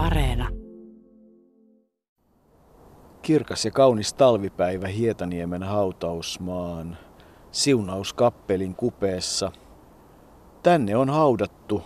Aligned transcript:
Areena. 0.00 0.48
Kirkas 3.22 3.64
ja 3.64 3.70
kaunis 3.70 4.14
talvipäivä 4.14 4.88
Hietaniemen 4.88 5.62
hautausmaan 5.62 6.98
siunauskappelin 7.52 8.74
kupeessa. 8.74 9.52
Tänne 10.62 10.96
on 10.96 11.10
haudattu 11.10 11.82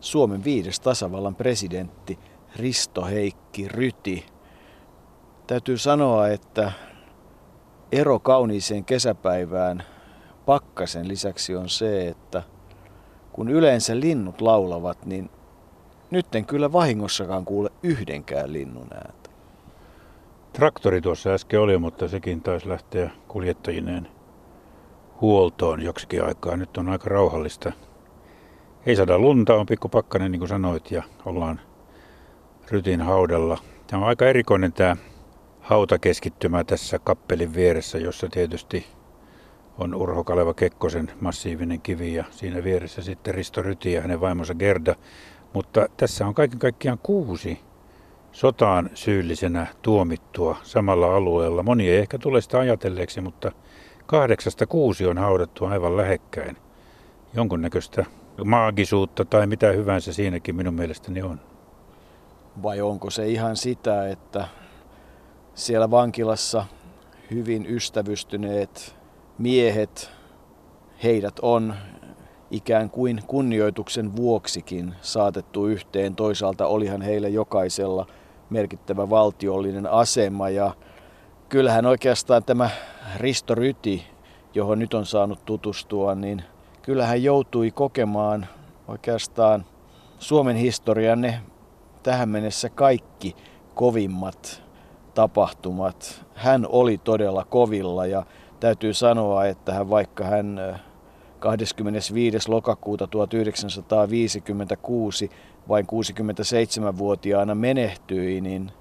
Suomen 0.00 0.44
viides 0.44 0.80
tasavallan 0.80 1.34
presidentti 1.34 2.18
Risto 2.56 3.04
Heikki 3.04 3.68
Ryti. 3.68 4.26
Täytyy 5.46 5.78
sanoa, 5.78 6.28
että 6.28 6.72
ero 7.92 8.18
kauniiseen 8.18 8.84
kesäpäivään 8.84 9.82
pakkasen 10.46 11.08
lisäksi 11.08 11.56
on 11.56 11.68
se, 11.68 12.08
että 12.08 12.42
kun 13.32 13.48
yleensä 13.48 14.00
linnut 14.00 14.40
laulavat, 14.40 15.06
niin 15.06 15.30
nyt 16.14 16.34
en 16.34 16.46
kyllä 16.46 16.72
vahingossakaan 16.72 17.44
kuule 17.44 17.70
yhdenkään 17.82 18.52
linnun 18.52 18.88
ääntä. 18.94 19.30
Traktori 20.52 21.00
tuossa 21.00 21.30
äsken 21.30 21.60
oli, 21.60 21.78
mutta 21.78 22.08
sekin 22.08 22.40
taisi 22.40 22.68
lähteä 22.68 23.10
kuljettajineen 23.28 24.08
huoltoon 25.20 25.82
joksikin 25.82 26.24
aikaa. 26.24 26.56
Nyt 26.56 26.76
on 26.76 26.88
aika 26.88 27.08
rauhallista. 27.08 27.72
Ei 28.86 28.96
saada 28.96 29.18
lunta, 29.18 29.54
on 29.54 29.66
pikku 29.66 29.88
pakkanen 29.88 30.32
niin 30.32 30.40
kuin 30.40 30.48
sanoit 30.48 30.90
ja 30.90 31.02
ollaan 31.24 31.60
Rytin 32.70 33.00
haudalla. 33.00 33.58
Tämä 33.86 34.02
on 34.02 34.08
aika 34.08 34.26
erikoinen 34.26 34.72
tämä 34.72 34.96
hautakeskittymä 35.60 36.64
tässä 36.64 36.98
kappelin 36.98 37.54
vieressä, 37.54 37.98
jossa 37.98 38.28
tietysti 38.28 38.86
on 39.78 39.94
Urho 39.94 40.24
Kaleva 40.24 40.54
Kekkosen 40.54 41.12
massiivinen 41.20 41.80
kivi 41.80 42.14
ja 42.14 42.24
siinä 42.30 42.64
vieressä 42.64 43.02
sitten 43.02 43.34
Risto 43.34 43.62
Ryti 43.62 43.92
ja 43.92 44.00
hänen 44.00 44.20
vaimonsa 44.20 44.54
Gerda. 44.54 44.94
Mutta 45.54 45.86
tässä 45.96 46.26
on 46.26 46.34
kaiken 46.34 46.58
kaikkiaan 46.58 46.98
kuusi 47.02 47.60
sotaan 48.32 48.90
syyllisenä 48.94 49.66
tuomittua 49.82 50.56
samalla 50.62 51.16
alueella. 51.16 51.62
Moni 51.62 51.88
ei 51.88 51.96
ehkä 51.96 52.18
tule 52.18 52.40
sitä 52.40 52.58
ajatelleeksi, 52.58 53.20
mutta 53.20 53.52
kahdeksasta 54.06 54.66
kuusi 54.66 55.06
on 55.06 55.18
haudattu 55.18 55.64
aivan 55.64 55.96
lähekkäin. 55.96 56.56
Jonkunnäköistä 57.34 58.04
maagisuutta 58.44 59.24
tai 59.24 59.46
mitä 59.46 59.72
hyvänsä 59.72 60.12
siinäkin 60.12 60.56
minun 60.56 60.74
mielestäni 60.74 61.22
on. 61.22 61.40
Vai 62.62 62.80
onko 62.80 63.10
se 63.10 63.28
ihan 63.28 63.56
sitä, 63.56 64.08
että 64.08 64.48
siellä 65.54 65.90
vankilassa 65.90 66.64
hyvin 67.30 67.66
ystävystyneet 67.66 68.96
miehet, 69.38 70.10
heidät 71.02 71.38
on 71.42 71.74
ikään 72.54 72.90
kuin 72.90 73.22
kunnioituksen 73.26 74.16
vuoksikin 74.16 74.94
saatettu 75.00 75.66
yhteen. 75.66 76.16
Toisaalta 76.16 76.66
olihan 76.66 77.02
heillä 77.02 77.28
jokaisella 77.28 78.06
merkittävä 78.50 79.10
valtiollinen 79.10 79.86
asema 79.86 80.48
ja 80.48 80.74
kyllähän 81.48 81.86
oikeastaan 81.86 82.44
tämä 82.44 82.70
Risto 83.16 83.54
Ryti, 83.54 84.06
johon 84.54 84.78
nyt 84.78 84.94
on 84.94 85.06
saanut 85.06 85.44
tutustua, 85.44 86.14
niin 86.14 86.42
kyllähän 86.82 87.22
joutui 87.22 87.70
kokemaan 87.70 88.46
oikeastaan 88.88 89.64
Suomen 90.18 90.56
historian 90.56 91.20
ne 91.20 91.40
tähän 92.02 92.28
mennessä 92.28 92.68
kaikki 92.68 93.36
kovimmat 93.74 94.62
tapahtumat. 95.14 96.24
Hän 96.34 96.66
oli 96.68 96.98
todella 96.98 97.44
kovilla 97.44 98.06
ja 98.06 98.26
täytyy 98.60 98.94
sanoa, 98.94 99.46
että 99.46 99.74
hän, 99.74 99.90
vaikka 99.90 100.24
hän 100.24 100.80
25. 101.44 102.50
lokakuuta 102.50 103.06
1956 103.06 105.30
vain 105.68 105.86
67-vuotiaana 105.86 107.54
menehtyi, 107.54 108.40
niin 108.40 108.72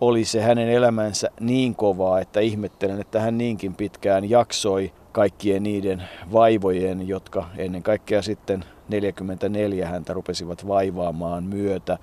oli 0.00 0.24
se 0.24 0.42
hänen 0.42 0.68
elämänsä 0.68 1.30
niin 1.40 1.74
kovaa, 1.74 2.20
että 2.20 2.40
ihmettelen, 2.40 3.00
että 3.00 3.20
hän 3.20 3.38
niinkin 3.38 3.74
pitkään 3.74 4.30
jaksoi 4.30 4.92
kaikkien 5.12 5.62
niiden 5.62 6.02
vaivojen, 6.32 7.08
jotka 7.08 7.48
ennen 7.56 7.82
kaikkea 7.82 8.22
sitten 8.22 8.64
44 8.88 9.88
häntä 9.88 10.12
rupesivat 10.12 10.68
vaivaamaan 10.68 11.44
myötä. 11.44 11.98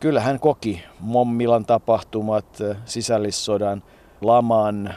Kyllä 0.00 0.20
hän 0.20 0.40
koki 0.40 0.82
Mommilan 1.00 1.64
tapahtumat, 1.64 2.58
sisällissodan, 2.84 3.82
laman, 4.20 4.94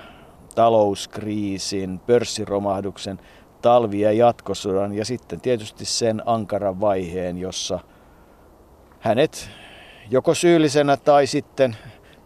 talouskriisin, 0.55 1.99
pörssiromahduksen, 1.99 3.19
talvi- 3.65 4.01
ja 4.01 4.11
jatkosodan 4.11 4.93
ja 4.93 5.05
sitten 5.05 5.41
tietysti 5.41 5.85
sen 5.85 6.21
ankaran 6.25 6.81
vaiheen, 6.81 7.37
jossa 7.37 7.79
hänet 8.99 9.49
joko 10.09 10.33
syyllisenä 10.33 10.97
tai 10.97 11.27
sitten 11.27 11.75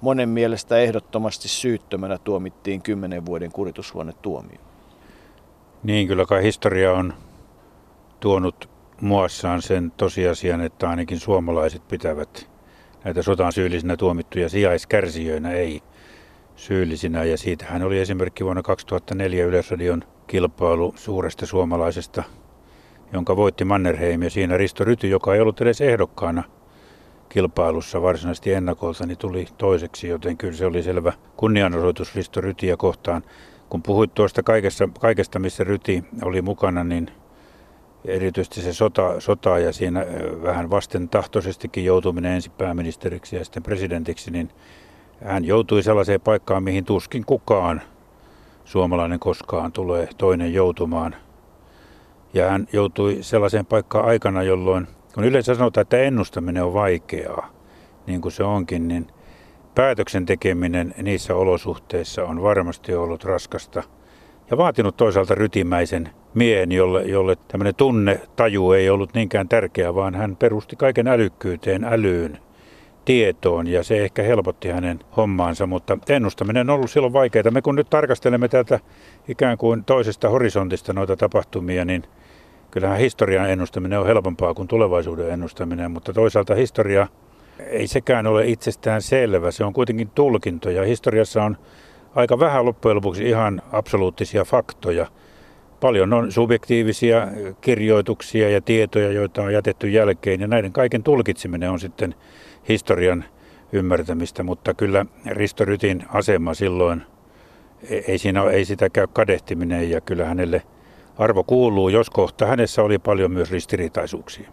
monen 0.01 0.29
mielestä 0.29 0.77
ehdottomasti 0.77 1.47
syyttömänä 1.47 2.17
tuomittiin 2.17 2.81
kymmenen 2.81 3.25
vuoden 3.25 3.51
kuritushuonetuomio. 3.51 4.57
Niin, 5.83 6.07
kyllä 6.07 6.25
kai 6.25 6.43
historia 6.43 6.93
on 6.93 7.13
tuonut 8.19 8.69
muassaan 9.01 9.61
sen 9.61 9.91
tosiasian, 9.97 10.61
että 10.61 10.89
ainakin 10.89 11.19
suomalaiset 11.19 11.87
pitävät 11.87 12.49
näitä 13.03 13.21
sotaan 13.21 13.53
syyllisinä 13.53 13.97
tuomittuja 13.97 14.49
sijaiskärsijöinä, 14.49 15.51
ei 15.51 15.81
syyllisinä. 16.55 17.23
Ja 17.23 17.37
siitähän 17.37 17.83
oli 17.83 17.99
esimerkki 17.99 18.45
vuonna 18.45 18.61
2004 18.61 19.45
Yleisradion 19.45 20.03
kilpailu 20.29 20.93
suuresta 20.97 21.45
suomalaisesta, 21.45 22.23
jonka 23.13 23.35
voitti 23.35 23.65
Mannerheim. 23.65 24.23
Ja 24.23 24.29
siinä 24.29 24.57
Risto 24.57 24.83
Ryti, 24.83 25.09
joka 25.09 25.35
ei 25.35 25.41
ollut 25.41 25.61
edes 25.61 25.81
ehdokkaana 25.81 26.43
kilpailussa 27.29 28.01
varsinaisesti 28.01 28.53
ennakolta, 28.53 29.05
niin 29.05 29.17
tuli 29.17 29.45
toiseksi, 29.57 30.07
joten 30.07 30.37
kyllä 30.37 30.53
se 30.53 30.65
oli 30.65 30.83
selvä 30.83 31.13
kunnianosoitus 31.37 32.15
Risto 32.15 32.41
Rytiä 32.41 32.77
kohtaan. 32.77 33.23
Kun 33.69 33.83
puhuit 33.83 34.13
tuosta 34.13 34.43
kaikesta, 34.43 34.89
kaikesta 34.99 35.39
missä 35.39 35.63
Ryti 35.63 36.03
oli 36.23 36.41
mukana, 36.41 36.83
niin 36.83 37.11
erityisesti 38.05 38.61
se 38.61 38.73
sota, 38.73 39.19
sota 39.19 39.59
ja 39.59 39.73
siinä 39.73 40.05
vähän 40.43 40.69
vasten 40.69 41.09
tahtoisestikin 41.09 41.85
joutuminen 41.85 42.31
ensin 42.31 42.51
pääministeriksi 42.57 43.35
ja 43.35 43.43
sitten 43.43 43.63
presidentiksi, 43.63 44.31
niin 44.31 44.49
hän 45.23 45.45
joutui 45.45 45.83
sellaiseen 45.83 46.21
paikkaan, 46.21 46.63
mihin 46.63 46.85
tuskin 46.85 47.25
kukaan 47.25 47.81
suomalainen 48.69 49.19
koskaan 49.19 49.71
tulee 49.71 50.09
toinen 50.17 50.53
joutumaan. 50.53 51.15
Ja 52.33 52.49
hän 52.49 52.67
joutui 52.73 53.17
sellaiseen 53.21 53.65
paikkaan 53.65 54.05
aikana, 54.05 54.43
jolloin, 54.43 54.87
kun 55.13 55.23
yleensä 55.23 55.55
sanotaan, 55.55 55.81
että 55.81 55.97
ennustaminen 55.97 56.63
on 56.63 56.73
vaikeaa, 56.73 57.49
niin 58.07 58.21
kuin 58.21 58.31
se 58.31 58.43
onkin, 58.43 58.87
niin 58.87 59.07
päätöksen 59.75 60.25
tekeminen 60.25 60.93
niissä 61.01 61.35
olosuhteissa 61.35 62.23
on 62.23 62.43
varmasti 62.43 62.95
ollut 62.95 63.23
raskasta 63.23 63.83
ja 64.51 64.57
vaatinut 64.57 64.97
toisaalta 64.97 65.35
rytimäisen 65.35 66.09
miehen, 66.33 66.71
jolle, 66.71 67.03
jolle 67.03 67.35
tämmöinen 67.47 67.73
taju 68.35 68.71
ei 68.71 68.89
ollut 68.89 69.13
niinkään 69.13 69.49
tärkeä, 69.49 69.95
vaan 69.95 70.15
hän 70.15 70.35
perusti 70.35 70.75
kaiken 70.75 71.07
älykkyyteen, 71.07 71.83
älyyn 71.83 72.39
tietoon 73.09 73.67
ja 73.67 73.83
se 73.83 74.03
ehkä 74.03 74.23
helpotti 74.23 74.69
hänen 74.69 74.99
hommaansa, 75.17 75.67
mutta 75.67 75.97
ennustaminen 76.09 76.69
on 76.69 76.75
ollut 76.75 76.91
silloin 76.91 77.13
vaikeaa. 77.13 77.51
Me 77.51 77.61
kun 77.61 77.75
nyt 77.75 77.89
tarkastelemme 77.89 78.47
täältä 78.47 78.79
ikään 79.27 79.57
kuin 79.57 79.83
toisesta 79.83 80.29
horisontista 80.29 80.93
noita 80.93 81.15
tapahtumia, 81.15 81.85
niin 81.85 82.03
kyllähän 82.71 82.97
historian 82.99 83.49
ennustaminen 83.49 83.99
on 83.99 84.05
helpompaa 84.05 84.53
kuin 84.53 84.67
tulevaisuuden 84.67 85.29
ennustaminen, 85.29 85.91
mutta 85.91 86.13
toisaalta 86.13 86.55
historia 86.55 87.07
ei 87.59 87.87
sekään 87.87 88.27
ole 88.27 88.47
itsestään 88.47 89.01
selvä. 89.01 89.51
Se 89.51 89.63
on 89.63 89.73
kuitenkin 89.73 90.09
tulkinto 90.09 90.69
ja 90.69 90.83
historiassa 90.83 91.43
on 91.43 91.57
aika 92.15 92.39
vähän 92.39 92.65
loppujen 92.65 92.95
lopuksi 92.95 93.29
ihan 93.29 93.61
absoluuttisia 93.71 94.43
faktoja. 94.43 95.07
Paljon 95.79 96.13
on 96.13 96.31
subjektiivisia 96.31 97.27
kirjoituksia 97.61 98.49
ja 98.49 98.61
tietoja, 98.61 99.11
joita 99.11 99.41
on 99.41 99.53
jätetty 99.53 99.89
jälkeen 99.89 100.41
ja 100.41 100.47
näiden 100.47 100.73
kaiken 100.73 101.03
tulkitseminen 101.03 101.71
on 101.71 101.79
sitten 101.79 102.15
historian 102.69 103.25
ymmärtämistä, 103.71 104.43
mutta 104.43 104.73
kyllä 104.73 105.05
Risto 105.25 105.65
Rytin 105.65 106.05
asema 106.09 106.53
silloin, 106.53 107.03
ei, 107.89 108.17
siinä, 108.17 108.43
ei 108.43 108.65
sitä 108.65 108.89
käy 108.89 109.07
kadehtiminen 109.13 109.89
ja 109.89 110.01
kyllä 110.01 110.25
hänelle 110.25 110.61
arvo 111.17 111.43
kuuluu, 111.43 111.89
jos 111.89 112.09
kohta 112.09 112.45
hänessä 112.45 112.83
oli 112.83 112.99
paljon 112.99 113.31
myös 113.31 113.51
ristiriitaisuuksia. 113.51 114.49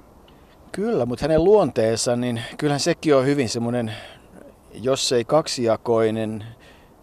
Kyllä, 0.72 1.06
mutta 1.06 1.24
hänen 1.24 1.44
luonteensa, 1.44 2.16
niin 2.16 2.42
kyllähän 2.58 2.80
sekin 2.80 3.16
on 3.16 3.26
hyvin 3.26 3.48
semmoinen, 3.48 3.92
jos 4.74 5.12
ei 5.12 5.24
kaksijakoinen, 5.24 6.44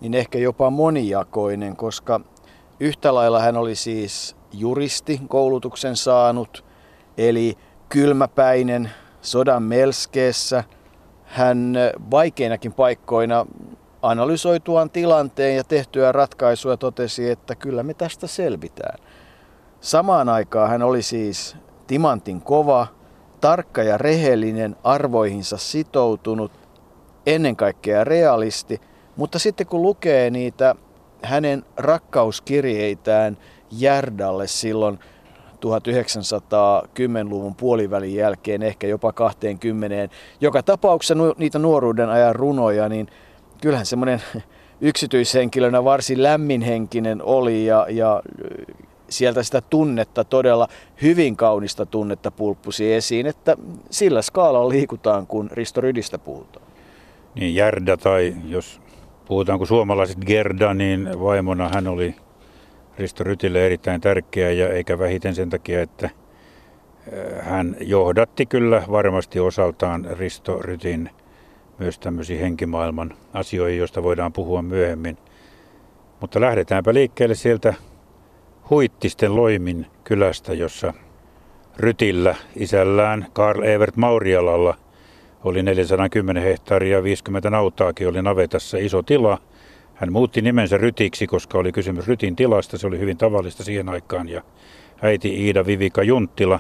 niin 0.01 0.13
ehkä 0.13 0.39
jopa 0.39 0.69
monijakoinen, 0.69 1.75
koska 1.75 2.21
yhtä 2.79 3.13
lailla 3.13 3.39
hän 3.39 3.57
oli 3.57 3.75
siis 3.75 4.35
juristi 4.53 5.21
koulutuksen 5.27 5.95
saanut, 5.95 6.65
eli 7.17 7.57
kylmäpäinen 7.89 8.89
sodan 9.21 9.63
melskeessä– 9.63 10.63
hän 11.33 11.75
vaikeinakin 12.11 12.73
paikkoina 12.73 13.45
analysoituaan 14.01 14.89
tilanteen 14.89 15.55
ja 15.55 15.63
tehtyä 15.63 16.11
ratkaisuja 16.11 16.77
totesi, 16.77 17.29
että 17.29 17.55
kyllä 17.55 17.83
me 17.83 17.93
tästä 17.93 18.27
selvitään. 18.27 18.99
Samaan 19.81 20.29
aikaan 20.29 20.69
hän 20.69 20.81
oli 20.81 21.01
siis 21.01 21.57
timantin 21.87 22.41
kova, 22.41 22.87
tarkka 23.41 23.83
ja 23.83 23.97
rehellinen, 23.97 24.75
arvoihinsa 24.83 25.57
sitoutunut, 25.57 26.51
ennen 27.25 27.55
kaikkea 27.55 28.03
realisti, 28.03 28.81
mutta 29.15 29.39
sitten 29.39 29.67
kun 29.67 29.81
lukee 29.81 30.29
niitä 30.29 30.75
hänen 31.23 31.63
rakkauskirjeitään 31.77 33.37
Järdalle 33.71 34.47
silloin 34.47 34.99
1910-luvun 35.65 37.55
puolivälin 37.55 38.15
jälkeen, 38.15 38.63
ehkä 38.63 38.87
jopa 38.87 39.11
20, 39.11 40.15
joka 40.41 40.63
tapauksessa 40.63 41.15
niitä 41.37 41.59
nuoruuden 41.59 42.09
ajan 42.09 42.35
runoja, 42.35 42.89
niin 42.89 43.07
kyllähän 43.61 43.85
semmoinen 43.85 44.21
yksityishenkilönä 44.81 45.83
varsin 45.83 46.23
lämminhenkinen 46.23 47.21
oli 47.21 47.65
ja, 47.65 47.87
ja 47.89 48.21
sieltä 49.09 49.43
sitä 49.43 49.61
tunnetta, 49.61 50.23
todella 50.23 50.67
hyvin 51.01 51.35
kaunista 51.35 51.85
tunnetta 51.85 52.31
pulppusi 52.31 52.93
esiin, 52.93 53.25
että 53.25 53.57
sillä 53.89 54.21
skaalalla 54.21 54.69
liikutaan, 54.69 55.27
kun 55.27 55.49
Risto 55.51 55.81
Rydistä 55.81 56.17
puhutaan. 56.17 56.65
Niin 57.35 57.55
Järda 57.55 57.97
tai 57.97 58.35
jos 58.47 58.81
puhutaanko 59.25 59.65
suomalaiset 59.65 60.17
Gerda, 60.25 60.73
niin 60.73 61.09
vaimona 61.19 61.69
hän 61.73 61.87
oli 61.87 62.15
Risto 62.99 63.23
Rytille 63.23 63.65
erittäin 63.65 64.01
tärkeä 64.01 64.51
ja 64.51 64.69
eikä 64.69 64.99
vähiten 64.99 65.35
sen 65.35 65.49
takia, 65.49 65.81
että 65.81 66.09
hän 67.39 67.75
johdatti 67.79 68.45
kyllä 68.45 68.83
varmasti 68.91 69.39
osaltaan 69.39 70.07
Risto 70.11 70.59
Rytin 70.61 71.09
myös 71.79 71.99
tämmöisiin 71.99 72.39
henkimaailman 72.39 73.13
asioihin, 73.33 73.79
joista 73.79 74.03
voidaan 74.03 74.33
puhua 74.33 74.61
myöhemmin. 74.61 75.17
Mutta 76.21 76.41
lähdetäänpä 76.41 76.93
liikkeelle 76.93 77.35
sieltä 77.35 77.73
Huittisten 78.69 79.35
Loimin 79.35 79.85
kylästä, 80.03 80.53
jossa 80.53 80.93
Rytillä 81.77 82.35
isällään 82.55 83.25
Karl 83.33 83.63
Evert 83.63 83.95
Maurialalla 83.95 84.77
oli 85.43 85.63
410 85.63 86.43
hehtaaria 86.43 86.97
ja 86.97 87.03
50 87.03 87.49
nautaakin 87.49 88.07
oli 88.07 88.21
navetassa 88.21 88.77
iso 88.77 89.01
tila. 89.01 89.37
Hän 90.03 90.13
muutti 90.13 90.41
nimensä 90.41 90.77
Rytiksi, 90.77 91.27
koska 91.27 91.57
oli 91.57 91.71
kysymys 91.71 92.07
Rytin 92.07 92.35
tilasta. 92.35 92.77
Se 92.77 92.87
oli 92.87 92.99
hyvin 92.99 93.17
tavallista 93.17 93.63
siihen 93.63 93.89
aikaan. 93.89 94.29
Ja 94.29 94.41
äiti 95.01 95.45
Iida 95.45 95.65
Vivika 95.65 96.03
Junttila. 96.03 96.59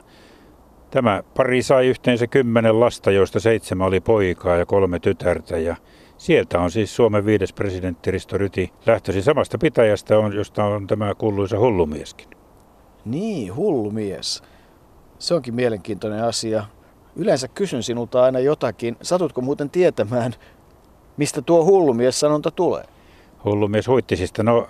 Tämä 0.91 1.23
pari 1.37 1.63
sai 1.63 1.87
yhteensä 1.87 2.27
kymmenen 2.27 2.79
lasta, 2.79 3.11
joista 3.11 3.39
seitsemän 3.39 3.87
oli 3.87 3.99
poikaa 3.99 4.55
ja 4.55 4.65
kolme 4.65 4.99
tytärtä. 4.99 5.57
Ja 5.57 5.75
sieltä 6.17 6.59
on 6.59 6.71
siis 6.71 6.95
Suomen 6.95 7.25
viides 7.25 7.53
presidentti 7.53 8.11
Risto 8.11 8.37
Ryti 8.37 8.73
lähtöisin 8.85 9.23
samasta 9.23 9.57
pitäjästä, 9.57 10.15
josta 10.35 10.65
on 10.65 10.87
tämä 10.87 11.15
kuuluisa 11.15 11.59
hullumieskin. 11.59 12.27
Niin, 13.05 13.55
hullumies. 13.55 14.43
Se 15.19 15.33
onkin 15.33 15.55
mielenkiintoinen 15.55 16.23
asia. 16.23 16.65
Yleensä 17.15 17.47
kysyn 17.47 17.83
sinulta 17.83 18.23
aina 18.23 18.39
jotakin. 18.39 18.97
Satutko 19.01 19.41
muuten 19.41 19.69
tietämään, 19.69 20.33
mistä 21.17 21.41
tuo 21.41 21.65
hullumies-sanonta 21.65 22.51
tulee? 22.51 22.83
Hullumies 23.45 23.87
huittisista. 23.87 24.43
No, 24.43 24.67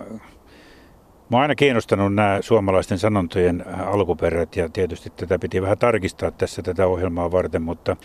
oon 1.32 1.42
aina 1.42 1.54
kiinnostanut 1.54 2.14
nämä 2.14 2.38
suomalaisten 2.40 2.98
sanontojen 2.98 3.64
alkuperät 3.86 4.56
ja 4.56 4.68
tietysti 4.68 5.10
tätä 5.10 5.38
piti 5.38 5.62
vähän 5.62 5.78
tarkistaa 5.78 6.30
tässä 6.30 6.62
tätä 6.62 6.86
ohjelmaa 6.86 7.32
varten, 7.32 7.62
mutta 7.62 7.96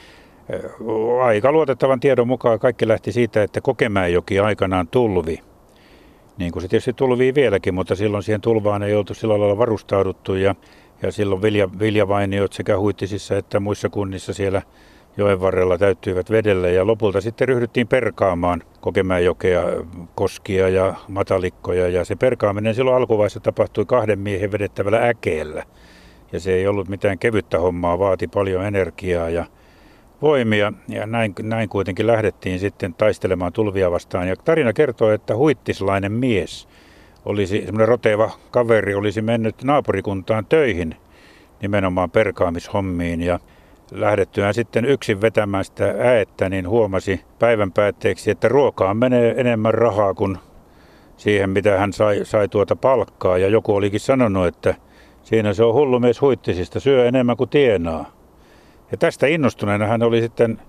aika 1.24 1.52
luotettavan 1.52 2.00
tiedon 2.00 2.28
mukaan 2.28 2.60
kaikki 2.60 2.88
lähti 2.88 3.12
siitä, 3.12 3.44
että 3.44 3.62
Kokemäenjoki 3.62 4.40
aikanaan 4.40 4.88
tulvi. 4.88 5.40
Niin 6.38 6.52
kuin 6.52 6.62
se 6.62 6.68
tietysti 6.68 6.94
tulvii 6.94 7.36
vieläkin, 7.36 7.74
mutta 7.74 7.96
silloin 7.96 8.24
siihen 8.24 8.42
tulvaan 8.42 8.84
ei 8.84 8.96
oltu 8.96 9.14
sillä 9.14 9.40
lailla 9.40 9.58
varustauduttu 9.58 10.36
ja, 10.36 10.56
ja 11.02 11.12
silloin 11.12 11.42
vilja, 11.42 11.70
viljavainiot 11.80 12.54
sekä 12.54 12.80
huittisissa 12.80 13.38
että 13.38 13.60
muissa 13.60 13.90
kunnissa 13.90 14.34
siellä 14.34 14.62
joen 15.18 15.42
varrella 15.42 15.78
täyttyivät 15.78 16.32
vedelle 16.32 16.72
ja 16.72 16.88
lopulta 16.88 17.22
sitten 17.22 17.48
ryhdyttiin 17.48 17.88
perkaamaan 17.88 18.64
Kokemäenjokea, 18.82 19.64
koskia 20.16 20.70
ja 20.70 20.94
matalikkoja. 21.08 21.88
Ja 21.88 22.06
se 22.06 22.16
perkaaminen 22.16 22.76
silloin 22.76 22.98
alkuvaiheessa 22.98 23.40
tapahtui 23.40 23.86
kahden 23.86 24.20
miehen 24.20 24.52
vedettävällä 24.52 25.08
äkeellä. 25.08 25.64
Ja 26.32 26.40
se 26.40 26.54
ei 26.54 26.68
ollut 26.68 26.90
mitään 26.90 27.20
kevyttä 27.20 27.60
hommaa, 27.60 28.00
vaati 28.00 28.28
paljon 28.28 28.66
energiaa 28.66 29.30
ja 29.30 29.46
voimia. 30.22 30.74
Ja 30.88 31.06
näin, 31.06 31.34
näin 31.42 31.70
kuitenkin 31.70 32.08
lähdettiin 32.08 32.60
sitten 32.60 32.94
taistelemaan 32.94 33.54
tulvia 33.54 33.92
vastaan. 33.92 34.28
Ja 34.28 34.36
tarina 34.36 34.74
kertoo, 34.74 35.12
että 35.12 35.36
huittislainen 35.36 36.12
mies, 36.12 36.68
olisi, 37.26 37.62
semmoinen 37.66 37.88
roteva 37.88 38.32
kaveri, 38.52 38.96
olisi 38.96 39.22
mennyt 39.22 39.64
naapurikuntaan 39.64 40.46
töihin 40.46 40.96
nimenomaan 41.62 42.12
perkaamishommiin. 42.12 43.22
Ja 43.22 43.40
lähdettyään 43.92 44.54
sitten 44.54 44.86
yksin 44.86 45.22
vetämään 45.22 45.66
sitä 45.66 45.96
äettä, 46.00 46.50
niin 46.50 46.70
huomasi 46.70 47.22
päivän 47.40 47.72
päätteeksi, 47.72 48.32
että 48.32 48.48
ruokaan 48.48 48.98
menee 48.98 49.34
enemmän 49.38 49.74
rahaa 49.74 50.14
kuin 50.14 50.38
siihen, 51.18 51.50
mitä 51.50 51.78
hän 51.78 51.94
sai, 51.94 52.20
sai 52.24 52.48
tuota 52.48 52.76
palkkaa. 52.76 53.38
Ja 53.38 53.48
joku 53.48 53.76
olikin 53.76 54.00
sanonut, 54.00 54.48
että 54.48 54.76
siinä 55.24 55.54
se 55.54 55.64
on 55.64 55.74
hullu 55.74 56.00
mies 56.00 56.22
huittisista, 56.22 56.80
syö 56.80 57.08
enemmän 57.08 57.38
kuin 57.38 57.50
tienaa. 57.50 58.12
Ja 58.92 58.98
tästä 58.98 59.28
innostuneena 59.28 59.88
hän 59.88 60.04
oli 60.04 60.22
sitten 60.22 60.62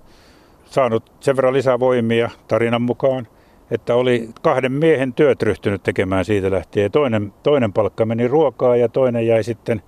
saanut 0.65 1.13
sen 1.21 1.37
verran 1.37 1.55
lisää 1.55 1.81
voimia 1.81 2.31
tarinan 2.49 2.83
mukaan, 2.83 3.29
että 3.71 3.95
oli 3.95 4.29
kahden 4.43 4.73
miehen 4.73 5.15
työt 5.15 5.43
ryhtynyt 5.43 5.83
tekemään 5.83 6.25
siitä 6.25 6.51
lähtien. 6.51 6.91
Toinen, 6.91 7.33
toinen 7.43 7.73
palkka 7.73 8.05
meni 8.05 8.29
ruokaa 8.29 8.77
ja 8.77 8.89
toinen 8.89 9.27
jäi 9.27 9.43
sitten 9.43 9.83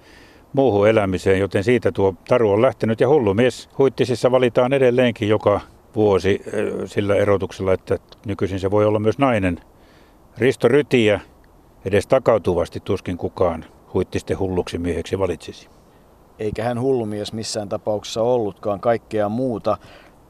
muuhun 0.53 0.89
elämiseen, 0.89 1.41
joten 1.41 1.65
siitä 1.65 1.93
tuo 1.93 2.15
taru 2.29 2.51
on 2.51 2.63
lähtenyt. 2.63 3.01
Ja 3.01 3.09
hullu 3.09 3.35
mies 3.35 3.69
huittisissa 3.79 4.31
valitaan 4.31 4.73
edelleenkin 4.73 5.29
joka 5.29 5.61
vuosi 5.97 6.43
eh, 6.47 6.73
sillä 6.87 7.15
erotuksella, 7.15 7.73
että 7.73 7.99
nykyisin 8.27 8.61
se 8.61 8.71
voi 8.71 8.87
olla 8.87 8.99
myös 8.99 9.19
nainen. 9.19 9.61
Risto 10.39 10.69
Rytiä 10.69 11.21
edes 11.85 12.07
takautuvasti 12.07 12.81
tuskin 12.81 13.17
kukaan 13.17 13.65
huittisten 13.95 14.39
hulluksi 14.39 14.79
mieheksi 14.79 15.19
valitsisi 15.19 15.69
eikä 16.43 16.65
hän 16.65 16.81
hullumies 16.81 17.33
missään 17.33 17.69
tapauksessa 17.69 18.23
ollutkaan 18.23 18.81
kaikkea 18.81 19.29
muuta. 19.29 19.79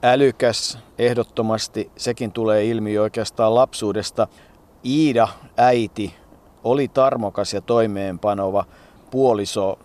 Älykäs, 0.03 0.79
ehdottomasti, 0.99 1.91
sekin 1.97 2.33
tulee 2.33 2.65
ilmi 2.65 2.99
oikeastaan 2.99 3.55
lapsuudesta. 3.55 4.29
Iida, 4.85 5.29
äiti, 5.57 6.15
oli 6.65 6.89
tarmokas 6.89 7.55
ja 7.55 7.61
toimeenpanova 7.61 8.65
puoliso 9.11 9.79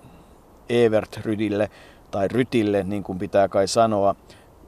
Evert 0.70 1.20
Rydille, 1.24 1.70
tai 2.12 2.28
Rytille, 2.28 2.84
niin 2.84 3.04
kuin 3.04 3.20
pitää 3.20 3.48
kai 3.48 3.68
sanoa. 3.68 4.16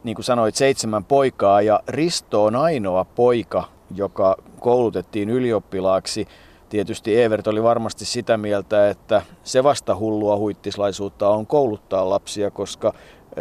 Niin 0.04 0.16
kuin 0.16 0.26
sanoit, 0.26 0.56
seitsemän 0.56 1.06
poikaa, 1.06 1.62
ja 1.62 1.80
Risto 1.88 2.44
on 2.44 2.56
ainoa 2.56 3.06
poika, 3.06 3.64
joka 3.96 4.36
koulutettiin 4.60 5.30
ylioppilaaksi 5.30 6.28
Tietysti 6.70 7.22
Evert 7.22 7.48
oli 7.48 7.64
varmasti 7.64 8.06
sitä 8.06 8.38
mieltä, 8.38 8.90
että 8.90 9.22
se 9.44 9.64
vasta 9.64 9.96
hullua 9.96 10.38
huittislaisuutta 10.38 11.30
on 11.30 11.48
kouluttaa 11.48 12.10
lapsia, 12.10 12.52
koska 12.52 12.94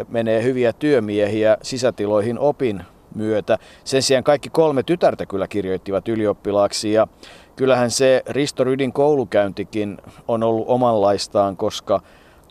menee 0.08 0.42
hyviä 0.42 0.72
työmiehiä 0.72 1.56
sisätiloihin 1.62 2.38
opin 2.38 2.82
myötä. 3.14 3.58
Sen 3.84 4.02
sijaan 4.02 4.24
kaikki 4.24 4.48
kolme 4.48 4.82
tytärtä 4.82 5.26
kyllä 5.26 5.48
kirjoittivat 5.48 6.08
ylioppilaaksi 6.08 6.92
ja 6.92 7.06
kyllähän 7.56 7.90
se 7.90 8.22
Risto 8.26 8.64
Rydin 8.64 8.92
koulukäyntikin 8.92 9.98
on 10.28 10.42
ollut 10.42 10.68
omanlaistaan, 10.68 11.56
koska 11.56 12.00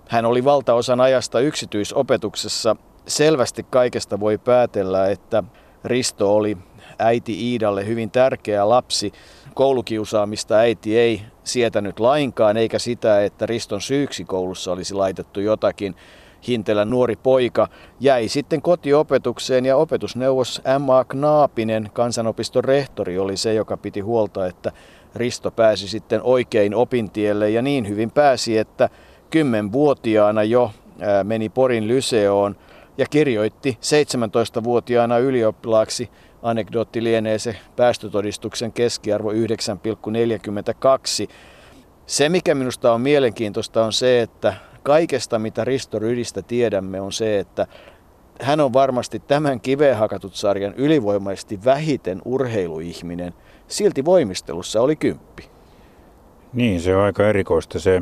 hän 0.09 0.25
oli 0.25 0.43
valtaosan 0.43 1.01
ajasta 1.01 1.39
yksityisopetuksessa. 1.39 2.75
Selvästi 3.07 3.65
kaikesta 3.69 4.19
voi 4.19 4.37
päätellä, 4.37 5.07
että 5.07 5.43
Risto 5.85 6.35
oli 6.35 6.57
äiti 6.99 7.51
Iidalle 7.51 7.85
hyvin 7.85 8.11
tärkeä 8.11 8.69
lapsi. 8.69 9.13
Koulukiusaamista 9.53 10.55
äiti 10.55 10.97
ei 10.97 11.21
sietänyt 11.43 11.99
lainkaan, 11.99 12.57
eikä 12.57 12.79
sitä, 12.79 13.23
että 13.23 13.45
Riston 13.45 13.81
syyksi 13.81 14.25
koulussa 14.25 14.71
olisi 14.71 14.93
laitettu 14.93 15.39
jotakin. 15.39 15.95
Hintelä 16.47 16.85
nuori 16.85 17.15
poika 17.15 17.67
jäi 17.99 18.27
sitten 18.27 18.61
kotiopetukseen 18.61 19.65
ja 19.65 19.77
opetusneuvos 19.77 20.61
M.A. 20.79 21.05
Knaapinen, 21.05 21.89
kansanopiston 21.93 22.63
rehtori, 22.63 23.17
oli 23.17 23.37
se, 23.37 23.53
joka 23.53 23.77
piti 23.77 23.99
huolta, 23.99 24.47
että 24.47 24.71
Risto 25.15 25.51
pääsi 25.51 25.87
sitten 25.87 26.21
oikein 26.23 26.75
opintielle 26.75 27.49
ja 27.49 27.61
niin 27.61 27.87
hyvin 27.87 28.11
pääsi, 28.11 28.57
että 28.57 28.89
kymmenvuotiaana 29.29 30.43
jo 30.43 30.71
meni 31.23 31.49
Porin 31.49 31.87
lyseoon 31.87 32.55
ja 32.97 33.05
kirjoitti 33.09 33.77
17-vuotiaana 33.81 35.17
ylioppilaaksi 35.17 36.09
anekdootti 36.41 37.03
lienee 37.03 37.39
se 37.39 37.55
päästötodistuksen 37.75 38.73
keskiarvo 38.73 39.31
9,42. 39.31 39.37
Se, 42.05 42.29
mikä 42.29 42.55
minusta 42.55 42.93
on 42.93 43.01
mielenkiintoista, 43.01 43.85
on 43.85 43.93
se, 43.93 44.21
että 44.21 44.53
kaikesta, 44.83 45.39
mitä 45.39 45.65
Risto 45.65 45.99
Rydistä 45.99 46.41
tiedämme, 46.41 47.01
on 47.01 47.11
se, 47.11 47.39
että 47.39 47.67
hän 48.41 48.59
on 48.59 48.73
varmasti 48.73 49.19
tämän 49.19 49.61
kiveen 49.61 49.97
hakatut 49.97 50.35
sarjan 50.35 50.73
ylivoimaisesti 50.73 51.59
vähiten 51.65 52.21
urheiluihminen. 52.25 53.33
Silti 53.67 54.05
voimistelussa 54.05 54.81
oli 54.81 54.95
kymppi. 54.95 55.49
Niin, 56.53 56.81
se 56.81 56.95
on 56.95 57.03
aika 57.03 57.27
erikoista. 57.27 57.79
Se 57.79 58.01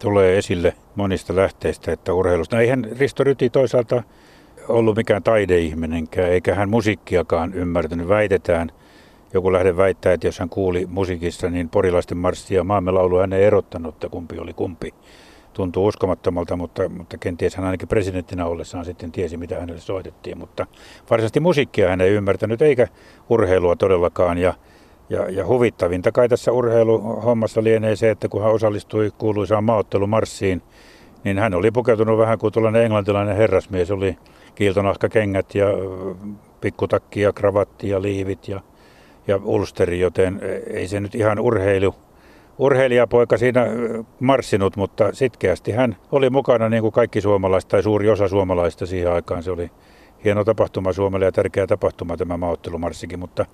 tulee 0.00 0.38
esille 0.38 0.74
monista 0.94 1.36
lähteistä, 1.36 1.92
että 1.92 2.14
urheilusta. 2.14 2.56
No 2.56 2.62
eihän 2.62 2.86
Risto 2.98 3.24
Ryti 3.24 3.50
toisaalta 3.50 4.02
ollut 4.68 4.96
mikään 4.96 5.22
taideihminenkään, 5.22 6.30
eikä 6.30 6.54
hän 6.54 6.70
musiikkiakaan 6.70 7.54
ymmärtänyt. 7.54 8.08
Väitetään, 8.08 8.72
joku 9.34 9.52
lähde 9.52 9.76
väittää, 9.76 10.12
että 10.12 10.26
jos 10.26 10.38
hän 10.38 10.48
kuuli 10.48 10.86
musiikista, 10.86 11.50
niin 11.50 11.68
porilaisten 11.68 12.18
marssi 12.18 12.54
ja 12.54 12.64
maamme 12.64 12.90
laulu 12.90 13.18
hän 13.18 13.32
ei 13.32 13.44
erottanut, 13.44 13.94
että 13.94 14.08
kumpi 14.08 14.38
oli 14.38 14.52
kumpi. 14.52 14.94
Tuntuu 15.52 15.86
uskomattomalta, 15.86 16.56
mutta, 16.56 16.88
mutta 16.88 17.18
kenties 17.18 17.56
hän 17.56 17.66
ainakin 17.66 17.88
presidenttinä 17.88 18.46
ollessaan 18.46 18.84
sitten 18.84 19.12
tiesi, 19.12 19.36
mitä 19.36 19.60
hänelle 19.60 19.80
soitettiin. 19.80 20.38
Mutta 20.38 20.66
varsinaisesti 21.10 21.40
musiikkia 21.40 21.88
hän 21.88 22.00
ei 22.00 22.10
ymmärtänyt, 22.10 22.62
eikä 22.62 22.88
urheilua 23.28 23.76
todellakaan. 23.76 24.38
Ja, 24.38 24.54
ja, 25.10 25.30
ja 25.30 25.46
huvittavinta 25.46 26.12
kai 26.12 26.28
tässä 26.28 26.52
urheiluhommassa 26.52 27.64
lienee 27.64 27.96
se, 27.96 28.10
että 28.10 28.28
kun 28.28 28.42
hän 28.42 28.52
osallistui 28.52 29.12
kuuluisaan 29.18 29.64
maaottelumarssiin, 29.64 30.62
niin 31.24 31.38
hän 31.38 31.54
oli 31.54 31.70
pukeutunut 31.70 32.18
vähän 32.18 32.38
kuin 32.38 32.52
tuollainen 32.52 32.82
englantilainen 32.82 33.36
herrasmies. 33.36 33.90
Oli 33.90 34.16
kiiltonahkakengät 34.54 35.54
ja 35.54 35.66
pikkutakki 36.60 37.20
ja 37.20 37.32
kravatti 37.32 37.88
ja 37.88 38.02
liivit 38.02 38.48
ja, 38.48 38.60
ja 39.26 39.40
ulsteri, 39.44 40.00
joten 40.00 40.40
ei 40.66 40.88
se 40.88 41.00
nyt 41.00 41.14
ihan 41.14 41.38
urheilu, 41.38 41.94
urheilijapoika 42.58 43.36
siinä 43.36 43.66
marssinut, 44.20 44.76
mutta 44.76 45.12
sitkeästi 45.12 45.72
hän 45.72 45.96
oli 46.12 46.30
mukana 46.30 46.68
niin 46.68 46.82
kuin 46.82 46.92
kaikki 46.92 47.20
suomalaiset 47.20 47.68
tai 47.68 47.82
suuri 47.82 48.10
osa 48.10 48.28
suomalaista 48.28 48.86
siihen 48.86 49.12
aikaan. 49.12 49.42
Se 49.42 49.50
oli 49.50 49.70
hieno 50.24 50.44
tapahtuma 50.44 50.92
Suomelle 50.92 51.26
ja 51.26 51.32
tärkeä 51.32 51.66
tapahtuma 51.66 52.16
tämä 52.16 52.36
maaottelumarssikin, 52.36 53.18
mutta 53.18 53.46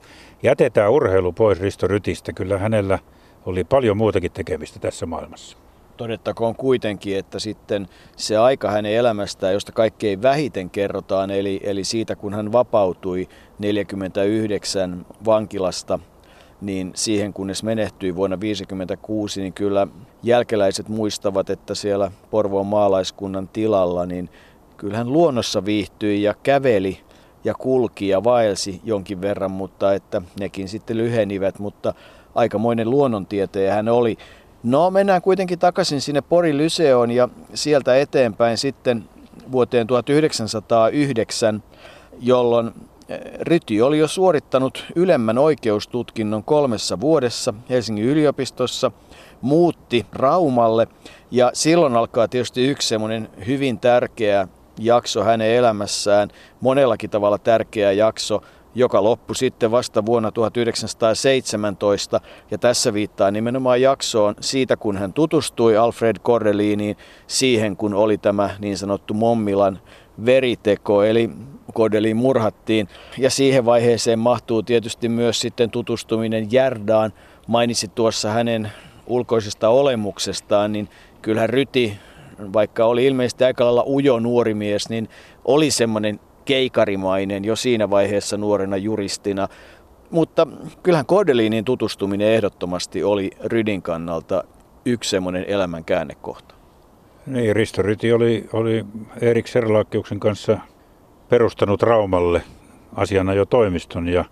jätetään 0.43 0.93
urheilu 0.93 1.33
pois 1.33 1.61
Risto 1.61 1.87
Rytistä. 1.87 2.33
Kyllä 2.33 2.59
hänellä 2.59 2.99
oli 3.47 3.65
paljon 3.65 3.97
muutakin 3.97 4.33
tekemistä 4.33 4.79
tässä 4.79 5.07
maailmassa. 5.07 5.57
Todettakoon 5.97 6.57
kuitenkin, 6.57 7.19
että 7.19 7.39
sitten 7.39 7.89
se 8.17 8.37
aika 8.37 8.71
hänen 8.71 8.93
elämästään, 8.93 9.53
josta 9.53 9.73
kaikkein 9.73 10.23
vähiten 10.23 10.71
kerrotaan, 10.71 11.31
eli, 11.31 11.61
eli 11.63 11.85
siitä 11.85 12.17
kun 12.17 12.35
hän 12.35 12.53
vapautui 12.53 13.29
49 13.59 15.07
vankilasta, 15.25 15.99
niin 16.61 16.93
siihen 16.95 17.33
kunnes 17.33 17.63
menehtyi 17.63 18.17
vuonna 18.17 18.37
1956, 18.37 19.41
niin 19.41 19.53
kyllä 19.53 19.87
jälkeläiset 20.23 20.89
muistavat, 20.89 21.51
että 21.51 21.75
siellä 21.75 22.11
Porvoon 22.31 22.67
maalaiskunnan 22.67 23.49
tilalla, 23.49 24.07
niin 24.07 24.31
kyllähän 24.77 25.13
luonnossa 25.13 25.65
viihtyi 25.65 26.23
ja 26.23 26.35
käveli 26.43 27.01
ja 27.45 27.55
kulki 27.55 28.09
ja 28.09 28.25
vaelsi 28.25 28.81
jonkin 28.85 29.21
verran, 29.21 29.51
mutta 29.51 29.95
että 29.95 30.23
nekin 30.41 30.69
sitten 30.69 30.97
lyhenivät, 30.97 31.59
mutta 31.59 31.95
aikamoinen 32.35 32.91
luonnontieteen 32.91 33.73
hän 33.73 33.89
oli. 33.89 34.17
No 34.63 34.91
mennään 34.91 35.23
kuitenkin 35.23 35.59
takaisin 35.59 36.01
sinne 36.01 36.21
Pori 36.21 36.57
Lyseoon 36.57 37.11
ja 37.11 37.29
sieltä 37.55 37.97
eteenpäin 37.97 38.59
sitten 38.59 39.05
vuoteen 39.53 39.87
1909, 39.87 41.63
jolloin 42.21 42.71
eh, 43.09 43.21
Ryti 43.41 43.83
oli 43.83 43.99
jo 43.99 44.09
suorittanut 44.09 44.85
ylemmän 44.97 45.39
oikeustutkinnon 45.39 46.45
kolmessa 46.45 47.01
vuodessa 47.01 47.55
Helsingin 47.71 48.05
yliopistossa, 48.05 48.91
muutti 49.41 50.07
Raumalle 50.13 50.89
ja 51.31 51.51
silloin 51.55 51.97
alkaa 51.97 52.29
tietysti 52.29 52.69
yksi 52.69 52.89
semmoinen 52.89 53.29
hyvin 53.47 53.79
tärkeä 53.79 54.49
jakso 54.79 55.25
hänen 55.25 55.51
elämässään, 55.51 56.29
monellakin 56.61 57.11
tavalla 57.11 57.39
tärkeä 57.39 57.93
jakso, 57.93 58.43
joka 58.75 59.05
loppui 59.05 59.37
sitten 59.37 59.71
vasta 59.71 60.07
vuonna 60.07 60.31
1917. 60.31 62.21
Ja 62.51 62.59
tässä 62.59 62.95
viittaa 62.95 63.31
nimenomaan 63.31 63.83
jaksoon 63.83 64.35
siitä, 64.41 64.77
kun 64.77 64.97
hän 64.97 65.13
tutustui 65.13 65.77
Alfred 65.77 66.17
Cordeliniin, 66.19 66.97
siihen 67.27 67.77
kun 67.77 67.95
oli 67.95 68.19
tämä 68.19 68.51
niin 68.59 68.79
sanottu 68.79 69.15
Mommilan 69.15 69.81
veriteko, 70.27 71.03
eli 71.03 71.31
Cordelin 71.73 72.17
murhattiin. 72.17 72.89
Ja 73.19 73.31
siihen 73.31 73.65
vaiheeseen 73.65 74.19
mahtuu 74.19 74.63
tietysti 74.63 75.09
myös 75.09 75.41
sitten 75.41 75.71
tutustuminen 75.71 76.53
Järdaan. 76.53 77.13
Mainitsit 77.47 77.95
tuossa 77.95 78.31
hänen 78.31 78.73
ulkoisesta 79.07 79.69
olemuksestaan, 79.69 80.73
niin 80.73 80.89
kyllähän 81.23 81.51
Ryti 81.51 81.99
vaikka 82.53 82.85
oli 82.85 83.07
ilmeisesti 83.07 83.45
aika 83.45 83.65
lailla 83.65 83.85
ujo 83.87 84.21
nuori 84.21 84.55
mies, 84.55 84.89
niin 84.89 85.09
oli 85.45 85.71
semmoinen 85.71 86.21
keikarimainen 86.45 87.45
jo 87.45 87.57
siinä 87.57 87.91
vaiheessa 87.91 88.37
nuorena 88.37 88.77
juristina. 88.77 89.49
Mutta 90.11 90.47
kyllähän 90.83 91.07
Kodeliinin 91.07 91.65
tutustuminen 91.65 92.29
ehdottomasti 92.29 93.05
oli 93.05 93.31
Rydin 93.45 93.83
kannalta 93.83 94.45
yksi 94.85 95.11
semmoinen 95.11 95.45
elämän 95.49 95.85
käännekohta. 95.85 96.55
Niin, 97.27 97.57
Risto 97.57 97.83
Ryti 97.83 98.13
oli, 98.13 98.49
oli 98.53 98.85
Erik 99.21 99.47
Serlaakkiuksen 99.47 100.21
kanssa 100.21 100.59
perustanut 101.29 101.83
Raumalle 101.83 102.43
asiana 102.95 103.35
jo 103.35 103.47
toimiston 103.47 104.09
ja 104.09 104.25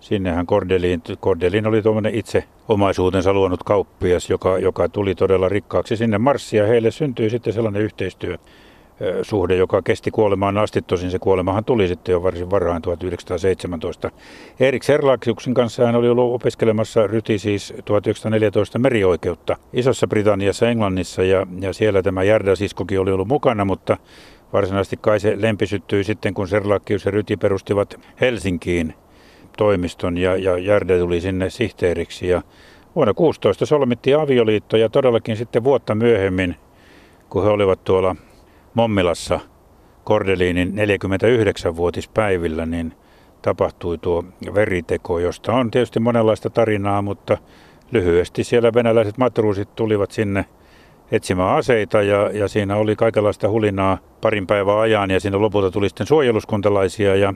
sinnehän 0.00 0.46
Kordelin, 0.46 1.02
Kordelin 1.20 1.66
oli 1.66 1.82
tuommoinen 1.82 2.14
itse 2.14 2.44
omaisuutensa 2.68 3.32
luonut 3.32 3.62
kauppias, 3.62 4.30
joka, 4.30 4.58
joka 4.58 4.88
tuli 4.88 5.14
todella 5.14 5.48
rikkaaksi 5.48 5.96
sinne 5.96 6.18
marssia. 6.18 6.66
Heille 6.66 6.90
syntyi 6.90 7.30
sitten 7.30 7.52
sellainen 7.52 7.82
yhteistyö, 7.82 8.36
suhde, 9.22 9.56
joka 9.56 9.82
kesti 9.82 10.10
kuolemaan 10.10 10.58
asti. 10.58 10.82
Tosin 10.82 11.10
se 11.10 11.18
kuolemahan 11.18 11.64
tuli 11.64 11.88
sitten 11.88 12.12
jo 12.12 12.22
varsin 12.22 12.50
varhain 12.50 12.82
1917. 12.82 14.10
Erik 14.60 14.82
Serlaksiuksen 14.82 15.54
kanssa 15.54 15.86
hän 15.86 15.96
oli 15.96 16.08
ollut 16.08 16.34
opiskelemassa 16.34 17.06
ryti 17.06 17.38
siis 17.38 17.74
1914 17.84 18.78
merioikeutta 18.78 19.56
Isossa 19.72 20.06
Britanniassa 20.06 20.68
Englannissa 20.68 21.22
ja, 21.22 21.46
ja 21.60 21.72
siellä 21.72 22.02
tämä 22.02 22.22
Järdä-siskokin 22.22 23.00
oli 23.00 23.12
ollut 23.12 23.28
mukana, 23.28 23.64
mutta 23.64 23.96
varsinaisesti 24.52 24.96
kai 24.96 25.20
se 25.20 25.34
lempi 25.40 25.66
syttyi 25.66 26.04
sitten, 26.04 26.34
kun 26.34 26.48
Serlakius 26.48 27.04
ja 27.04 27.10
Ryti 27.10 27.36
perustivat 27.36 28.00
Helsinkiin 28.20 28.94
toimiston 29.58 30.18
ja, 30.18 30.36
ja 30.36 30.58
Järde 30.58 30.98
tuli 30.98 31.20
sinne 31.20 31.50
sihteeriksi 31.50 32.28
ja 32.28 32.42
vuonna 32.94 33.14
16 33.14 33.66
solmittiin 33.66 34.18
avioliitto 34.18 34.76
ja 34.76 34.88
todellakin 34.88 35.36
sitten 35.36 35.64
vuotta 35.64 35.94
myöhemmin, 35.94 36.56
kun 37.28 37.42
he 37.42 37.48
olivat 37.48 37.84
tuolla 37.84 38.16
Mommilassa 38.74 39.40
Kordeliinin 40.04 40.72
49-vuotispäivillä, 40.72 42.66
niin 42.66 42.92
tapahtui 43.42 43.98
tuo 43.98 44.24
veriteko, 44.54 45.18
josta 45.18 45.52
on 45.52 45.70
tietysti 45.70 46.00
monenlaista 46.00 46.50
tarinaa, 46.50 47.02
mutta 47.02 47.38
lyhyesti 47.92 48.44
siellä 48.44 48.74
venäläiset 48.74 49.18
matruusit 49.18 49.74
tulivat 49.74 50.10
sinne 50.10 50.44
etsimään 51.10 51.56
aseita 51.56 52.02
ja, 52.02 52.30
ja 52.32 52.48
siinä 52.48 52.76
oli 52.76 52.96
kaikenlaista 52.96 53.48
hulinaa 53.48 53.98
parin 54.20 54.46
päivän 54.46 54.78
ajan 54.78 55.10
ja 55.10 55.20
siinä 55.20 55.40
lopulta 55.40 55.70
tuli 55.70 55.88
sitten 55.88 56.06
suojeluskuntalaisia 56.06 57.16
ja 57.16 57.34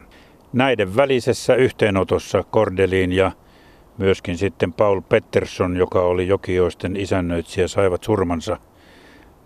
näiden 0.53 0.97
välisessä 0.97 1.55
yhteenotossa 1.55 2.45
Kordeliin 2.51 3.13
ja 3.13 3.33
myöskin 3.99 4.39
sitten 4.39 4.73
Paul 4.73 5.01
Pettersson, 5.09 5.77
joka 5.77 6.01
oli 6.01 6.29
Jokioisten 6.29 6.97
isännöitsijä, 6.97 7.69
saivat 7.69 8.05
surmansa. 8.05 8.57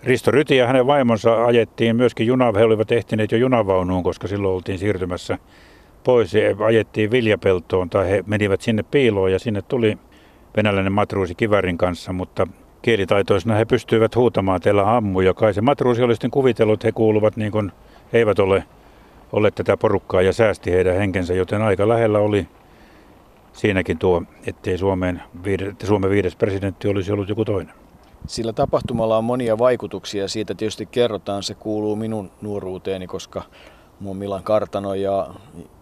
Risto 0.03 0.31
Ryti 0.31 0.57
ja 0.57 0.67
hänen 0.67 0.87
vaimonsa 0.87 1.45
ajettiin 1.45 1.97
myöskin 1.97 2.27
juna, 2.27 2.53
he 2.57 2.65
olivat 2.65 2.93
ehtineet 2.93 3.33
jo 3.33 3.39
junavaunuun, 3.39 4.03
koska 4.03 4.29
silloin 4.29 4.55
oltiin 4.55 4.79
siirtymässä 4.79 5.39
pois 6.05 6.35
ja 6.35 6.43
ajettiin 6.67 7.11
viljapeltoon 7.11 7.91
tai 7.91 8.11
he 8.11 8.25
menivät 8.27 8.61
sinne 8.61 8.83
piiloon 8.83 9.33
ja 9.33 9.39
sinne 9.39 9.63
tuli 9.63 9.99
venäläinen 10.57 10.93
matruusi 10.93 11.35
kivärin 11.35 11.79
kanssa, 11.79 12.13
mutta 12.13 12.47
kielitaitoisena 12.83 13.55
he 13.55 13.65
pystyivät 13.65 14.17
huutamaan, 14.17 14.61
teillä 14.61 14.97
ammu. 14.97 15.21
Ja 15.21 15.35
kai 15.35 15.55
se 15.55 15.61
matruusi 15.61 16.03
oli 16.03 16.15
sitten 16.15 16.31
kuvitellut, 16.31 16.75
että 16.75 16.89
he 16.89 16.93
kuuluvat 16.93 17.37
niin 17.37 17.53
kuin, 17.53 17.73
eivät 18.13 18.39
ole 18.39 18.65
ole 19.33 19.51
tätä 19.51 19.77
porukkaa 19.77 20.23
ja 20.23 20.33
säästi 20.33 20.73
heidän 20.73 20.97
henkensä, 20.97 21.35
joten 21.35 21.63
aika 21.63 21.89
lähellä 21.89 22.19
oli 22.19 22.47
siinäkin 23.53 23.99
tuo, 23.99 24.23
ettei 24.47 24.79
Suomen, 24.79 25.23
että 25.69 25.87
Suomen 25.87 26.11
viides 26.11 26.37
presidentti 26.37 26.89
olisi 26.89 27.13
ollut 27.13 27.29
joku 27.29 27.45
toinen. 27.45 27.75
Sillä 28.27 28.53
tapahtumalla 28.53 29.19
on 29.19 29.25
monia 29.25 29.59
vaikutuksia. 29.59 30.29
Siitä 30.29 30.55
tietysti 30.55 30.87
kerrotaan, 30.87 31.43
se 31.43 31.55
kuuluu 31.55 31.97
minun 31.97 32.31
nuoruuteeni, 32.41 33.07
koska 33.07 33.43
mun 34.01 34.17
Milan 34.17 34.43
kartano 34.43 34.95
ja, 34.95 35.27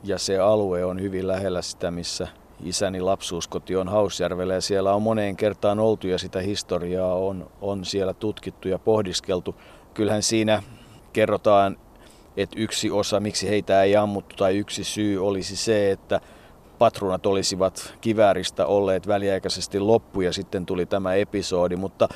ja 0.04 0.18
se 0.18 0.38
alue 0.38 0.84
on 0.84 1.00
hyvin 1.00 1.28
lähellä 1.28 1.62
sitä, 1.62 1.90
missä 1.90 2.28
isäni 2.64 3.00
lapsuuskoti 3.00 3.76
on 3.76 3.88
Hausjärvellä 3.88 4.54
ja 4.54 4.60
siellä 4.60 4.94
on 4.94 5.02
moneen 5.02 5.36
kertaan 5.36 5.78
oltu 5.78 6.06
ja 6.06 6.18
sitä 6.18 6.40
historiaa 6.40 7.14
on, 7.14 7.50
on 7.60 7.84
siellä 7.84 8.14
tutkittu 8.14 8.68
ja 8.68 8.78
pohdiskeltu. 8.78 9.54
Kyllähän 9.94 10.22
siinä 10.22 10.62
kerrotaan 11.12 11.76
että 12.36 12.60
yksi 12.60 12.90
osa, 12.90 13.20
miksi 13.20 13.48
heitä 13.48 13.82
ei 13.82 13.96
ammuttu 13.96 14.36
tai 14.36 14.56
yksi 14.56 14.84
syy 14.84 15.26
olisi 15.26 15.56
se, 15.56 15.90
että 15.90 16.20
patruunat 16.78 17.26
olisivat 17.26 17.94
kivääristä 18.00 18.66
olleet 18.66 19.06
väliaikaisesti 19.06 19.80
loppu 19.80 20.20
ja 20.20 20.32
sitten 20.32 20.66
tuli 20.66 20.86
tämä 20.86 21.14
episodi, 21.14 21.76
mutta 21.76 22.08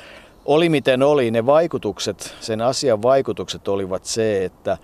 oli 0.45 0.69
miten 0.69 1.03
oli, 1.03 1.31
ne 1.31 1.45
vaikutukset, 1.45 2.35
sen 2.39 2.61
asian 2.61 3.01
vaikutukset 3.01 3.67
olivat 3.67 4.05
se, 4.05 4.45
että, 4.45 4.77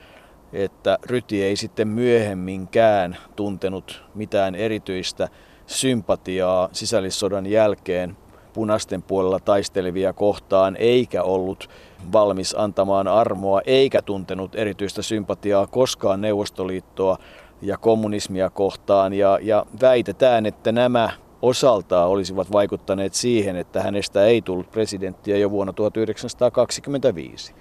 että 0.53 0.97
Ryti 1.03 1.43
ei 1.43 1.55
sitten 1.55 1.87
myöhemminkään 1.87 3.17
tuntenut 3.35 4.03
mitään 4.15 4.55
erityistä 4.55 5.29
sympatiaa 5.67 6.69
sisällissodan 6.71 7.45
jälkeen 7.45 8.17
punaisten 8.55 9.01
puolella 9.01 9.39
taistelevia 9.39 10.13
kohtaan, 10.13 10.75
eikä 10.79 11.24
ollut 11.24 11.69
valmis 12.12 12.55
antamaan 12.57 13.07
armoa, 13.07 13.62
eikä 13.65 14.01
tuntenut 14.01 14.55
erityistä 14.55 15.01
sympatiaa 15.01 15.67
koskaan 15.67 16.21
Neuvostoliittoa 16.21 17.17
ja 17.62 17.77
kommunismia 17.77 18.50
kohtaan. 18.50 19.13
Ja, 19.13 19.39
ja 19.41 19.65
väitetään, 19.81 20.45
että 20.45 20.71
nämä 20.71 21.09
osaltaan 21.41 22.09
olisivat 22.09 22.51
vaikuttaneet 22.51 23.13
siihen, 23.13 23.55
että 23.55 23.83
hänestä 23.83 24.25
ei 24.25 24.41
tullut 24.41 24.71
presidenttiä 24.71 25.38
jo 25.38 25.51
vuonna 25.51 25.74
1925. 25.74 27.53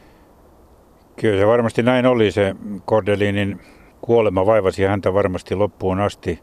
Kyllä 1.16 1.40
se 1.40 1.46
varmasti 1.46 1.82
näin 1.82 2.06
oli. 2.06 2.30
Se 2.30 2.56
Kordelinin 2.84 3.60
kuolema 4.00 4.46
vaivasi 4.46 4.84
häntä 4.84 5.14
varmasti 5.14 5.54
loppuun 5.54 6.00
asti. 6.00 6.40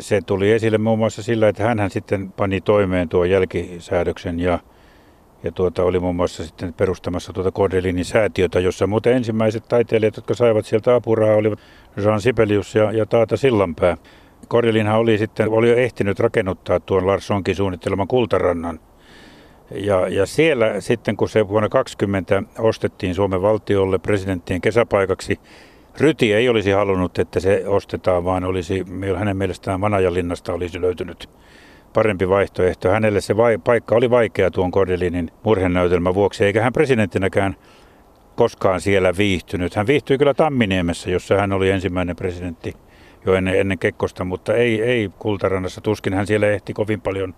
Se 0.00 0.20
tuli 0.20 0.52
esille 0.52 0.78
muun 0.78 0.98
muassa 0.98 1.22
sillä, 1.22 1.48
että 1.48 1.64
hän 1.64 1.90
sitten 1.90 2.32
pani 2.32 2.60
toimeen 2.60 3.08
tuon 3.08 3.30
jälkisäädöksen 3.30 4.40
ja, 4.40 4.58
ja 5.42 5.52
tuota, 5.52 5.82
oli 5.82 6.00
muun 6.00 6.16
muassa 6.16 6.44
sitten 6.44 6.74
perustamassa 6.74 7.32
tuota 7.32 7.50
Kordelinin 7.50 8.04
säätiötä, 8.04 8.60
jossa 8.60 8.86
muuten 8.86 9.12
ensimmäiset 9.12 9.68
taiteilijat, 9.68 10.16
jotka 10.16 10.34
saivat 10.34 10.66
sieltä 10.66 10.94
apurahaa, 10.94 11.36
olivat 11.36 11.58
Jean 11.96 12.20
Sibelius 12.20 12.74
ja, 12.74 12.92
ja 12.92 13.06
Taata 13.06 13.36
Sillanpää. 13.36 13.96
Kordelinhan 14.48 14.98
oli 14.98 15.18
sitten 15.18 15.48
oli 15.50 15.68
jo 15.68 15.76
ehtinyt 15.76 16.20
rakennuttaa 16.20 16.80
tuon 16.80 17.06
Lars 17.06 17.26
Sonkin 17.26 17.56
suunnitteleman 17.56 18.08
Kultarannan. 18.08 18.80
Ja, 19.70 20.08
ja 20.08 20.26
siellä 20.26 20.80
sitten, 20.80 21.16
kun 21.16 21.28
se 21.28 21.48
vuonna 21.48 21.68
20 21.68 22.42
ostettiin 22.58 23.14
Suomen 23.14 23.42
valtiolle 23.42 23.98
presidenttien 23.98 24.60
kesäpaikaksi, 24.60 25.40
Ryti 26.00 26.34
ei 26.34 26.48
olisi 26.48 26.70
halunnut, 26.70 27.18
että 27.18 27.40
se 27.40 27.64
ostetaan, 27.66 28.24
vaan 28.24 28.44
olisi, 28.44 28.84
hänen 29.16 29.36
mielestään 29.36 29.80
Vanajalinnasta 29.80 30.52
olisi 30.52 30.80
löytynyt 30.80 31.30
parempi 31.94 32.28
vaihtoehto. 32.28 32.88
Hänelle 32.88 33.20
se 33.20 33.36
vai, 33.36 33.58
paikka 33.58 33.94
oli 33.94 34.10
vaikea 34.10 34.50
tuon 34.50 34.70
Kordelinin 34.70 35.30
murhenäytelmän 35.42 36.14
vuoksi, 36.14 36.44
eikä 36.44 36.62
hän 36.62 36.72
presidenttinäkään 36.72 37.56
koskaan 38.36 38.80
siellä 38.80 39.16
viihtynyt. 39.18 39.74
Hän 39.74 39.86
viihtyi 39.86 40.18
kyllä 40.18 40.34
Tamminiemessä, 40.34 41.10
jossa 41.10 41.36
hän 41.36 41.52
oli 41.52 41.70
ensimmäinen 41.70 42.16
presidentti 42.16 42.72
jo 43.26 43.34
ennen, 43.34 43.60
ennen 43.60 43.78
Kekkosta, 43.78 44.24
mutta 44.24 44.54
ei, 44.54 44.82
ei 44.82 45.10
Kultarannassa. 45.18 45.80
Tuskin 45.80 46.14
hän 46.14 46.26
siellä 46.26 46.46
ehti 46.46 46.72
kovin 46.72 47.00
paljon 47.00 47.34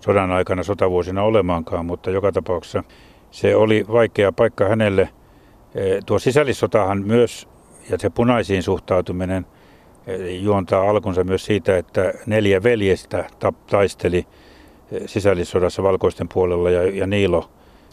sodan 0.00 0.30
aikana 0.30 0.62
sotavuosina 0.62 1.22
olemaankaan, 1.22 1.86
mutta 1.86 2.10
joka 2.10 2.32
tapauksessa 2.32 2.84
se 3.30 3.56
oli 3.56 3.84
vaikea 3.92 4.32
paikka 4.32 4.68
hänelle. 4.68 5.08
E, 5.74 5.98
tuo 6.06 6.18
sisällissotahan 6.18 7.02
myös 7.06 7.48
ja 7.90 7.98
se 7.98 8.10
punaisiin 8.10 8.62
suhtautuminen 8.62 9.46
e, 10.06 10.30
juontaa 10.30 10.90
alkunsa 10.90 11.24
myös 11.24 11.44
siitä, 11.44 11.76
että 11.76 12.12
neljä 12.26 12.62
veljestä 12.62 13.24
taisteli 13.70 14.26
e, 14.92 15.08
sisällissodassa 15.08 15.82
valkoisten 15.82 16.28
puolella 16.28 16.70
ja, 16.70 16.82
ja 16.82 17.06
Niilo 17.06 17.50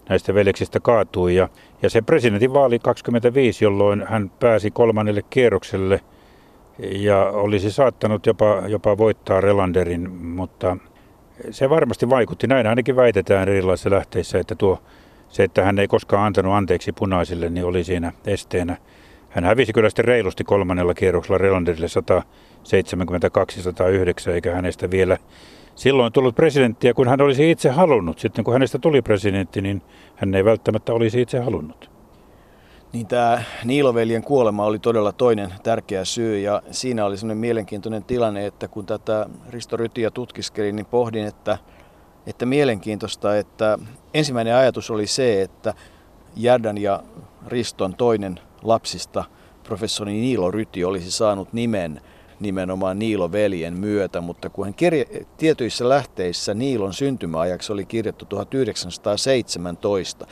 näistä 0.10 0.34
veljeksistä 0.34 0.80
kaatui. 0.80 1.36
Ja, 1.36 1.50
ja 1.82 1.90
se 1.90 2.02
presidentin 2.02 2.54
vaali 2.54 2.80
25, 2.80 3.66
jolloin 3.66 4.06
hän 4.08 4.32
pääsi 4.40 4.72
kolmannelle 4.72 5.22
kierrokselle– 5.30 6.02
ja 6.80 7.26
olisi 7.26 7.72
saattanut 7.72 8.26
jopa, 8.26 8.64
jopa 8.68 8.98
voittaa 8.98 9.42
Relanderin, 9.42 10.12
mutta 10.12 10.78
se 11.52 11.70
varmasti 11.70 12.10
vaikutti. 12.10 12.48
Näin 12.48 12.68
ainakin 12.68 12.96
väitetään 12.96 13.50
erilaisissa 13.50 13.90
lähteissä, 13.90 14.40
että 14.40 14.56
tuo, 14.56 14.80
se, 15.30 15.44
että 15.44 15.64
hän 15.64 15.80
ei 15.80 15.88
koskaan 15.88 16.26
antanut 16.26 16.54
anteeksi 16.54 16.92
punaisille, 16.92 17.50
niin 17.50 17.66
oli 17.66 17.84
siinä 17.84 18.12
esteenä. 18.26 18.78
Hän 19.34 19.44
hävisi 19.44 19.74
kyllä 19.74 19.90
sitten 19.90 20.06
reilusti 20.06 20.44
kolmannella 20.44 20.94
kierroksella 20.94 21.38
Relanderille 21.38 21.88
172-109, 24.28 24.32
eikä 24.32 24.56
hänestä 24.56 24.92
vielä 24.92 25.18
silloin 25.76 26.14
tullut 26.14 26.36
presidenttiä, 26.36 26.94
kun 26.94 27.08
hän 27.08 27.22
olisi 27.22 27.52
itse 27.52 27.70
halunnut. 27.70 28.20
Sitten 28.20 28.44
kun 28.44 28.54
hänestä 28.54 28.80
tuli 28.80 29.02
presidentti, 29.02 29.62
niin 29.62 29.82
hän 30.16 30.36
ei 30.36 30.46
välttämättä 30.46 30.94
olisi 30.94 31.22
itse 31.22 31.40
halunnut 31.40 31.94
niin 32.94 33.08
tämä 33.08 33.44
Niiloveljen 33.64 34.24
kuolema 34.24 34.66
oli 34.66 34.80
todella 34.80 35.12
toinen 35.12 35.54
tärkeä 35.64 36.06
syy 36.06 36.40
ja 36.40 36.62
siinä 36.72 37.06
oli 37.06 37.18
sellainen 37.18 37.38
mielenkiintoinen 37.38 38.04
tilanne, 38.04 38.46
että 38.46 38.68
kun 38.68 38.86
tätä 38.86 39.30
Risto 39.50 39.78
Rytiä 39.78 40.12
tutkiskelin, 40.12 40.76
niin 40.76 40.86
pohdin, 40.86 41.28
että, 41.28 41.58
että 42.28 42.46
mielenkiintoista, 42.46 43.38
että 43.38 43.80
ensimmäinen 44.14 44.56
ajatus 44.56 44.92
oli 44.92 45.08
se, 45.08 45.42
että 45.42 45.74
Järdan 46.36 46.78
ja 46.78 47.04
Riston 47.48 47.96
toinen 47.96 48.40
lapsista, 48.64 49.24
professori 49.64 50.14
Niilo 50.14 50.52
Ryti, 50.52 50.84
olisi 50.84 51.12
saanut 51.12 51.54
nimen 51.54 52.02
nimenomaan 52.40 53.00
Niilo-veljen 53.00 53.80
myötä, 53.80 54.22
mutta 54.22 54.50
kun 54.50 54.66
hän 54.66 54.74
kirja- 54.74 55.26
tietyissä 55.38 55.90
lähteissä 55.90 56.54
Niilon 56.54 56.94
syntymäajaksi 56.94 57.74
oli 57.74 57.86
kirjattu 57.86 58.26
1917, 58.26 60.28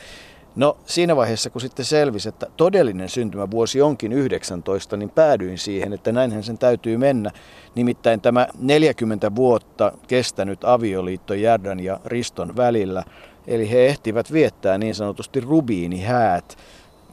No 0.55 0.77
siinä 0.85 1.15
vaiheessa, 1.15 1.49
kun 1.49 1.61
sitten 1.61 1.85
selvisi, 1.85 2.29
että 2.29 2.47
todellinen 2.57 3.09
syntymävuosi 3.09 3.81
onkin 3.81 4.13
19, 4.13 4.97
niin 4.97 5.09
päädyin 5.09 5.57
siihen, 5.57 5.93
että 5.93 6.11
näinhän 6.11 6.43
sen 6.43 6.57
täytyy 6.57 6.97
mennä. 6.97 7.31
Nimittäin 7.75 8.21
tämä 8.21 8.47
40 8.59 9.35
vuotta 9.35 9.91
kestänyt 10.07 10.63
avioliitto 10.63 11.33
Järdan 11.33 11.79
ja 11.79 11.99
Riston 12.05 12.55
välillä, 12.55 13.03
eli 13.47 13.71
he 13.71 13.85
ehtivät 13.85 14.31
viettää 14.31 14.77
niin 14.77 14.95
sanotusti 14.95 15.39
rubiinihäät. 15.39 16.57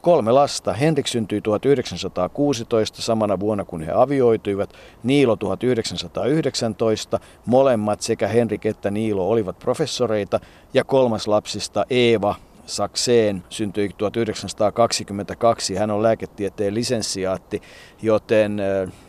Kolme 0.01 0.31
lasta. 0.31 0.73
Henrik 0.73 1.07
syntyi 1.07 1.41
1916 1.41 3.01
samana 3.01 3.39
vuonna, 3.39 3.65
kun 3.65 3.81
he 3.81 3.91
avioituivat. 3.91 4.73
Niilo 5.03 5.35
1919. 5.35 7.19
Molemmat 7.45 8.01
sekä 8.01 8.27
Henrik 8.27 8.65
että 8.65 8.91
Niilo 8.91 9.29
olivat 9.29 9.59
professoreita. 9.59 10.39
Ja 10.73 10.83
kolmas 10.83 11.27
lapsista 11.27 11.85
Eeva 11.89 12.35
Sakseen 12.65 13.43
syntyi 13.49 13.89
1922. 13.97 15.75
Hän 15.75 15.91
on 15.91 16.03
lääketieteen 16.03 16.73
lisenssiaatti, 16.73 17.61
joten 18.01 18.61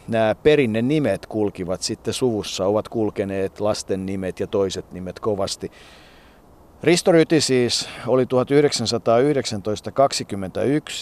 nämä 0.08 0.34
perinne 0.34 0.82
nimet 0.82 1.26
kulkivat 1.26 1.82
sitten 1.82 2.14
suvussa, 2.14 2.66
ovat 2.66 2.88
kulkeneet 2.88 3.60
lasten 3.60 4.06
nimet 4.06 4.40
ja 4.40 4.46
toiset 4.46 4.92
nimet 4.92 5.20
kovasti. 5.20 5.70
Risto 6.82 7.12
Ryti 7.12 7.40
siis 7.40 7.88
oli 8.06 8.24
1919-21 8.24 8.28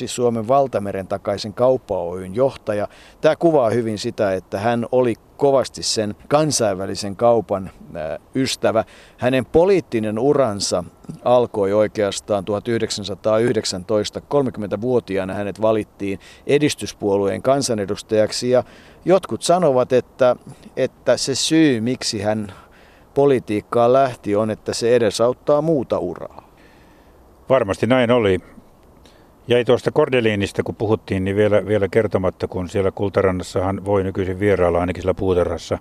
Suomen 0.06 0.48
valtameren 0.48 1.08
takaisen 1.08 1.54
kauppa 1.54 2.02
Oyn 2.02 2.34
johtaja. 2.34 2.88
Tämä 3.20 3.36
kuvaa 3.36 3.70
hyvin 3.70 3.98
sitä, 3.98 4.32
että 4.32 4.58
hän 4.58 4.86
oli 4.92 5.14
kovasti 5.36 5.82
sen 5.82 6.14
kansainvälisen 6.28 7.16
kaupan 7.16 7.70
ystävä. 8.34 8.84
Hänen 9.18 9.46
poliittinen 9.46 10.18
uransa 10.18 10.84
alkoi 11.24 11.72
oikeastaan 11.72 12.44
1919. 12.44 14.20
30-vuotiaana 14.20 15.34
hänet 15.34 15.60
valittiin 15.60 16.20
edistyspuolueen 16.46 17.42
kansanedustajaksi 17.42 18.50
ja 18.50 18.64
jotkut 19.04 19.42
sanovat, 19.42 19.92
että, 19.92 20.36
että 20.76 21.16
se 21.16 21.34
syy, 21.34 21.80
miksi 21.80 22.20
hän 22.20 22.52
politiikkaan 23.14 23.92
lähti, 23.92 24.36
on, 24.36 24.50
että 24.50 24.74
se 24.74 24.96
edesauttaa 24.96 25.62
muuta 25.62 25.98
uraa. 25.98 26.48
Varmasti 27.48 27.86
näin 27.86 28.10
oli. 28.10 28.40
Jäi 29.48 29.64
tuosta 29.64 29.90
Kordeliinista, 29.90 30.62
kun 30.62 30.74
puhuttiin, 30.74 31.24
niin 31.24 31.36
vielä, 31.36 31.66
vielä 31.66 31.88
kertomatta, 31.88 32.48
kun 32.48 32.68
siellä 32.68 32.90
Kultarannassahan 32.90 33.84
voi 33.84 34.04
nykyisin 34.04 34.40
vierailla 34.40 34.80
ainakin 34.80 35.02
sillä 35.02 35.14
puutarhassa. 35.14 35.78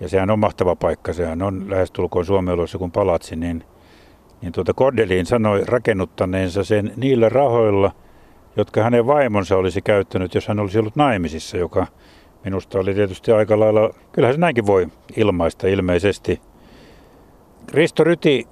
Ja 0.00 0.08
sehän 0.08 0.30
on 0.30 0.38
mahtava 0.38 0.76
paikka, 0.76 1.12
sehän 1.12 1.42
on 1.42 1.64
lähestulkoon 1.68 2.24
Suomeoloissa 2.24 2.78
kuin 2.78 2.92
palatsi, 2.92 3.36
niin, 3.36 3.64
niin 4.42 4.52
tuota 4.52 4.74
Kordeliin 4.74 5.26
sanoi 5.26 5.62
rakennuttaneensa 5.66 6.64
sen 6.64 6.92
niillä 6.96 7.28
rahoilla, 7.28 7.92
jotka 8.56 8.82
hänen 8.82 9.06
vaimonsa 9.06 9.56
olisi 9.56 9.82
käyttänyt, 9.82 10.34
jos 10.34 10.48
hän 10.48 10.60
olisi 10.60 10.78
ollut 10.78 10.96
naimisissa, 10.96 11.56
joka 11.56 11.86
Minusta 12.44 12.78
oli 12.78 12.94
tietysti 12.94 13.32
aika 13.32 13.60
lailla, 13.60 13.90
kyllähän 14.12 14.34
se 14.34 14.40
näinkin 14.40 14.66
voi 14.66 14.86
ilmaista 15.16 15.66
ilmeisesti. 15.66 16.40
Risto 17.72 18.04
Ryti 18.04 18.46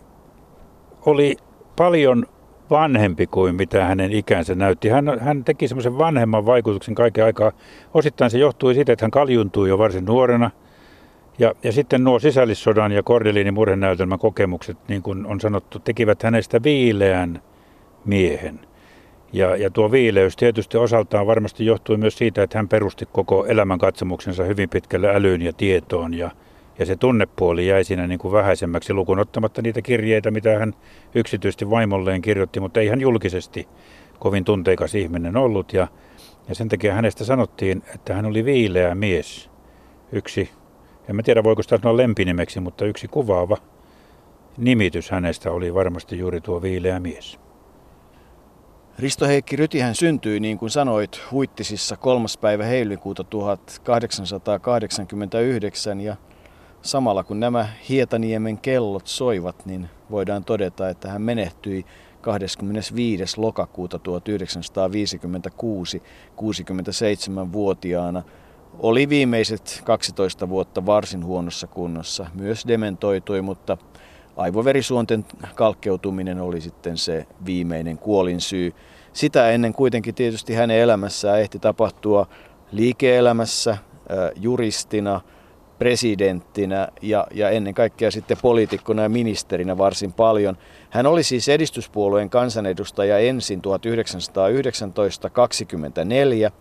oli 1.06 1.36
paljon 1.76 2.26
vanhempi 2.70 3.26
kuin 3.26 3.54
mitä 3.54 3.84
hänen 3.84 4.12
ikänsä 4.12 4.54
näytti. 4.54 4.88
Hän, 4.88 5.20
hän 5.20 5.44
teki 5.44 5.68
semmoisen 5.68 5.98
vanhemman 5.98 6.46
vaikutuksen 6.46 6.94
kaiken 6.94 7.24
aikaa. 7.24 7.52
Osittain 7.94 8.30
se 8.30 8.38
johtui 8.38 8.74
siitä, 8.74 8.92
että 8.92 9.04
hän 9.04 9.10
kaljuntui 9.10 9.68
jo 9.68 9.78
varsin 9.78 10.04
nuorena. 10.04 10.50
Ja, 11.38 11.54
ja 11.62 11.72
sitten 11.72 12.04
nuo 12.04 12.18
sisällissodan 12.18 12.92
ja 12.92 13.02
Kordelinin 13.02 13.54
murhenäytelmän 13.54 14.18
kokemukset, 14.18 14.78
niin 14.88 15.02
kuin 15.02 15.26
on 15.26 15.40
sanottu, 15.40 15.78
tekivät 15.78 16.22
hänestä 16.22 16.62
viileän 16.62 17.42
miehen. 18.04 18.65
Ja, 19.32 19.56
ja 19.56 19.70
tuo 19.70 19.90
viileys 19.90 20.36
tietysti 20.36 20.76
osaltaan 20.76 21.26
varmasti 21.26 21.66
johtui 21.66 21.96
myös 21.96 22.18
siitä, 22.18 22.42
että 22.42 22.58
hän 22.58 22.68
perusti 22.68 23.08
koko 23.12 23.46
elämän 23.46 23.78
katsomuksensa 23.78 24.44
hyvin 24.44 24.68
pitkälle 24.68 25.14
älyyn 25.14 25.42
ja 25.42 25.52
tietoon. 25.52 26.14
Ja, 26.14 26.30
ja 26.78 26.86
se 26.86 26.96
tunnepuoli 26.96 27.66
jäi 27.66 27.84
siinä 27.84 28.06
niin 28.06 28.18
kuin 28.18 28.32
vähäisemmäksi 28.32 28.92
lukuun 28.92 29.18
ottamatta 29.18 29.62
niitä 29.62 29.82
kirjeitä, 29.82 30.30
mitä 30.30 30.58
hän 30.58 30.74
yksityisesti 31.14 31.70
vaimolleen 31.70 32.22
kirjoitti, 32.22 32.60
mutta 32.60 32.80
ei 32.80 32.88
hän 32.88 33.00
julkisesti 33.00 33.68
kovin 34.18 34.44
tunteikas 34.44 34.94
ihminen 34.94 35.36
ollut. 35.36 35.72
Ja, 35.72 35.88
ja 36.48 36.54
sen 36.54 36.68
takia 36.68 36.94
hänestä 36.94 37.24
sanottiin, 37.24 37.82
että 37.94 38.14
hän 38.14 38.26
oli 38.26 38.44
viileä 38.44 38.94
mies. 38.94 39.50
Yksi, 40.12 40.50
en 41.08 41.16
mä 41.16 41.22
tiedä 41.22 41.44
voiko 41.44 41.62
sitä 41.62 41.78
sanoa 41.82 41.96
lempinimeksi, 41.96 42.60
mutta 42.60 42.84
yksi 42.84 43.08
kuvaava 43.08 43.56
nimitys 44.58 45.10
hänestä 45.10 45.50
oli 45.50 45.74
varmasti 45.74 46.18
juuri 46.18 46.40
tuo 46.40 46.62
viileä 46.62 47.00
mies. 47.00 47.45
Risto 48.98 49.26
Heikki 49.26 49.56
Rytihän 49.56 49.94
syntyi, 49.94 50.40
niin 50.40 50.58
kuin 50.58 50.70
sanoit, 50.70 51.20
Huittisissa 51.30 51.96
3. 51.96 52.26
päivä 52.40 52.64
helmikuuta 52.64 53.24
1889 53.24 56.00
ja 56.00 56.16
samalla 56.82 57.24
kun 57.24 57.40
nämä 57.40 57.68
Hietaniemen 57.88 58.58
kellot 58.58 59.06
soivat, 59.06 59.66
niin 59.66 59.88
voidaan 60.10 60.44
todeta, 60.44 60.88
että 60.88 61.08
hän 61.08 61.22
menehtyi 61.22 61.86
25. 62.20 63.40
lokakuuta 63.40 63.98
1956 63.98 66.02
67-vuotiaana. 66.36 68.22
Oli 68.78 69.08
viimeiset 69.08 69.82
12 69.84 70.48
vuotta 70.48 70.86
varsin 70.86 71.24
huonossa 71.24 71.66
kunnossa. 71.66 72.26
Myös 72.34 72.64
dementoitui, 72.68 73.42
mutta 73.42 73.78
aivoverisuonten 74.36 75.24
kalkkeutuminen 75.54 76.40
oli 76.40 76.60
sitten 76.60 76.96
se 76.96 77.26
viimeinen 77.46 77.98
kuolin 77.98 78.40
syy. 78.40 78.72
Sitä 79.12 79.50
ennen 79.50 79.72
kuitenkin 79.72 80.14
tietysti 80.14 80.54
hänen 80.54 80.78
elämässään 80.78 81.40
ehti 81.40 81.58
tapahtua 81.58 82.26
liike-elämässä, 82.72 83.76
juristina, 84.36 85.20
presidenttinä 85.78 86.88
ja, 87.02 87.26
ja 87.34 87.50
ennen 87.50 87.74
kaikkea 87.74 88.10
sitten 88.10 88.36
poliitikkona 88.42 89.02
ja 89.02 89.08
ministerinä 89.08 89.78
varsin 89.78 90.12
paljon. 90.12 90.56
Hän 90.90 91.06
oli 91.06 91.22
siis 91.22 91.48
edistyspuolueen 91.48 92.30
kansanedustaja 92.30 93.18
ensin 93.18 93.62
1919-24 96.48 96.52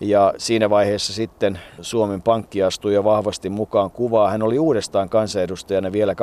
ja 0.00 0.34
siinä 0.38 0.70
vaiheessa 0.70 1.12
sitten 1.12 1.58
Suomen 1.80 2.22
Pankki 2.22 2.62
astui 2.62 2.94
jo 2.94 3.04
vahvasti 3.04 3.50
mukaan 3.50 3.90
kuvaa. 3.90 4.30
Hän 4.30 4.42
oli 4.42 4.58
uudestaan 4.58 5.08
kansanedustajana 5.08 5.92
vielä 5.92 6.12
27-29. 6.12 6.14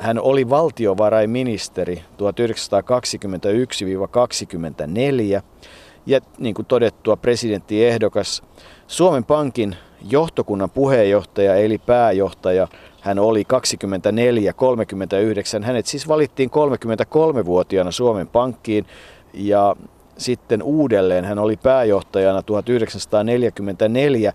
Hän 0.00 0.20
oli 0.20 0.50
valtiovarainministeri 0.50 1.96
1921-24 1.96 1.98
ja 6.06 6.20
niin 6.38 6.54
kuin 6.54 6.66
todettua 6.66 7.16
presidenttiehdokas 7.16 8.42
Suomen 8.88 9.24
Pankin 9.24 9.76
johtokunnan 10.10 10.70
puheenjohtaja 10.70 11.54
eli 11.54 11.78
pääjohtaja 11.78 12.68
hän 13.00 13.18
oli 13.18 13.44
24-39. 15.60 15.64
Hänet 15.64 15.86
siis 15.86 16.08
valittiin 16.08 16.50
33-vuotiaana 16.50 17.90
Suomen 17.90 18.28
Pankkiin 18.28 18.86
ja 19.34 19.76
sitten 20.18 20.62
uudelleen 20.62 21.24
hän 21.24 21.38
oli 21.38 21.56
pääjohtajana 21.56 22.42
1944 22.42 24.32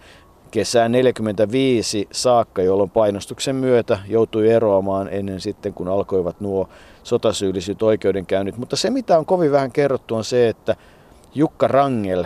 kesään 0.51 0.91
45 0.91 2.07
saakka, 2.11 2.61
jolloin 2.61 2.89
painostuksen 2.89 3.55
myötä 3.55 3.99
joutui 4.07 4.49
eroamaan 4.49 5.09
ennen 5.11 5.41
sitten, 5.41 5.73
kun 5.73 5.87
alkoivat 5.87 6.41
nuo 6.41 6.69
sotasyyllisyt 7.03 7.83
oikeudenkäynnit. 7.83 8.57
Mutta 8.57 8.75
se, 8.75 8.89
mitä 8.89 9.17
on 9.17 9.25
kovin 9.25 9.51
vähän 9.51 9.71
kerrottu, 9.71 10.15
on 10.15 10.23
se, 10.23 10.49
että 10.49 10.75
Jukka 11.35 11.67
Rangel 11.67 12.25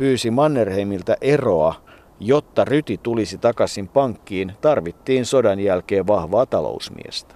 pyysi 0.00 0.30
Mannerheimiltä 0.30 1.16
eroa 1.20 1.74
Jotta 2.20 2.64
ryti 2.64 2.98
tulisi 3.02 3.38
takaisin 3.38 3.88
pankkiin, 3.88 4.52
tarvittiin 4.60 5.26
sodan 5.26 5.60
jälkeen 5.60 6.06
vahvaa 6.06 6.46
talousmiestä. 6.46 7.34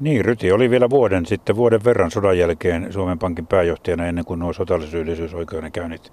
Niin, 0.00 0.24
Ryti 0.24 0.52
oli 0.52 0.70
vielä 0.70 0.90
vuoden 0.90 1.26
sitten, 1.26 1.56
vuoden 1.56 1.84
verran 1.84 2.10
sodan 2.10 2.38
jälkeen 2.38 2.92
Suomen 2.92 3.18
Pankin 3.18 3.46
pääjohtajana 3.46 4.06
ennen 4.06 4.24
kuin 4.24 4.40
nuo 4.40 4.52
sotallisyyllisyysoikeudenkäynnit 4.52 6.12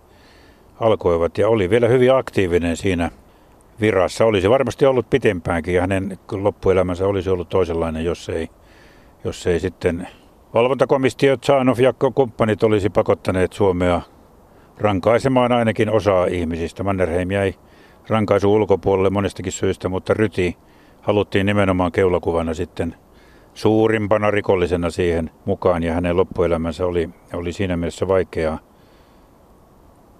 alkoivat 0.80 1.38
ja 1.38 1.50
oli 1.50 1.70
vielä 1.70 1.88
hyvin 1.88 2.16
aktiivinen 2.16 2.78
siinä 2.78 3.12
virassa. 3.82 4.26
Olisi 4.26 4.50
varmasti 4.50 4.86
ollut 4.86 5.10
pitempäänkin 5.10 5.74
ja 5.74 5.82
hänen 5.82 6.20
loppuelämänsä 6.32 7.08
olisi 7.08 7.30
ollut 7.30 7.50
toisenlainen, 7.50 8.06
jos 8.06 8.30
ei, 8.30 8.50
jos 9.24 9.48
ei 9.48 9.60
sitten 9.60 10.08
valvontakomistiot, 10.54 11.44
Saanov 11.44 11.80
ja 11.80 11.94
kumppanit 12.16 12.64
olisi 12.64 12.90
pakottaneet 12.90 13.54
Suomea 13.54 14.02
rankaisemaan 14.78 15.52
ainakin 15.52 15.90
osaa 15.90 16.26
ihmisistä. 16.26 16.84
Mannerheim 16.84 17.32
jäi 17.32 17.54
rankaisu 18.08 18.54
ulkopuolelle 18.54 19.10
monestakin 19.10 19.52
syystä, 19.52 19.90
mutta 19.90 20.14
Ryti 20.14 20.58
haluttiin 21.02 21.46
nimenomaan 21.46 21.92
keulakuvana 21.92 22.54
sitten 22.54 22.96
suurimpana 23.54 24.32
rikollisena 24.32 24.90
siihen 24.90 25.32
mukaan 25.46 25.84
ja 25.84 25.94
hänen 25.94 26.18
loppuelämänsä 26.18 26.86
oli, 26.86 27.10
oli 27.34 27.54
siinä 27.54 27.78
mielessä 27.78 28.08
vaikeaa. 28.08 28.60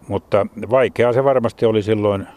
Mutta 0.08 0.48
vaikeaa 0.70 1.14
se 1.14 1.24
varmasti 1.24 1.66
oli 1.66 1.82
silloin 1.82 2.28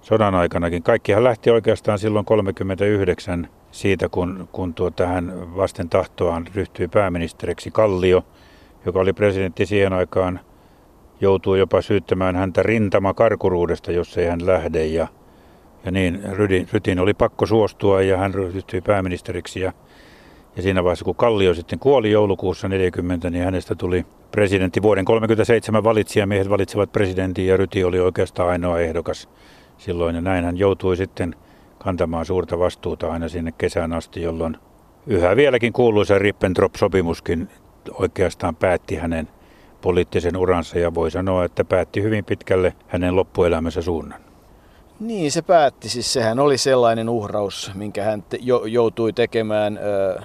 sodan 0.00 0.34
aikanakin. 0.34 0.82
Kaikkihan 0.82 1.24
lähti 1.24 1.50
oikeastaan 1.50 1.98
silloin 1.98 2.24
39 2.24 3.48
siitä, 3.70 4.08
kun, 4.08 4.48
kun 4.52 4.74
tuota, 4.74 5.06
hän 5.06 5.56
vasten 5.56 5.88
tahtoaan 5.88 6.46
ryhtyi 6.54 6.88
pääministeriksi 6.88 7.70
Kallio, 7.70 8.24
joka 8.86 9.00
oli 9.00 9.12
presidentti 9.12 9.66
siihen 9.66 9.92
aikaan– 9.92 10.40
joutuu 11.20 11.54
jopa 11.54 11.82
syyttämään 11.82 12.36
häntä 12.36 12.62
rintamakarkuruudesta, 12.62 13.92
jos 13.92 14.18
ei 14.18 14.26
hän 14.26 14.46
lähde. 14.46 14.86
Ja, 14.86 15.08
ja 15.84 15.90
niin 15.90 16.20
Rydin, 16.32 16.68
Rytin 16.72 16.98
oli 16.98 17.14
pakko 17.14 17.46
suostua 17.46 18.02
ja 18.02 18.16
hän 18.16 18.34
ryhtyi 18.34 18.80
pääministeriksi. 18.80 19.60
Ja, 19.60 19.72
ja 20.56 20.62
siinä 20.62 20.84
vaiheessa, 20.84 21.04
kun 21.04 21.14
Kallio 21.14 21.54
sitten 21.54 21.78
kuoli 21.78 22.10
joulukuussa 22.10 22.68
40, 22.68 23.30
niin 23.30 23.44
hänestä 23.44 23.74
tuli 23.74 24.06
presidentti. 24.30 24.82
Vuoden 24.82 25.04
37 25.04 25.84
valitsijamiehet 25.84 26.50
valitsevat 26.50 26.92
presidentin 26.92 27.46
ja 27.46 27.56
Ryti 27.56 27.84
oli 27.84 28.00
oikeastaan 28.00 28.48
ainoa 28.48 28.80
ehdokas 28.80 29.28
silloin. 29.78 30.14
Ja 30.14 30.20
näin 30.20 30.44
hän 30.44 30.56
joutui 30.56 30.96
sitten 30.96 31.34
kantamaan 31.78 32.26
suurta 32.26 32.58
vastuuta 32.58 33.12
aina 33.12 33.28
sinne 33.28 33.52
kesään 33.58 33.92
asti, 33.92 34.22
jolloin 34.22 34.56
yhä 35.06 35.36
vieläkin 35.36 35.72
kuuluisa 35.72 36.18
Rippentrop-sopimuskin 36.18 37.48
oikeastaan 37.94 38.56
päätti 38.56 38.96
hänen 38.96 39.28
poliittisen 39.80 40.36
uransa 40.36 40.78
ja 40.78 40.94
voi 40.94 41.10
sanoa, 41.10 41.44
että 41.44 41.64
päätti 41.64 42.02
hyvin 42.02 42.24
pitkälle 42.24 42.74
hänen 42.88 43.16
loppuelämänsä 43.16 43.82
suunnan. 43.82 44.20
Niin, 45.00 45.32
se 45.32 45.42
päätti. 45.42 45.88
Siis 45.88 46.12
sehän 46.12 46.38
oli 46.38 46.58
sellainen 46.58 47.08
uhraus, 47.08 47.70
minkä 47.74 48.04
hän 48.04 48.22
te- 48.22 48.38
jo- 48.40 48.64
joutui 48.64 49.12
tekemään 49.12 49.78
ö, 49.78 50.20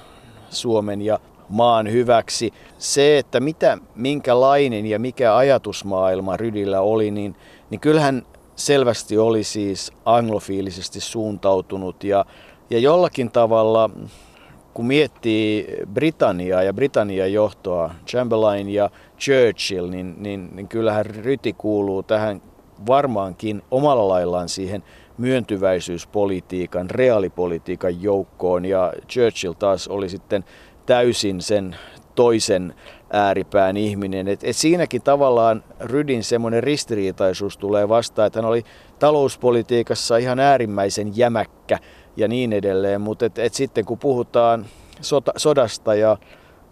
Suomen 0.50 1.02
ja 1.02 1.20
maan 1.50 1.92
hyväksi. 1.92 2.54
Se, 2.78 3.18
että 3.18 3.40
mitä, 3.40 3.78
minkälainen 3.96 4.86
ja 4.86 5.00
mikä 5.00 5.36
ajatusmaailma 5.36 6.38
Rydillä 6.38 6.82
oli, 6.82 7.12
niin, 7.12 7.36
niin 7.70 7.80
kyllähän 7.80 8.24
selvästi 8.56 9.18
oli 9.18 9.44
siis 9.44 9.92
anglofiilisesti 10.06 11.00
suuntautunut 11.00 12.04
ja, 12.04 12.26
ja 12.70 12.80
jollakin 12.80 13.32
tavalla 13.32 13.90
kun 14.76 14.86
miettii 14.86 15.68
Britanniaa 15.94 16.64
ja 16.64 16.74
Britannian 16.74 17.34
johtoa, 17.34 17.92
Chamberlain 18.08 18.70
ja 18.70 18.90
Churchill, 19.20 19.90
niin, 19.90 20.16
niin, 20.18 20.50
niin 20.54 20.68
kyllähän 20.68 21.06
Ryti 21.06 21.54
kuuluu 21.54 22.04
tähän 22.04 22.42
varmaankin 22.88 23.62
omalla 23.72 24.08
laillaan 24.08 24.50
siihen 24.50 24.84
myöntyväisyyspolitiikan, 25.18 26.90
reaalipolitiikan 26.90 28.02
joukkoon 28.02 28.66
ja 28.66 28.94
Churchill 29.08 29.54
taas 29.54 29.88
oli 29.88 30.10
sitten 30.10 30.44
täysin 30.86 31.42
sen 31.42 31.76
toisen 32.16 32.74
ääripään 33.14 33.78
ihminen. 33.78 34.28
Et, 34.28 34.44
et 34.44 34.56
siinäkin 34.56 35.02
tavallaan 35.02 35.64
Rydin 35.80 36.24
semmoinen 36.24 36.64
ristiriitaisuus 36.64 37.58
tulee 37.58 37.90
vastaan, 37.90 38.28
että 38.28 38.40
hän 38.40 38.50
oli 38.50 38.64
talouspolitiikassa 39.00 40.18
ihan 40.18 40.40
äärimmäisen 40.40 41.18
jämäkkä 41.18 41.80
ja 42.18 42.28
niin 42.28 42.54
edelleen, 42.54 43.02
mutta 43.02 43.26
et, 43.26 43.40
et 43.40 43.54
sitten 43.54 43.86
kun 43.86 43.98
puhutaan 43.98 44.66
sota, 45.02 45.32
sodasta 45.38 45.96
ja, 45.96 46.18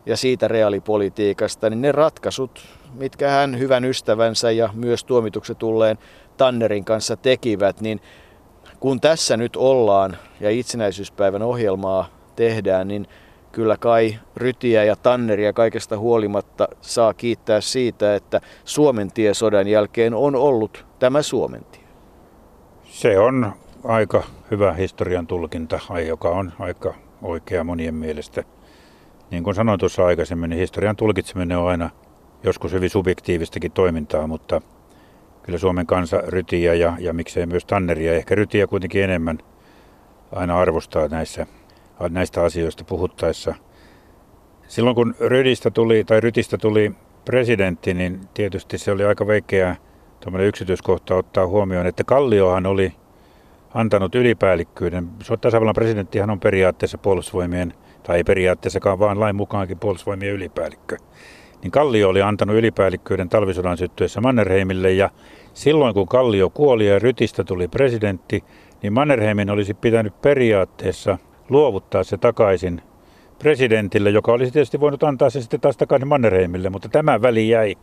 ja 0.05 0.17
siitä 0.17 0.47
reaalipolitiikasta, 0.47 1.69
niin 1.69 1.81
ne 1.81 1.91
ratkaisut, 1.91 2.61
mitkä 2.93 3.29
hän 3.29 3.59
hyvän 3.59 3.85
ystävänsä 3.85 4.51
ja 4.51 4.69
myös 4.73 5.03
tuomitukset 5.03 5.57
tulleen 5.57 5.97
Tannerin 6.37 6.85
kanssa 6.85 7.17
tekivät, 7.17 7.81
niin 7.81 8.01
kun 8.79 9.01
tässä 9.01 9.37
nyt 9.37 9.55
ollaan 9.55 10.17
ja 10.39 10.49
itsenäisyyspäivän 10.49 11.41
ohjelmaa 11.41 12.07
tehdään, 12.35 12.87
niin 12.87 13.07
kyllä 13.51 13.77
kai 13.77 14.19
Rytiä 14.35 14.83
ja 14.83 14.95
Tanneria 14.95 15.53
kaikesta 15.53 15.97
huolimatta 15.97 16.67
saa 16.81 17.13
kiittää 17.13 17.61
siitä, 17.61 18.15
että 18.15 18.41
Suomen 18.65 19.11
tie 19.11 19.33
sodan 19.33 19.67
jälkeen 19.67 20.13
on 20.13 20.35
ollut 20.35 20.85
tämä 20.99 21.21
Suomen 21.21 21.65
tie. 21.71 21.83
Se 22.83 23.19
on 23.19 23.53
aika 23.83 24.23
hyvä 24.51 24.73
historian 24.73 25.27
tulkinta, 25.27 25.79
joka 26.07 26.29
on 26.29 26.53
aika 26.59 26.93
oikea 27.21 27.63
monien 27.63 27.95
mielestä. 27.95 28.43
Niin 29.31 29.43
kuin 29.43 29.55
sanoin 29.55 29.79
tuossa 29.79 30.05
aikaisemmin, 30.05 30.49
niin 30.49 30.59
historian 30.59 30.95
tulkitseminen 30.95 31.57
on 31.57 31.67
aina 31.67 31.89
joskus 32.43 32.71
hyvin 32.71 32.89
subjektiivistakin 32.89 33.71
toimintaa, 33.71 34.27
mutta 34.27 34.61
kyllä 35.43 35.59
Suomen 35.59 35.85
kansa 35.85 36.21
Rytiä 36.27 36.73
ja, 36.73 36.93
ja 36.99 37.13
miksei 37.13 37.45
myös 37.45 37.65
Tanneria, 37.65 38.13
ehkä 38.13 38.35
Rytiä 38.35 38.67
kuitenkin 38.67 39.03
enemmän 39.03 39.39
aina 40.31 40.59
arvostaa 40.59 41.07
näissä, 41.07 41.47
näistä 42.09 42.43
asioista 42.43 42.83
puhuttaessa. 42.83 43.55
Silloin 44.67 44.95
kun 44.95 45.15
Rydistä 45.19 45.71
tuli, 45.71 46.03
tai 46.03 46.21
Rytistä 46.21 46.57
tuli 46.57 46.91
presidentti, 47.25 47.93
niin 47.93 48.21
tietysti 48.33 48.77
se 48.77 48.91
oli 48.91 49.05
aika 49.05 49.27
veikeä 49.27 49.75
yksityiskohta 50.39 51.15
ottaa 51.15 51.47
huomioon, 51.47 51.87
että 51.87 52.03
Kalliohan 52.03 52.65
oli 52.65 52.93
antanut 53.73 54.15
ylipäällikkyyden. 54.15 55.07
Tasavallan 55.41 55.75
presidenttihan 55.75 56.29
on 56.29 56.39
periaatteessa 56.39 56.97
puolustusvoimien, 56.97 57.73
tai 58.03 58.17
ei 58.17 58.23
periaatteessakaan, 58.23 58.99
vaan 58.99 59.19
lain 59.19 59.35
mukaankin 59.35 59.79
puolustusvoimien 59.79 60.33
ylipäällikkö. 60.33 60.97
Niin 61.61 61.71
Kallio 61.71 62.09
oli 62.09 62.21
antanut 62.21 62.55
ylipäällikkyyden 62.55 63.29
talvisodan 63.29 63.77
syttyessä 63.77 64.21
Mannerheimille 64.21 64.91
ja 64.91 65.09
silloin 65.53 65.93
kun 65.93 66.07
Kallio 66.07 66.49
kuoli 66.49 66.87
ja 66.87 66.99
Rytistä 66.99 67.43
tuli 67.43 67.67
presidentti, 67.67 68.43
niin 68.81 68.93
Mannerheimin 68.93 69.49
olisi 69.49 69.73
pitänyt 69.73 70.21
periaatteessa 70.21 71.17
luovuttaa 71.49 72.03
se 72.03 72.17
takaisin 72.17 72.81
presidentille, 73.39 74.09
joka 74.09 74.31
olisi 74.31 74.51
tietysti 74.51 74.79
voinut 74.79 75.03
antaa 75.03 75.29
se 75.29 75.41
sitten 75.41 75.59
taas 75.59 75.77
takaisin 75.77 76.07
Mannerheimille, 76.07 76.69
mutta 76.69 76.89
tämä 76.89 77.21
väli 77.21 77.49
jäi 77.49 77.75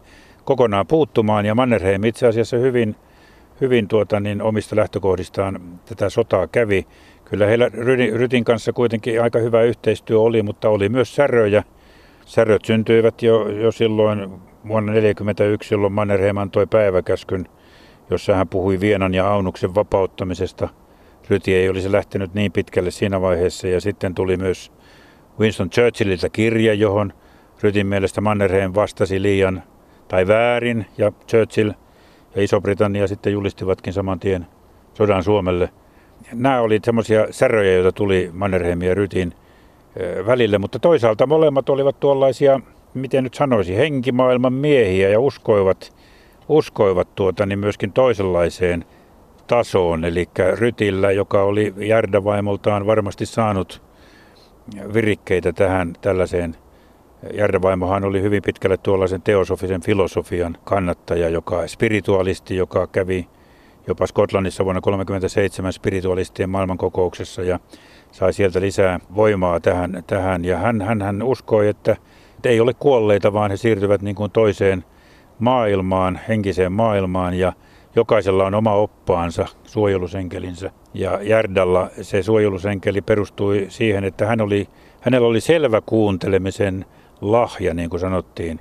kokonaan 0.44 0.87
puuttumaan 0.87 1.46
ja 1.46 1.55
Mannerheim 1.55 2.05
itse 2.05 2.26
asiassa 2.26 2.57
hyvin, 2.57 2.96
hyvin 3.61 3.88
tuota, 3.88 4.20
niin 4.20 4.42
omista 4.42 4.77
lähtökohdistaan 4.77 5.61
tätä 5.85 6.11
sotaa 6.11 6.46
kävi. 6.46 6.87
Kyllä 7.25 7.46
heillä 7.46 7.70
Rytin 8.14 8.44
kanssa 8.44 8.73
kuitenkin 8.73 9.23
aika 9.23 9.38
hyvä 9.38 9.62
yhteistyö 9.62 10.20
oli, 10.20 10.42
mutta 10.42 10.68
oli 10.68 10.88
myös 10.88 11.14
säröjä. 11.14 11.64
Säröt 12.27 12.64
syntyivät 12.64 13.23
jo, 13.23 13.49
jo 13.49 13.73
silloin 13.73 14.18
vuonna 14.68 14.92
1941, 14.92 15.75
jolloin 15.75 15.92
Mannerheim 15.92 16.37
antoi 16.37 16.66
päiväkäskyn, 16.66 17.49
jossa 18.11 18.35
hän 18.35 18.49
puhui 18.49 18.81
Vienan 18.81 19.14
ja 19.14 19.29
Aunuksen 19.29 19.75
vapauttamisesta. 19.75 20.68
Ryti 21.29 21.55
ei 21.55 21.68
olisi 21.68 21.92
lähtenyt 21.92 22.35
niin 22.35 22.53
pitkälle 22.53 22.90
siinä 22.90 23.20
vaiheessa 23.20 23.68
ja 23.68 23.81
sitten 23.81 24.14
tuli 24.14 24.37
myös 24.37 24.73
Winston 25.40 25.70
Churchillilta 25.70 26.29
kirja, 26.29 26.75
johon 26.75 27.12
Rytin 27.62 27.87
mielestä 27.87 28.20
Mannerheim 28.20 28.73
vastasi 28.75 29.23
liian 29.23 29.62
tai 30.09 30.27
väärin 30.27 30.87
ja 30.99 31.12
Churchill 31.29 31.70
ja 32.35 32.43
Iso-Britannia 32.43 33.07
sitten 33.07 33.33
julistivatkin 33.33 33.93
saman 33.93 34.21
tien 34.21 34.47
sodan 34.95 35.25
Suomelle. 35.25 35.69
Nämä 36.33 36.61
olivat 36.61 36.85
semmoisia 36.85 37.27
säröjä, 37.31 37.73
joita 37.73 37.93
tuli 37.93 38.31
Mannerheim 38.33 38.83
ja 38.83 38.95
Rytin 38.95 39.33
välille, 40.27 40.59
mutta 40.59 40.79
toisaalta 40.79 41.27
molemmat 41.27 41.69
olivat 41.69 42.01
tuollaisia, 42.01 42.61
miten 42.95 43.25
nyt 43.25 43.35
sanoisi, 43.35 43.77
henkimaailman 43.77 44.53
miehiä 44.53 45.09
ja 45.09 45.21
uskoivat, 45.21 45.95
uskoivat 46.49 47.14
tuota, 47.14 47.47
niin 47.47 47.59
myöskin 47.59 47.93
toisenlaiseen 47.93 48.85
tasoon. 49.47 50.05
Eli 50.05 50.29
Rytillä, 50.55 51.12
joka 51.12 51.43
oli 51.43 51.75
Järdävaimoltaan 51.77 52.87
varmasti 52.87 53.27
saanut 53.27 53.83
virikkeitä 54.95 55.53
tähän 55.53 55.93
tällaiseen. 56.01 56.57
Järdevaimohan 57.35 58.04
oli 58.04 58.22
hyvin 58.22 58.42
pitkälle 58.42 58.76
tuollaisen 58.76 59.22
teosofisen 59.22 59.80
filosofian 59.80 60.56
kannattaja, 60.64 61.28
joka 61.28 61.66
spiritualisti, 61.66 62.56
joka 62.56 62.87
kävi 62.87 63.28
jopa 63.87 64.06
Skotlannissa 64.06 64.64
vuonna 64.64 64.80
1937 64.80 65.72
spiritualistien 65.72 66.50
maailmankokouksessa 66.50 67.42
ja 67.42 67.61
sai 68.12 68.33
sieltä 68.33 68.61
lisää 68.61 69.00
voimaa 69.14 69.61
tähän. 69.61 70.04
tähän. 70.06 70.44
Ja 70.44 70.59
hän, 70.59 70.80
hän, 70.83 71.02
hän 71.02 71.22
uskoi, 71.22 71.68
että 71.68 71.96
ei 72.44 72.61
ole 72.61 72.74
kuolleita, 72.74 73.33
vaan 73.33 73.50
he 73.50 73.56
siirtyvät 73.56 74.02
niin 74.02 74.16
kuin 74.16 74.30
toiseen 74.30 74.85
maailmaan, 75.38 76.20
henkiseen 76.28 76.72
maailmaan 76.72 77.35
ja 77.35 77.52
jokaisella 77.96 78.44
on 78.44 78.54
oma 78.54 78.74
oppaansa, 78.74 79.46
suojelusenkelinsä. 79.64 80.70
Ja 80.94 81.18
Järdalla 81.22 81.90
se 82.02 82.22
suojelusenkeli 82.22 83.00
perustui 83.00 83.66
siihen, 83.68 84.04
että 84.04 84.26
hän 84.26 84.40
oli, 84.40 84.68
hänellä 85.00 85.28
oli 85.28 85.40
selvä 85.40 85.80
kuuntelemisen 85.80 86.85
lahja, 87.20 87.74
niin 87.74 87.90
kuin 87.90 88.00
sanottiin. 88.00 88.61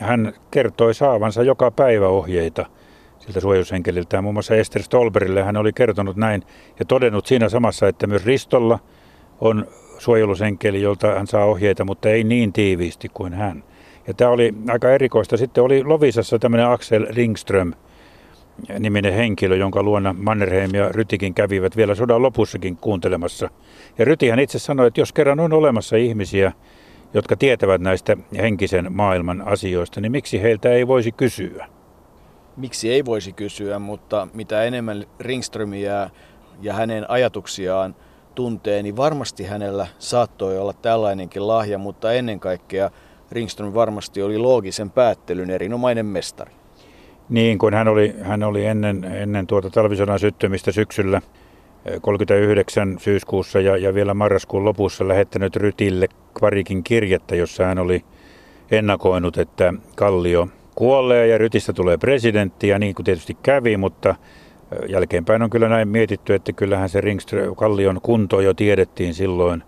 Hän 0.00 0.32
kertoi 0.50 0.94
saavansa 0.94 1.42
joka 1.42 1.70
päivä 1.70 2.08
ohjeita 2.08 2.66
siltä 3.18 3.40
suojelusenkeliltä. 3.40 4.22
Muun 4.22 4.34
muassa 4.34 4.54
Ester 4.54 4.82
Stolberille 4.82 5.42
hän 5.42 5.56
oli 5.56 5.72
kertonut 5.72 6.16
näin 6.16 6.42
ja 6.78 6.84
todennut 6.84 7.26
siinä 7.26 7.48
samassa, 7.48 7.88
että 7.88 8.06
myös 8.06 8.26
Ristolla 8.26 8.78
on 9.40 9.66
suojelusenkeli, 9.98 10.82
jolta 10.82 11.14
hän 11.14 11.26
saa 11.26 11.44
ohjeita, 11.44 11.84
mutta 11.84 12.08
ei 12.08 12.24
niin 12.24 12.52
tiiviisti 12.52 13.08
kuin 13.14 13.32
hän. 13.32 13.64
Ja 14.06 14.14
tämä 14.14 14.30
oli 14.30 14.54
aika 14.68 14.90
erikoista. 14.90 15.36
Sitten 15.36 15.64
oli 15.64 15.84
Lovisassa 15.84 16.38
tämmöinen 16.38 16.68
Axel 16.68 17.06
Ringström, 17.10 17.72
niminen 18.78 19.14
henkilö, 19.14 19.56
jonka 19.56 19.82
luona 19.82 20.14
Mannerheim 20.18 20.70
ja 20.74 20.88
Rytikin 20.88 21.34
kävivät 21.34 21.76
vielä 21.76 21.94
sodan 21.94 22.22
lopussakin 22.22 22.76
kuuntelemassa. 22.76 23.50
Ja 23.98 24.04
Rytihän 24.04 24.38
itse 24.38 24.58
sanoi, 24.58 24.86
että 24.86 25.00
jos 25.00 25.12
kerran 25.12 25.40
on 25.40 25.52
olemassa 25.52 25.96
ihmisiä, 25.96 26.52
jotka 27.14 27.36
tietävät 27.36 27.80
näistä 27.80 28.16
henkisen 28.36 28.92
maailman 28.92 29.48
asioista, 29.48 30.00
niin 30.00 30.12
miksi 30.12 30.42
heiltä 30.42 30.72
ei 30.72 30.86
voisi 30.86 31.12
kysyä? 31.12 31.66
Miksi 32.56 32.92
ei 32.92 33.04
voisi 33.04 33.32
kysyä, 33.32 33.78
mutta 33.78 34.28
mitä 34.34 34.62
enemmän 34.62 35.04
Ringströmiä 35.20 36.10
ja 36.60 36.74
hänen 36.74 37.10
ajatuksiaan 37.10 37.96
tuntee, 38.34 38.82
niin 38.82 38.96
varmasti 38.96 39.44
hänellä 39.44 39.86
saattoi 39.98 40.58
olla 40.58 40.72
tällainenkin 40.72 41.48
lahja, 41.48 41.78
mutta 41.78 42.12
ennen 42.12 42.40
kaikkea 42.40 42.90
Ringström 43.30 43.74
varmasti 43.74 44.22
oli 44.22 44.38
loogisen 44.38 44.90
päättelyn 44.90 45.50
erinomainen 45.50 46.06
mestari. 46.06 46.52
Niin, 47.28 47.58
kun 47.58 47.74
hän 47.74 47.88
oli, 47.88 48.14
hän 48.22 48.42
oli 48.42 48.66
ennen, 48.66 49.04
ennen 49.04 49.46
tuota 49.46 49.70
talvisodan 49.70 50.18
syttymistä 50.18 50.72
syksyllä 50.72 51.22
39 52.00 52.92
eh, 52.92 52.98
syyskuussa 52.98 53.60
ja, 53.60 53.76
ja 53.76 53.94
vielä 53.94 54.14
marraskuun 54.14 54.64
lopussa 54.64 55.08
lähettänyt 55.08 55.56
Rytille 55.56 56.08
Kvarikin 56.38 56.84
kirjettä, 56.84 57.36
jossa 57.36 57.64
hän 57.64 57.78
oli 57.78 58.04
ennakoinut, 58.70 59.38
että 59.38 59.74
Kallio 59.96 60.48
kuolee 60.74 61.26
ja 61.26 61.38
Rytistä 61.38 61.72
tulee 61.72 61.96
presidentti 61.96 62.68
ja 62.68 62.78
niin 62.78 62.94
kuin 62.94 63.04
tietysti 63.04 63.36
kävi, 63.42 63.76
mutta 63.76 64.08
eh, 64.08 64.88
jälkeenpäin 64.90 65.42
on 65.42 65.50
kyllä 65.50 65.68
näin 65.68 65.88
mietitty, 65.88 66.34
että 66.34 66.52
kyllähän 66.52 66.88
se 66.88 67.00
Ringström, 67.00 67.54
Kallion 67.54 68.00
kunto 68.02 68.40
jo 68.40 68.54
tiedettiin 68.54 69.14
silloin 69.14 69.62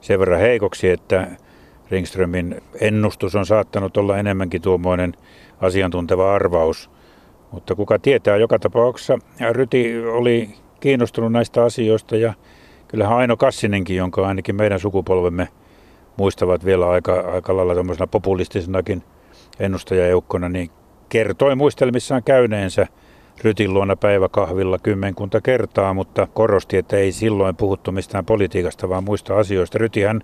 sen 0.00 0.20
verran 0.20 0.40
heikoksi, 0.40 0.88
että 0.88 1.26
Ringströmin 1.90 2.56
ennustus 2.80 3.34
on 3.34 3.46
saattanut 3.46 3.96
olla 3.96 4.18
enemmänkin 4.18 4.62
tuommoinen 4.62 5.14
asiantunteva 5.60 6.34
arvaus. 6.34 6.90
Mutta 7.50 7.74
kuka 7.74 7.98
tietää, 7.98 8.36
joka 8.36 8.58
tapauksessa 8.58 9.18
Ryti 9.52 10.06
oli 10.06 10.50
kiinnostunut 10.80 11.32
näistä 11.32 11.64
asioista 11.64 12.16
ja 12.16 12.34
kyllähän 12.88 13.16
Aino 13.16 13.36
Kassinenkin, 13.36 13.96
jonka 13.96 14.26
ainakin 14.26 14.56
meidän 14.56 14.80
sukupolvemme 14.80 15.48
muistavat 16.16 16.64
vielä 16.64 16.90
aika, 16.90 17.20
aika 17.20 17.56
lailla 17.56 17.74
tuommoisena 17.74 18.06
populistisenakin 18.06 19.02
ennustajajoukkona, 19.58 20.48
niin 20.48 20.70
kertoi 21.08 21.54
muistelmissaan 21.54 22.22
käyneensä 22.22 22.86
Rytin 23.44 23.74
luona 23.74 23.96
päiväkahvilla 23.96 24.78
kymmenkunta 24.78 25.40
kertaa, 25.40 25.94
mutta 25.94 26.26
korosti, 26.26 26.76
että 26.76 26.96
ei 26.96 27.12
silloin 27.12 27.56
puhuttu 27.56 27.92
mistään 27.92 28.24
politiikasta, 28.24 28.88
vaan 28.88 29.04
muista 29.04 29.38
asioista. 29.38 29.78
Rytihän, 29.78 30.20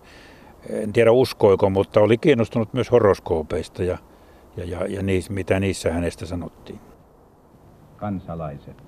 en 0.71 0.93
tiedä 0.93 1.13
uskoiko, 1.13 1.71
mutta 1.71 2.01
oli 2.01 2.19
kiinnostunut 2.19 2.75
myös 2.75 2.91
horoskoopeista 2.91 3.85
ja, 3.85 3.99
ja, 4.57 4.65
ja, 4.65 4.87
ja 4.87 5.03
niis, 5.03 5.31
mitä 5.31 5.61
niissä 5.61 5.93
hänestä 5.93 6.27
sanottiin 6.27 6.81
kansalaiset. 8.01 8.83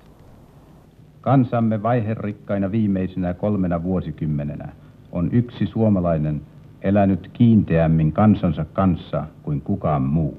Kansamme 1.21 1.83
vaiherikkaina 1.83 2.71
viimeisinä 2.71 3.33
kolmena 3.33 3.83
vuosikymmenenä 3.83 4.73
on 5.11 5.29
yksi 5.31 5.65
suomalainen 5.65 6.41
elänyt 6.83 7.29
kiinteämmin 7.33 8.11
kansansa 8.11 8.65
kanssa 8.65 9.27
kuin 9.43 9.61
kukaan 9.61 10.01
muu. 10.01 10.37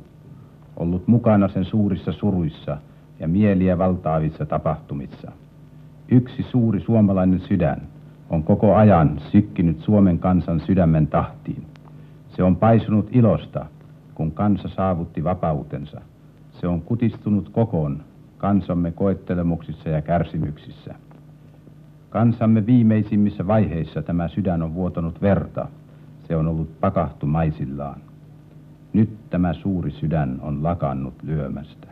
Ollut 0.77 1.09
mukana 1.09 1.49
sen 1.49 1.65
suurissa 1.65 2.13
suruissa 2.13 2.77
ja 3.21 3.29
mieliä 3.29 3.79
valtaavissa 3.79 4.47
tapahtumissa. 4.47 5.33
Yksi 6.09 6.43
suuri 6.43 6.81
suomalainen 6.81 7.41
sydän 7.41 7.83
on 8.31 8.43
koko 8.43 8.75
ajan 8.75 9.21
sykkinyt 9.33 9.81
Suomen 9.81 10.19
kansan 10.19 10.61
sydämen 10.61 11.07
tahtiin. 11.07 11.65
Se 12.29 12.43
on 12.43 12.57
paisunut 12.57 13.09
ilosta, 13.13 13.67
kun 14.15 14.33
kansa 14.33 14.69
saavutti 14.69 15.25
vapautensa. 15.25 16.01
Se 16.53 16.67
on 16.69 16.81
kutistunut 16.81 17.49
kokoon 17.49 18.03
kansamme 18.39 18.91
koettelemuksissa 18.91 19.89
ja 19.89 20.03
kärsimyksissä. 20.03 20.95
Kansamme 22.11 22.67
viimeisimmissä 22.67 23.47
vaiheissa 23.47 24.03
tämä 24.03 24.29
sydän 24.29 24.63
on 24.63 24.75
vuotanut 24.75 25.23
verta. 25.23 25.69
Se 26.29 26.37
on 26.37 26.47
ollut 26.47 26.81
pakahtumaisillaan. 26.81 28.01
Nyt 28.93 29.11
tämä 29.31 29.53
suuri 29.53 29.91
sydän 29.91 30.39
on 30.43 30.63
lakannut 30.63 31.15
lyömästä. 31.23 31.87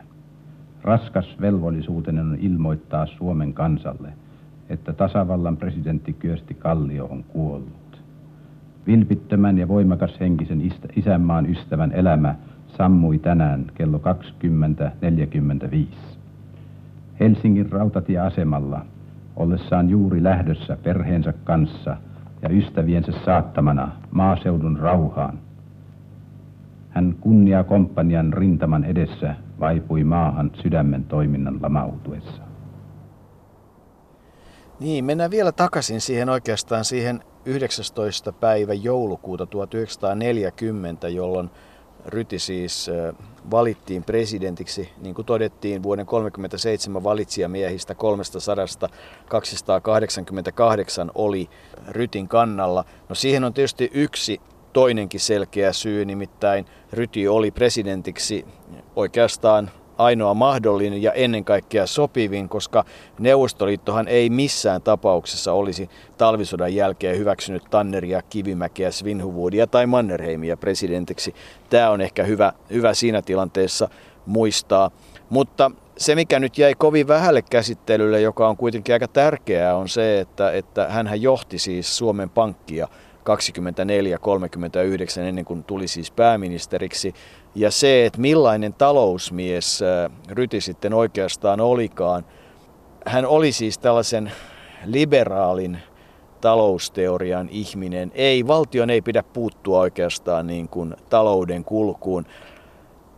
Raskas 0.81 1.35
velvollisuuteni 1.41 2.19
on 2.19 2.37
ilmoittaa 2.39 3.05
Suomen 3.05 3.53
kansalle, 3.53 4.13
että 4.69 4.93
tasavallan 4.93 5.57
presidentti 5.57 6.13
Kyösti 6.13 6.53
Kallio 6.53 7.05
on 7.05 7.23
kuollut. 7.23 8.03
Vilpittömän 8.87 9.57
ja 9.57 9.67
voimakas 9.67 10.19
henkisen 10.19 10.71
isänmaan 10.95 11.49
ystävän 11.49 11.91
elämä 11.91 12.35
sammui 12.77 13.19
tänään 13.19 13.65
kello 13.75 14.01
20.45. 15.91 15.95
Helsingin 17.19 17.71
rautatieasemalla 17.71 18.85
ollessaan 19.35 19.89
juuri 19.89 20.23
lähdössä 20.23 20.77
perheensä 20.83 21.33
kanssa 21.43 21.97
ja 22.43 22.49
ystäviensä 22.49 23.11
saattamana 23.25 23.91
maaseudun 24.11 24.79
rauhaan. 24.79 25.39
Hän 26.89 27.15
kunnia 27.21 27.63
komppanian 27.63 28.33
rintaman 28.33 28.83
edessä 28.83 29.35
vaipui 29.59 30.03
maahan 30.03 30.51
sydämen 30.61 31.03
toiminnan 31.03 31.61
lamautuessa. 31.61 32.43
Niin, 34.79 35.05
mennään 35.05 35.31
vielä 35.31 35.51
takaisin 35.51 36.01
siihen 36.01 36.29
oikeastaan 36.29 36.85
siihen 36.85 37.19
19. 37.45 38.33
päivä 38.33 38.73
joulukuuta 38.73 39.45
1940, 39.45 41.07
jolloin 41.07 41.49
Ryti 42.05 42.39
siis 42.39 42.89
valittiin 43.51 44.03
presidentiksi, 44.03 44.89
niin 45.01 45.15
kuin 45.15 45.25
todettiin, 45.25 45.83
vuoden 45.83 46.05
1937 46.05 47.03
valitsijamiehistä 47.03 47.95
300 47.95 48.89
288 49.29 51.11
oli 51.15 51.49
Rytin 51.87 52.27
kannalla. 52.27 52.85
No 53.09 53.15
siihen 53.15 53.43
on 53.43 53.53
tietysti 53.53 53.91
yksi 53.93 54.41
toinenkin 54.73 55.19
selkeä 55.19 55.73
syy, 55.73 56.05
nimittäin 56.05 56.65
Ryti 56.93 57.27
oli 57.27 57.51
presidentiksi 57.51 58.45
oikeastaan 58.95 59.71
ainoa 59.97 60.33
mahdollinen 60.33 61.01
ja 61.01 61.11
ennen 61.11 61.45
kaikkea 61.45 61.87
sopivin, 61.87 62.49
koska 62.49 62.85
Neuvostoliittohan 63.19 64.07
ei 64.07 64.29
missään 64.29 64.81
tapauksessa 64.81 65.53
olisi 65.53 65.89
talvisodan 66.17 66.75
jälkeen 66.75 67.17
hyväksynyt 67.17 67.63
Tanneria, 67.69 68.21
Kivimäkeä, 68.21 68.91
Svinhuvuudia 68.91 69.67
tai 69.67 69.85
Mannerheimia 69.85 70.57
presidentiksi. 70.57 71.35
Tämä 71.69 71.89
on 71.89 72.01
ehkä 72.01 72.23
hyvä, 72.23 72.53
hyvä 72.69 72.93
siinä 72.93 73.21
tilanteessa 73.21 73.89
muistaa. 74.25 74.91
Mutta 75.29 75.71
se, 75.97 76.15
mikä 76.15 76.39
nyt 76.39 76.57
jäi 76.57 76.73
kovin 76.77 77.07
vähälle 77.07 77.41
käsittelylle, 77.41 78.21
joka 78.21 78.47
on 78.47 78.57
kuitenkin 78.57 78.93
aika 78.93 79.07
tärkeää, 79.07 79.75
on 79.75 79.89
se, 79.89 80.19
että, 80.19 80.51
että 80.51 80.87
hän 80.89 81.21
johti 81.21 81.59
siis 81.59 81.97
Suomen 81.97 82.29
Pankkia 82.29 82.87
24-39 83.23 85.19
ennen 85.19 85.45
kuin 85.45 85.63
tuli 85.63 85.87
siis 85.87 86.11
pääministeriksi. 86.11 87.13
Ja 87.55 87.71
se, 87.71 88.05
että 88.05 88.21
millainen 88.21 88.73
talousmies 88.73 89.81
äh, 89.81 90.11
Ryti 90.29 90.61
sitten 90.61 90.93
oikeastaan 90.93 91.61
olikaan. 91.61 92.25
Hän 93.05 93.25
oli 93.25 93.51
siis 93.51 93.77
tällaisen 93.77 94.31
liberaalin 94.85 95.77
talousteorian 96.41 97.49
ihminen. 97.51 98.11
Ei, 98.15 98.47
valtion 98.47 98.89
ei 98.89 99.01
pidä 99.01 99.23
puuttua 99.23 99.79
oikeastaan 99.79 100.47
niin 100.47 100.69
kuin 100.69 100.95
talouden 101.09 101.63
kulkuun. 101.63 102.25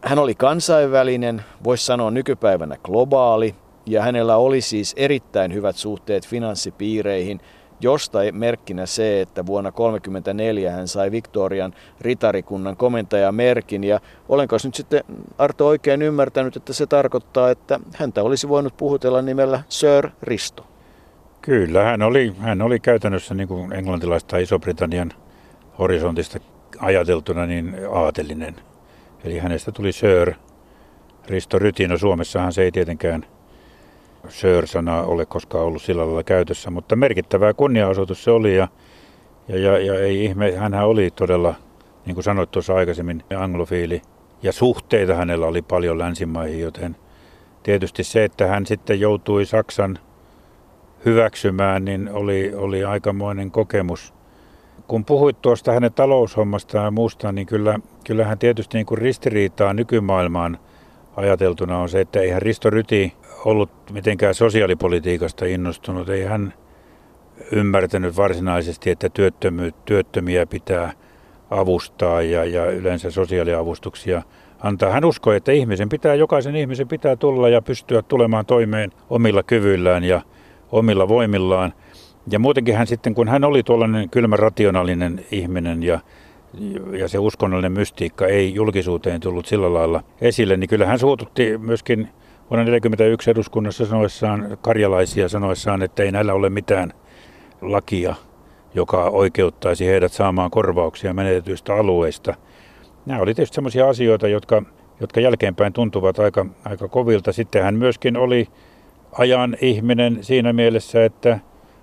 Hän 0.01 0.19
oli 0.19 0.35
kansainvälinen, 0.35 1.43
voisi 1.63 1.85
sanoa 1.85 2.11
nykypäivänä 2.11 2.77
globaali, 2.83 3.55
ja 3.85 4.01
hänellä 4.01 4.37
oli 4.37 4.61
siis 4.61 4.93
erittäin 4.97 5.53
hyvät 5.53 5.75
suhteet 5.75 6.27
finanssipiireihin– 6.27 7.39
josta 7.79 8.19
merkkinä 8.31 8.85
se, 8.85 9.21
että 9.21 9.45
vuonna 9.45 9.71
1934 9.71 10.71
hän 10.71 10.87
sai 10.87 11.11
Victorian 11.11 11.73
ritarikunnan 12.01 12.77
komentajamerkin. 12.77 13.83
Ja 13.83 13.99
olenko 14.29 14.55
nyt 14.63 14.75
sitten 14.75 15.03
Arto 15.37 15.67
oikein 15.67 16.01
ymmärtänyt, 16.01 16.55
että 16.55 16.73
se 16.73 16.85
tarkoittaa, 16.85 17.51
että 17.51 17.79
häntä 17.95 18.23
olisi 18.23 18.49
voinut 18.49 18.77
puhutella 18.77 19.21
nimellä 19.21 19.63
Sir 19.69 20.09
Risto? 20.21 20.67
Kyllä, 21.41 21.83
hän 21.83 22.01
oli, 22.01 22.35
hän 22.39 22.61
oli 22.61 22.79
käytännössä 22.79 23.33
niin 23.33 23.47
kuin 23.47 23.73
englantilaista 23.73 24.37
Iso-Britannian 24.37 25.11
horisontista 25.79 26.39
ajateltuna 26.79 27.45
niin 27.45 27.77
aatelinen. 27.93 28.55
Eli 29.23 29.39
hänestä 29.39 29.71
tuli 29.71 29.91
Sir 29.91 30.33
Risto 31.27 31.59
Rytino. 31.59 31.97
Suomessahan 31.97 32.53
se 32.53 32.61
ei 32.61 32.71
tietenkään 32.71 33.25
Sör-sana 34.29 35.03
ole 35.03 35.25
koskaan 35.25 35.63
ollut 35.63 35.81
sillä 35.81 36.05
lailla 36.05 36.23
käytössä, 36.23 36.71
mutta 36.71 36.95
merkittävää 36.95 37.53
kunniaosoitus 37.53 38.23
se 38.23 38.31
oli 38.31 38.55
ja, 38.55 38.67
ja, 39.47 39.57
ja, 39.57 39.77
ja 39.77 39.99
ei 39.99 40.25
ihme, 40.25 40.55
hänhän 40.55 40.87
oli 40.87 41.11
todella, 41.11 41.55
niin 42.05 42.15
kuin 42.15 42.23
sanoit 42.23 42.51
tuossa 42.51 42.75
aikaisemmin, 42.75 43.23
anglofiili 43.37 44.01
ja 44.43 44.51
suhteita 44.51 45.15
hänellä 45.15 45.45
oli 45.45 45.61
paljon 45.61 45.99
länsimaihin, 45.99 46.59
joten 46.59 46.95
tietysti 47.63 48.03
se, 48.03 48.23
että 48.23 48.47
hän 48.47 48.65
sitten 48.65 48.99
joutui 48.99 49.45
Saksan 49.45 49.99
hyväksymään, 51.05 51.85
niin 51.85 52.09
oli, 52.13 52.53
oli 52.55 52.83
aikamoinen 52.83 53.51
kokemus. 53.51 54.13
Kun 54.87 55.05
puhuit 55.05 55.41
tuosta 55.41 55.71
hänen 55.71 55.93
taloushommasta 55.93 56.77
ja 56.77 56.91
muusta, 56.91 57.31
niin 57.31 57.47
kyllä, 57.47 57.79
kyllähän 58.03 58.39
tietysti 58.39 58.77
niin 58.77 58.85
kuin 58.85 58.97
ristiriitaa 58.97 59.73
nykymaailmaan 59.73 60.57
ajateltuna 61.15 61.79
on 61.79 61.89
se, 61.89 62.01
että 62.01 62.19
eihän 62.19 62.41
Risto 62.41 62.69
Ryti 62.69 63.13
ollut 63.45 63.69
mitenkään 63.91 64.33
sosiaalipolitiikasta 64.33 65.45
innostunut. 65.45 66.09
Ei 66.09 66.23
hän 66.23 66.53
ymmärtänyt 67.51 68.17
varsinaisesti, 68.17 68.89
että 68.89 69.09
työttömiä 69.85 70.45
pitää 70.45 70.93
avustaa 71.49 72.21
ja, 72.21 72.45
ja 72.45 72.65
yleensä 72.71 73.11
sosiaaliavustuksia 73.11 74.21
antaa. 74.59 74.91
Hän 74.91 75.05
uskoi, 75.05 75.35
että 75.35 75.51
ihmisen 75.51 75.89
pitää, 75.89 76.15
jokaisen 76.15 76.55
ihmisen 76.55 76.87
pitää 76.87 77.15
tulla 77.15 77.49
ja 77.49 77.61
pystyä 77.61 78.01
tulemaan 78.01 78.45
toimeen 78.45 78.91
omilla 79.09 79.43
kyvyillään 79.43 80.03
ja 80.03 80.21
omilla 80.71 81.07
voimillaan. 81.07 81.73
Ja 82.31 82.39
muutenkin 82.39 82.75
hän 82.75 82.87
sitten, 82.87 83.15
kun 83.15 83.27
hän 83.27 83.43
oli 83.43 83.63
tuollainen 83.63 84.09
kylmä 84.09 84.35
rationaalinen 84.35 85.25
ihminen 85.31 85.83
ja, 85.83 85.99
ja 86.99 87.07
se 87.07 87.19
uskonnollinen 87.19 87.71
mystiikka 87.71 88.27
ei 88.27 88.53
julkisuuteen 88.53 89.21
tullut 89.21 89.45
sillä 89.45 89.73
lailla 89.73 90.03
esille, 90.21 90.57
niin 90.57 90.69
kyllä 90.69 90.85
hän 90.85 90.99
suututti 90.99 91.57
myöskin 91.57 92.09
vuonna 92.49 92.65
1941 92.65 93.31
eduskunnassa 93.31 93.85
sanoissaan 93.85 94.57
karjalaisia 94.61 95.29
sanoissaan, 95.29 95.81
että 95.81 96.03
ei 96.03 96.11
näillä 96.11 96.33
ole 96.33 96.49
mitään 96.49 96.93
lakia, 97.61 98.15
joka 98.73 99.03
oikeuttaisi 99.03 99.85
heidät 99.85 100.11
saamaan 100.11 100.51
korvauksia 100.51 101.13
menetetyistä 101.13 101.73
alueista. 101.73 102.33
Nämä 103.05 103.21
oli 103.21 103.35
tietysti 103.35 103.55
sellaisia 103.55 103.89
asioita, 103.89 104.27
jotka, 104.27 104.63
jotka 104.99 105.19
jälkeenpäin 105.19 105.73
tuntuvat 105.73 106.19
aika, 106.19 106.45
aika 106.65 106.87
kovilta. 106.87 107.31
Sitten 107.31 107.63
hän 107.63 107.75
myöskin 107.75 108.17
oli 108.17 108.47
ajan 109.11 109.57
ihminen 109.61 110.17
siinä 110.21 110.53
mielessä, 110.53 111.05
että 111.05 111.39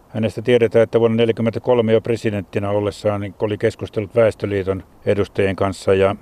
hänestä 0.09 0.43
tiedetään, 0.43 0.83
että 0.83 1.01
vuonna 1.01 1.17
1943 1.17 1.93
jo 1.93 2.01
presidenttinä 2.01 2.71
ollessaan 2.71 3.21
niin 3.21 3.35
oli 3.41 3.59
keskustellut 3.59 4.15
Väestöliiton 4.15 4.83
edustajien 5.07 5.57
kanssa 5.57 5.95
ja 5.95 6.17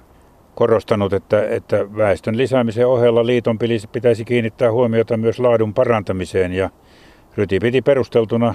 korostanut, 0.61 1.13
että, 1.13 1.49
että 1.49 1.97
väestön 1.97 2.37
lisäämisen 2.37 2.87
ohella 2.87 3.27
liiton 3.27 3.59
pitäisi 3.93 4.25
kiinnittää 4.25 4.73
huomiota 4.73 5.17
myös 5.17 5.39
laadun 5.39 5.75
parantamiseen 5.75 6.53
ja 6.53 6.71
Ryti 7.37 7.59
piti 7.59 7.83
perusteltuna 7.83 8.55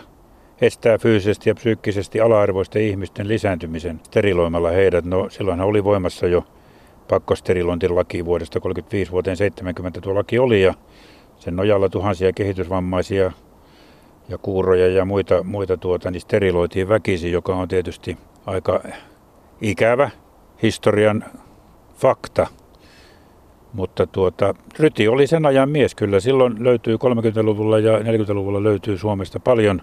estää 0.62 0.98
fyysisesti 0.98 1.50
ja 1.50 1.56
psyykkisesti 1.56 2.22
ala-arvoisten 2.22 2.82
ihmisten 2.82 3.28
lisääntymisen 3.28 4.00
steriloimalla 4.04 4.70
heidät. 4.70 5.06
No 5.06 5.30
silloinhan 5.30 5.68
oli 5.68 5.84
voimassa 5.84 6.28
jo 6.28 6.44
pakkosterilointilaki 7.08 8.26
vuodesta 8.26 8.60
35 8.60 9.12
vuoteen 9.12 9.38
70 9.38 10.02
tuo 10.02 10.16
laki 10.16 10.40
oli 10.40 10.62
ja 10.62 10.74
sen 11.38 11.56
nojalla 11.56 11.90
tuhansia 11.90 12.34
kehitysvammaisia 12.34 13.32
ja 14.30 14.38
kuuroja 14.38 14.88
ja 14.88 15.06
muita, 15.06 15.44
muita 15.44 15.78
tuota, 15.78 16.12
niin 16.12 16.22
steriloitiin 16.22 16.90
väkisin, 16.90 17.32
joka 17.32 17.56
on 17.56 17.68
tietysti 17.68 18.18
aika 18.46 18.84
ikävä 19.62 20.10
historian 20.62 21.26
fakta. 21.96 22.48
Mutta 23.74 24.08
tuota, 24.08 24.54
Ryti 24.80 25.08
oli 25.08 25.28
sen 25.28 25.46
ajan 25.46 25.70
mies 25.70 25.96
kyllä. 25.96 26.20
Silloin 26.20 26.64
löytyy 26.64 26.96
30-luvulla 26.96 27.80
ja 27.80 28.00
40-luvulla 28.00 28.64
löytyy 28.64 28.98
Suomesta 28.98 29.40
paljon 29.40 29.82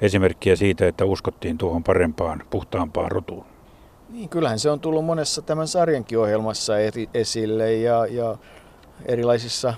esimerkkiä 0.00 0.56
siitä, 0.56 0.88
että 0.88 1.04
uskottiin 1.04 1.58
tuohon 1.58 1.84
parempaan, 1.84 2.42
puhtaampaan 2.50 3.10
rotuun. 3.10 3.44
Niin, 4.08 4.28
kyllähän 4.28 4.58
se 4.58 4.70
on 4.70 4.80
tullut 4.80 5.04
monessa 5.04 5.42
tämän 5.42 5.68
sarjankin 5.68 6.18
ohjelmassa 6.18 6.78
eri, 6.78 7.08
esille 7.14 7.74
ja, 7.74 8.06
ja 8.06 8.36
erilaisissa 9.06 9.74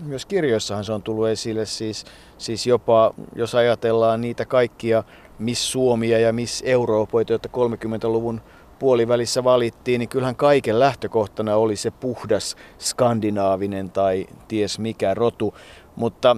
myös 0.00 0.26
kirjoissahan 0.26 0.84
se 0.84 0.92
on 0.92 1.02
tullut 1.02 1.28
esille. 1.28 1.66
Siis, 1.66 2.04
siis 2.38 2.66
jopa, 2.66 3.14
jos 3.34 3.54
ajatellaan 3.54 4.20
niitä 4.20 4.44
kaikkia 4.44 5.04
Miss 5.38 5.72
Suomia 5.72 6.18
ja 6.18 6.32
Miss 6.32 6.62
Euroopoita, 6.66 7.32
joita 7.32 7.48
30-luvun 7.56 8.40
puolivälissä 8.78 9.44
valittiin, 9.44 9.98
niin 9.98 10.08
kyllähän 10.08 10.36
kaiken 10.36 10.78
lähtökohtana 10.78 11.56
oli 11.56 11.76
se 11.76 11.90
puhdas 11.90 12.56
skandinaavinen 12.78 13.90
tai 13.90 14.26
ties 14.48 14.78
mikä 14.78 15.14
rotu. 15.14 15.54
Mutta 15.96 16.36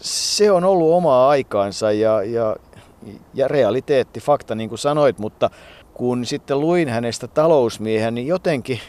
se 0.00 0.50
on 0.50 0.64
ollut 0.64 0.92
omaa 0.92 1.28
aikaansa 1.28 1.92
ja, 1.92 2.22
ja, 2.22 2.56
ja 3.34 3.48
realiteetti, 3.48 4.20
fakta 4.20 4.54
niin 4.54 4.68
kuin 4.68 4.78
sanoit, 4.78 5.18
mutta 5.18 5.50
kun 5.94 6.26
sitten 6.26 6.60
luin 6.60 6.88
hänestä 6.88 7.28
talousmiehen, 7.28 8.14
niin 8.14 8.26
jotenkin 8.26 8.80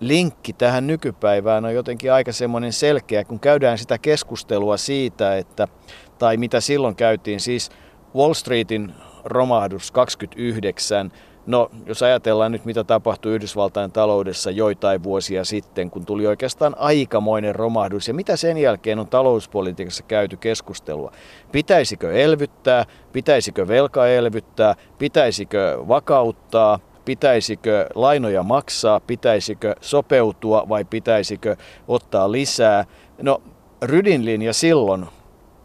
linkki 0.00 0.52
tähän 0.52 0.86
nykypäivään 0.86 1.64
on 1.64 1.74
jotenkin 1.74 2.12
aika 2.12 2.32
semmoinen 2.32 2.72
selkeä, 2.72 3.24
kun 3.24 3.40
käydään 3.40 3.78
sitä 3.78 3.98
keskustelua 3.98 4.76
siitä, 4.76 5.36
että, 5.36 5.68
tai 6.18 6.36
mitä 6.36 6.60
silloin 6.60 6.96
käytiin, 6.96 7.40
siis 7.40 7.70
Wall 8.14 8.34
Streetin 8.34 8.94
romahdus 9.24 9.90
29, 9.90 11.12
No, 11.46 11.70
jos 11.86 12.02
ajatellaan 12.02 12.52
nyt, 12.52 12.64
mitä 12.64 12.84
tapahtui 12.84 13.34
Yhdysvaltain 13.34 13.92
taloudessa 13.92 14.50
joitain 14.50 15.02
vuosia 15.02 15.44
sitten, 15.44 15.90
kun 15.90 16.06
tuli 16.06 16.26
oikeastaan 16.26 16.74
aikamoinen 16.78 17.54
romahdus, 17.54 18.08
ja 18.08 18.14
mitä 18.14 18.36
sen 18.36 18.58
jälkeen 18.58 18.98
on 18.98 19.08
talouspolitiikassa 19.08 20.02
käyty 20.02 20.36
keskustelua. 20.36 21.12
Pitäisikö 21.52 22.12
elvyttää, 22.12 22.86
pitäisikö 23.12 23.68
velka 23.68 24.06
elvyttää, 24.06 24.74
pitäisikö 24.98 25.78
vakauttaa, 25.88 26.78
pitäisikö 27.04 27.86
lainoja 27.94 28.42
maksaa, 28.42 29.00
pitäisikö 29.00 29.74
sopeutua 29.80 30.66
vai 30.68 30.84
pitäisikö 30.84 31.56
ottaa 31.88 32.32
lisää. 32.32 32.84
No, 33.22 33.42
Rydin 33.82 34.24
linja 34.24 34.52
silloin 34.52 35.06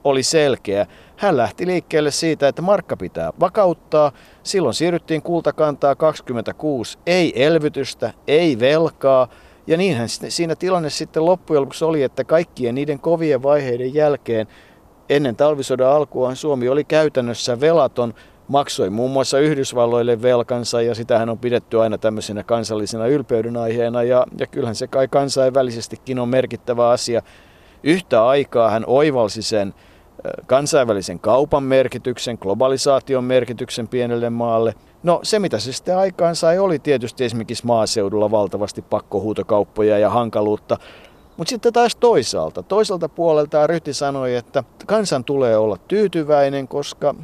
oli 0.10 0.24
selkeä. 0.24 0.86
Hän 1.18 1.38
lähti 1.38 1.68
liikkeelle 1.68 2.12
siitä, 2.12 2.48
että 2.48 2.62
markka 2.62 2.98
pitää 2.98 3.34
vakauttaa. 3.40 4.12
Silloin 4.44 4.74
siirryttiin 4.74 5.22
kultakantaa 5.22 5.96
26. 5.96 6.98
Ei 7.06 7.46
elvytystä, 7.46 8.14
ei 8.28 8.60
velkaa. 8.60 9.28
Ja 9.68 9.78
niinhän 9.78 10.10
siinä 10.10 10.56
tilanne 10.56 10.90
sitten 10.90 11.26
loppujen 11.26 11.62
lopuksi 11.62 11.86
oli, 11.86 12.04
että 12.04 12.24
kaikkien 12.24 12.76
niiden 12.76 13.00
kovien 13.00 13.44
vaiheiden 13.44 13.94
jälkeen 13.94 14.48
ennen 15.10 15.36
talvisodan 15.36 15.92
alkua 15.92 16.36
Suomi 16.36 16.70
oli 16.70 16.84
käytännössä 16.84 17.60
velaton, 17.60 18.14
maksoi 18.48 18.90
muun 18.90 19.12
muassa 19.12 19.40
Yhdysvalloille 19.40 20.22
velkansa 20.22 20.82
ja 20.82 20.96
sitähän 20.96 21.30
on 21.30 21.38
pidetty 21.38 21.82
aina 21.82 21.98
tämmöisenä 21.98 22.44
kansallisena 22.44 23.08
ylpeyden 23.08 23.58
aiheena 23.58 24.04
ja, 24.04 24.26
ja 24.40 24.48
kyllähän 24.48 24.76
se 24.76 24.88
kai 24.88 25.08
kansainvälisestikin 25.08 26.20
on 26.20 26.30
merkittävä 26.30 26.90
asia. 26.90 27.22
Yhtä 27.84 28.28
aikaa 28.28 28.70
hän 28.70 28.84
oivalsi 28.88 29.42
sen 29.42 29.74
kansainvälisen 30.48 31.20
kaupan 31.20 31.64
merkityksen, 31.64 32.38
globalisaation 32.42 33.24
merkityksen 33.24 33.88
pienelle 33.88 34.30
maalle. 34.30 34.74
No 35.04 35.20
se 35.24 35.40
mitä 35.40 35.60
se 35.60 35.74
sitten 35.74 35.98
aikaan 35.98 36.36
sai 36.36 36.60
oli 36.60 36.80
tietysti 36.80 37.26
esimerkiksi 37.26 37.66
maaseudulla 37.66 38.32
valtavasti 38.32 38.82
pakkohuutokauppoja 38.82 40.00
ja 40.00 40.10
hankaluutta. 40.10 40.78
Mutta 41.38 41.50
sitten 41.50 41.74
taas 41.74 41.96
toisaalta, 41.96 42.64
toiselta 42.64 43.10
puolelta 43.10 43.68
Ryti 43.68 43.94
sanoi, 43.94 44.36
että 44.36 44.64
kansan 44.86 45.24
tulee 45.24 45.58
olla 45.58 45.78
tyytyväinen, 45.88 46.68
koska 46.68 47.16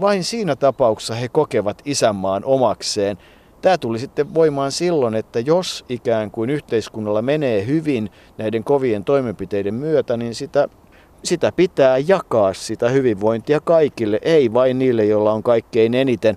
vain 0.00 0.24
siinä 0.24 0.56
tapauksessa 0.56 1.14
he 1.14 1.28
kokevat 1.28 1.82
isänmaan 1.84 2.44
omakseen. 2.44 3.18
Tämä 3.62 3.78
tuli 3.78 3.98
sitten 3.98 4.34
voimaan 4.34 4.72
silloin, 4.72 5.14
että 5.14 5.40
jos 5.40 5.84
ikään 5.88 6.30
kuin 6.30 6.50
yhteiskunnalla 6.50 7.22
menee 7.22 7.66
hyvin 7.66 8.10
näiden 8.38 8.64
kovien 8.64 9.04
toimenpiteiden 9.04 9.74
myötä, 9.74 10.16
niin 10.16 10.34
sitä, 10.34 10.68
sitä 11.24 11.52
pitää 11.52 11.98
jakaa 11.98 12.52
sitä 12.54 12.88
hyvinvointia 12.88 13.60
kaikille, 13.60 14.18
ei 14.22 14.52
vain 14.52 14.78
niille, 14.78 15.04
joilla 15.04 15.32
on 15.32 15.42
kaikkein 15.42 15.94
eniten. 15.94 16.36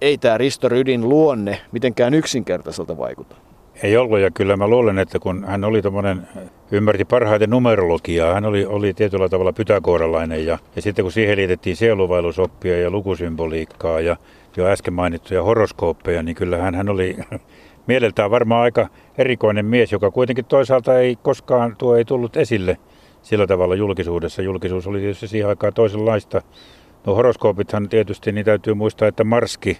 Ei 0.00 0.18
tämä 0.18 0.38
Risto 0.38 0.68
Rydin 0.68 1.08
luonne 1.08 1.58
mitenkään 1.72 2.14
yksinkertaiselta 2.14 2.98
vaikuta. 2.98 3.36
Ei 3.82 3.96
ollut, 3.96 4.18
ja 4.18 4.30
kyllä 4.30 4.56
mä 4.56 4.68
luulen, 4.68 4.98
että 4.98 5.18
kun 5.18 5.44
hän 5.44 5.64
oli 5.64 5.82
tämmöinen, 5.82 6.28
ymmärti 6.70 7.04
parhaiten 7.04 7.50
numerologiaa, 7.50 8.34
hän 8.34 8.44
oli, 8.44 8.66
oli 8.66 8.94
tietyllä 8.94 9.28
tavalla 9.28 9.52
pythagooralainen, 9.52 10.46
ja, 10.46 10.58
ja 10.76 10.82
sitten 10.82 11.04
kun 11.04 11.12
siihen 11.12 11.36
liitettiin 11.36 11.76
sieluvailusoppia 11.76 12.80
ja 12.80 12.90
lukusymboliikkaa 12.90 14.00
ja 14.00 14.16
jo 14.56 14.66
äsken 14.66 14.94
mainittuja 14.94 15.42
horoskooppeja, 15.42 16.22
niin 16.22 16.34
kyllähän 16.34 16.74
hän 16.74 16.88
oli 16.88 17.16
mieleltään 17.86 18.30
varmaan 18.30 18.62
aika 18.62 18.88
erikoinen 19.18 19.66
mies, 19.66 19.92
joka 19.92 20.10
kuitenkin 20.10 20.44
toisaalta 20.44 20.98
ei 20.98 21.16
koskaan, 21.22 21.76
tuo 21.76 21.96
ei 21.96 22.04
tullut 22.04 22.36
esille 22.36 22.76
sillä 23.22 23.46
tavalla 23.46 23.74
julkisuudessa. 23.74 24.42
Julkisuus 24.42 24.86
oli 24.86 25.00
tietysti 25.00 25.28
siihen 25.28 25.48
aikaan 25.48 25.74
toisenlaista. 25.74 26.42
No 27.06 27.14
horoskoopithan 27.14 27.88
tietysti, 27.88 28.32
niin 28.32 28.44
täytyy 28.44 28.74
muistaa, 28.74 29.08
että 29.08 29.24
Marski, 29.24 29.78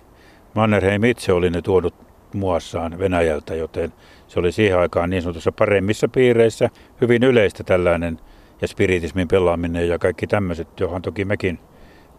Mannerheim 0.55 1.05
itse 1.05 1.33
oli 1.33 1.51
ne 1.51 1.63
tuonut 1.63 1.95
muassaan 2.35 2.99
Venäjältä, 2.99 3.55
joten 3.55 3.93
se 4.29 4.41
oli 4.41 4.53
siihen 4.53 4.79
aikaan 4.79 5.11
niin 5.11 5.23
sanotussa 5.23 5.53
paremmissa 5.53 6.09
piireissä 6.09 6.71
hyvin 7.01 7.23
yleistä 7.23 7.65
tällainen 7.65 8.21
ja 8.63 8.69
spiritismin 8.69 9.29
pelaaminen 9.29 9.89
ja 9.89 9.99
kaikki 9.99 10.27
tämmöiset, 10.27 10.81
johon 10.81 11.03
toki 11.03 11.25
mekin, 11.25 11.59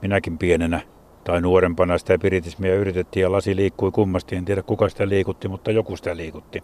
minäkin 0.02 0.38
pienenä 0.38 0.82
tai 1.24 1.42
nuorempana 1.42 1.98
sitä 1.98 2.16
spiritismia 2.18 2.76
yritettiin 2.76 3.22
ja 3.22 3.32
lasi 3.32 3.56
liikkui 3.56 3.92
kummasti. 3.92 4.36
En 4.36 4.46
tiedä 4.46 4.64
kuka 4.64 4.90
sitä 4.90 5.10
liikutti, 5.10 5.48
mutta 5.48 5.72
joku 5.72 5.98
sitä 5.98 6.18
liikutti. 6.18 6.64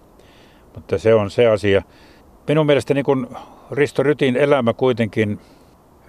Mutta 0.76 0.97
se 0.97 1.14
on 1.14 1.32
se 1.32 1.47
asia. 1.47 1.82
Minun 2.47 2.66
mielestäni 2.66 3.03
kun 3.03 3.38
Risto 3.72 4.03
Rytin 4.03 4.36
elämä 4.36 4.74
kuitenkin 4.74 5.39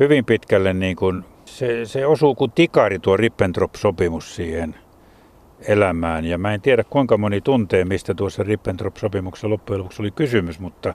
hyvin 0.00 0.24
pitkälle 0.24 0.74
niin 0.74 0.96
kuin, 0.96 1.24
se, 1.44 1.84
se 1.84 2.06
osuu 2.06 2.34
kuin 2.34 2.52
tikari 2.52 2.98
tuo 2.98 3.16
Rippentrop-sopimus 3.16 4.36
siihen– 4.36 4.74
elämään. 5.60 6.24
Ja 6.24 6.38
mä 6.38 6.54
en 6.54 6.60
tiedä 6.60 6.84
kuinka 6.84 7.18
moni 7.18 7.40
tuntee, 7.40 7.84
mistä 7.84 8.14
tuossa 8.14 8.42
Ribbentrop-sopimuksessa 8.42 9.50
loppujen 9.50 9.78
lopuksi 9.78 10.02
oli 10.02 10.10
kysymys, 10.10 10.60
mutta 10.60 10.94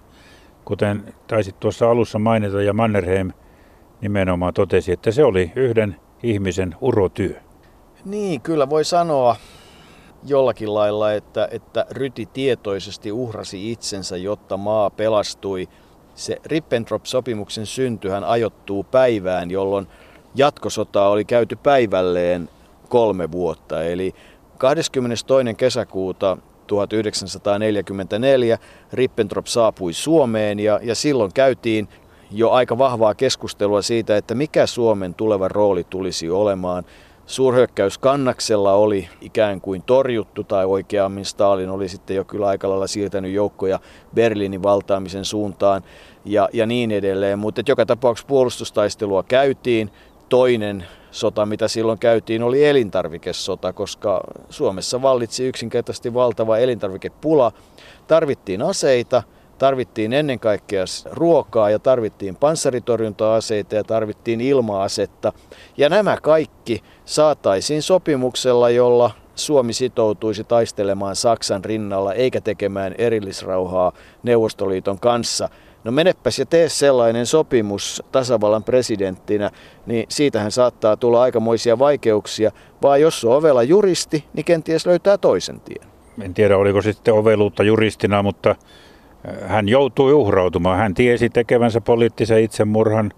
kuten 0.65 1.13
taisit 1.27 1.59
tuossa 1.59 1.91
alussa 1.91 2.19
mainita 2.19 2.61
ja 2.61 2.73
Mannerheim 2.73 3.31
nimenomaan 4.01 4.53
totesi, 4.53 4.91
että 4.91 5.11
se 5.11 5.23
oli 5.23 5.51
yhden 5.55 5.95
ihmisen 6.23 6.75
urotyö. 6.81 7.35
Niin, 8.05 8.41
kyllä 8.41 8.69
voi 8.69 8.85
sanoa 8.85 9.35
jollakin 10.25 10.73
lailla, 10.73 11.13
että, 11.13 11.47
että 11.51 11.85
Ryti 11.89 12.25
tietoisesti 12.25 13.11
uhrasi 13.11 13.71
itsensä, 13.71 14.17
jotta 14.17 14.57
maa 14.57 14.89
pelastui. 14.89 15.69
Se 16.15 16.37
Ribbentrop-sopimuksen 16.45 17.65
syntyhän 17.65 18.23
ajoittuu 18.23 18.83
päivään, 18.83 19.51
jolloin 19.51 19.87
jatkosota 20.35 21.07
oli 21.07 21.25
käyty 21.25 21.55
päivälleen 21.55 22.49
kolme 22.89 23.31
vuotta. 23.31 23.83
Eli 23.83 24.13
22. 24.57 25.53
kesäkuuta 25.57 26.37
1944 26.67 28.57
Rippentrop 28.93 29.45
saapui 29.45 29.93
Suomeen 29.93 30.59
ja, 30.59 30.79
ja 30.83 30.95
silloin 30.95 31.33
käytiin 31.33 31.87
jo 32.31 32.51
aika 32.51 32.77
vahvaa 32.77 33.15
keskustelua 33.15 33.81
siitä, 33.81 34.17
että 34.17 34.35
mikä 34.35 34.65
Suomen 34.65 35.13
tuleva 35.13 35.47
rooli 35.47 35.83
tulisi 35.83 36.29
olemaan. 36.29 36.83
Suurhyökkäys 37.25 37.97
Kannaksella 37.97 38.73
oli 38.73 39.09
ikään 39.21 39.61
kuin 39.61 39.83
torjuttu 39.83 40.43
tai 40.43 40.65
oikeammin 40.65 41.25
Stalin 41.25 41.69
oli 41.69 41.89
sitten 41.89 42.15
jo 42.15 42.23
kyllä 42.23 42.47
aika 42.47 42.69
lailla 42.69 42.87
siirtänyt 42.87 43.31
joukkoja 43.33 43.79
Berliinin 44.15 44.63
valtaamisen 44.63 45.25
suuntaan 45.25 45.83
ja, 46.25 46.49
ja 46.53 46.65
niin 46.65 46.91
edelleen. 46.91 47.39
Mutta 47.39 47.61
joka 47.67 47.85
tapauksessa 47.85 48.27
puolustustaistelua 48.27 49.23
käytiin. 49.23 49.89
Toinen 50.29 50.85
sota, 51.11 51.45
mitä 51.45 51.67
silloin 51.67 51.99
käytiin, 51.99 52.43
oli 52.43 52.65
elintarvikesota, 52.65 53.73
koska 53.73 54.21
Suomessa 54.49 55.01
vallitsi 55.01 55.47
yksinkertaisesti 55.47 56.13
valtava 56.13 56.57
elintarvikepula. 56.57 57.51
Tarvittiin 58.07 58.61
aseita, 58.61 59.23
tarvittiin 59.63 60.13
ennen 60.13 60.39
kaikkea 60.39 60.83
ruokaa 61.11 61.69
ja 61.69 61.79
tarvittiin 61.79 62.35
panssaritorjunta-aseita 62.35 63.75
ja 63.75 63.83
tarvittiin 63.83 64.41
ilma-asetta. 64.41 65.33
Ja 65.77 65.89
nämä 65.89 66.17
kaikki 66.21 66.83
saataisiin 67.05 67.81
sopimuksella, 67.81 68.69
jolla 68.69 69.11
Suomi 69.35 69.73
sitoutuisi 69.73 70.43
taistelemaan 70.43 71.15
Saksan 71.15 71.65
rinnalla 71.65 72.13
eikä 72.13 72.41
tekemään 72.41 72.95
erillisrauhaa 72.97 73.91
Neuvostoliiton 74.23 74.99
kanssa– 74.99 75.49
No 75.83 75.91
menepäs 75.91 76.39
ja 76.39 76.45
tee 76.45 76.69
sellainen 76.69 77.25
sopimus 77.25 78.03
tasavallan 78.11 78.63
presidenttinä, 78.63 79.51
niin 79.85 80.05
siitähän 80.09 80.51
saattaa 80.51 80.97
tulla 80.97 81.21
aikamoisia 81.21 81.79
vaikeuksia, 81.79 82.51
vaan 82.81 83.01
jos 83.01 83.25
on 83.25 83.35
ovella 83.35 83.63
juristi, 83.63 84.25
niin 84.33 84.45
kenties 84.45 84.85
löytää 84.85 85.17
toisen 85.17 85.59
tien. 85.59 85.87
En 86.21 86.33
tiedä, 86.33 86.57
oliko 86.57 86.81
sitten 86.81 87.13
oveluutta 87.13 87.63
juristina, 87.63 88.23
mutta 88.23 88.55
hän 89.47 89.69
joutui 89.69 90.13
uhrautumaan. 90.13 90.77
Hän 90.77 90.93
tiesi 90.93 91.29
tekevänsä 91.29 91.81
poliittisen 91.81 92.43
itsemurhan, 92.43 93.11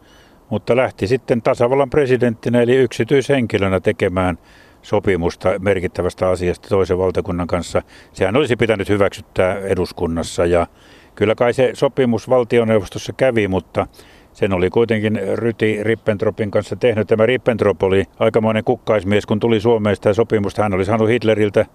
mutta 0.49 0.75
lähti 0.75 1.07
sitten 1.07 1.41
tasavallan 1.41 1.89
presidenttinä 1.89 2.61
eli 2.61 2.75
yksityishenkilönä 2.75 3.79
tekemään 3.79 4.37
sopimusta 4.81 5.59
merkittävästä 5.59 6.29
asiasta 6.29 6.69
toisen 6.69 6.97
valtakunnan 6.97 7.47
kanssa. 7.47 7.81
Sehän 8.13 8.35
olisi 8.35 8.55
pitänyt 8.55 8.89
hyväksyttää 8.89 9.59
eduskunnassa 9.59 10.45
ja 10.45 10.67
Kyllä 11.15 11.35
kai 11.35 11.53
se 11.53 11.71
sopimus 11.73 12.29
valtioneuvostossa 12.29 13.13
kävi, 13.13 13.47
mutta 13.47 13.87
sen 14.33 14.53
oli 14.53 14.69
kuitenkin 14.69 15.19
Ryti 15.35 15.83
Rippentropin 15.83 16.51
kanssa 16.51 16.75
tehnyt. 16.75 17.07
Tämä 17.07 17.25
Rippentrop 17.25 17.83
oli 17.83 18.03
aikamoinen 18.19 18.63
kukkaismies, 18.63 19.25
kun 19.25 19.39
tuli 19.39 19.59
Suomeen 19.59 19.95
sitä 19.95 20.13
sopimusta. 20.13 20.63
Hän 20.63 20.73
oli 20.73 20.85
saanut 20.85 21.09
Hitleriltä 21.09 21.65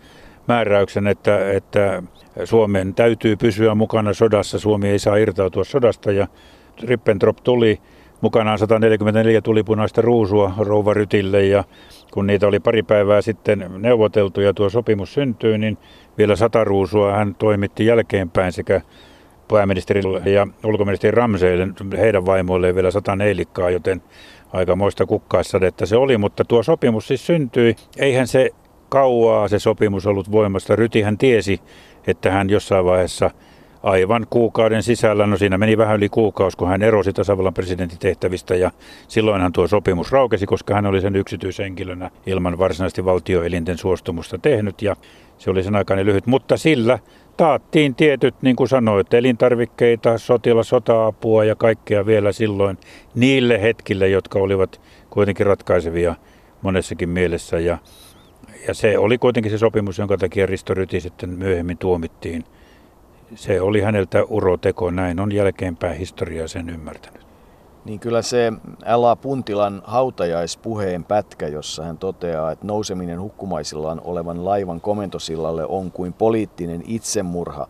määräyksen, 0.49 1.07
että, 1.07 1.51
että 1.51 2.03
Suomen 2.45 2.95
täytyy 2.95 3.37
pysyä 3.37 3.74
mukana 3.74 4.14
sodassa. 4.14 4.59
Suomi 4.59 4.89
ei 4.89 4.99
saa 4.99 5.16
irtautua 5.16 5.64
sodasta 5.64 6.12
ja 6.12 6.26
Rippentrop 6.83 7.37
tuli 7.45 7.81
mukanaan 8.20 8.59
144 8.59 9.41
tulipunaista 9.41 10.03
ruusua 10.03 10.53
rouva 10.59 10.95
Rytille 10.95 11.45
ja 11.47 11.64
kun 12.12 12.26
niitä 12.26 12.47
oli 12.47 12.61
pari 12.61 12.83
päivää 12.83 13.22
sitten 13.22 13.70
neuvoteltu 13.78 14.41
ja 14.41 14.55
tuo 14.55 14.70
sopimus 14.70 15.14
syntyi, 15.14 15.59
niin 15.59 15.78
vielä 16.18 16.37
sata 16.37 16.64
ruusua 16.64 17.12
hän 17.12 17.35
toimitti 17.35 17.87
jälkeenpäin 17.87 18.53
sekä 18.53 18.81
pääministerille 19.49 20.22
ja 20.31 20.47
ulkoministeri 20.64 21.11
Ramseille, 21.11 21.68
heidän 21.99 22.26
vaimoilleen 22.26 22.74
vielä 22.74 22.91
sata 22.91 23.16
neilikkaa, 23.16 23.70
joten 23.70 24.03
aika 24.53 24.76
moista 24.76 25.07
kukkaissadetta 25.07 25.87
se 25.87 25.97
oli, 25.97 26.18
mutta 26.18 26.45
tuo 26.45 26.62
sopimus 26.62 27.09
siis 27.09 27.26
syntyi. 27.26 27.76
Eihän 27.99 28.26
se 28.26 28.51
kauaa 28.89 29.49
se 29.49 29.59
sopimus 29.59 30.07
ollut 30.07 30.33
voimassa. 30.33 30.76
Rytihän 30.76 31.18
tiesi, 31.18 31.61
että 32.07 32.30
hän 32.30 32.51
jossain 32.51 32.84
vaiheessa 32.84 33.30
aivan 33.82 34.26
kuukauden 34.30 34.82
sisällä. 34.82 35.26
No 35.26 35.36
siinä 35.36 35.59
meni 35.59 35.78
vähän 35.78 35.96
yli 35.96 36.09
kuukausi, 36.09 36.57
kun 36.57 36.68
hän 36.68 36.82
erosi 36.82 37.12
tasavallan 37.12 37.55
presidentitehtävistä 37.55 38.55
ja 38.55 38.70
silloinhan 39.09 39.53
tuo 39.53 39.68
sopimus 39.68 40.12
raukesi, 40.12 40.46
koska 40.46 40.74
hän 40.74 40.86
oli 40.86 41.01
sen 41.01 41.16
yksityishenkilönä 41.16 42.11
ilman 42.26 42.59
varsinaisesti 42.59 43.05
valtioelinten 43.05 43.78
suostumusta 43.78 44.38
tehnyt 44.38 44.82
ja 44.82 44.96
se 45.38 45.51
oli 45.51 45.62
sen 45.62 45.76
aikainen 45.76 46.07
lyhyt, 46.07 46.26
mutta 46.26 46.57
sillä 46.57 46.98
taattiin 47.36 47.94
tietyt, 47.94 48.34
niin 48.42 48.57
kuin 48.57 48.68
sanoit, 48.68 49.14
elintarvikkeita, 49.14 50.18
sotila, 50.18 50.62
sota-apua 50.62 51.44
ja 51.44 51.57
kaikkea 51.57 52.07
vielä 52.07 52.32
silloin 52.32 52.78
niille 53.14 53.62
hetkille, 53.62 54.09
jotka 54.09 54.38
olivat 54.38 54.80
kuitenkin 55.11 55.46
ratkaisevia 55.46 56.14
monessakin 56.62 57.09
mielessä. 57.09 57.59
Ja, 57.59 57.78
ja 58.69 58.75
se 58.75 58.99
oli 58.99 59.19
kuitenkin 59.19 59.53
se 59.53 59.59
sopimus, 59.59 59.99
jonka 59.99 60.19
takia 60.19 60.47
Risto 60.47 60.75
Ryti 60.75 61.01
sitten 61.01 61.31
myöhemmin 61.31 61.79
tuomittiin. 61.79 62.45
Se 63.35 63.61
oli 63.61 63.81
häneltä 63.81 64.25
uroteko, 64.25 64.91
näin 64.91 65.21
on 65.21 65.33
jälkeenpäin 65.33 65.99
historiaa 65.99 66.49
sen 66.49 66.71
ymmärtänyt. 66.71 67.31
Niin 67.85 68.01
kyllä 68.01 68.23
se 68.23 68.53
L.A. 68.97 69.17
Puntilan 69.17 69.83
hautajaispuheen 69.85 71.05
pätkä, 71.05 71.49
jossa 71.49 71.85
hän 71.85 71.99
toteaa, 71.99 72.53
että 72.53 72.67
nouseminen 72.67 73.21
hukkumaisillaan 73.21 74.01
olevan 74.05 74.45
laivan 74.45 74.81
komentosillalle 74.81 75.67
on 75.69 75.91
kuin 75.91 76.13
poliittinen 76.13 76.83
itsemurha. 76.87 77.69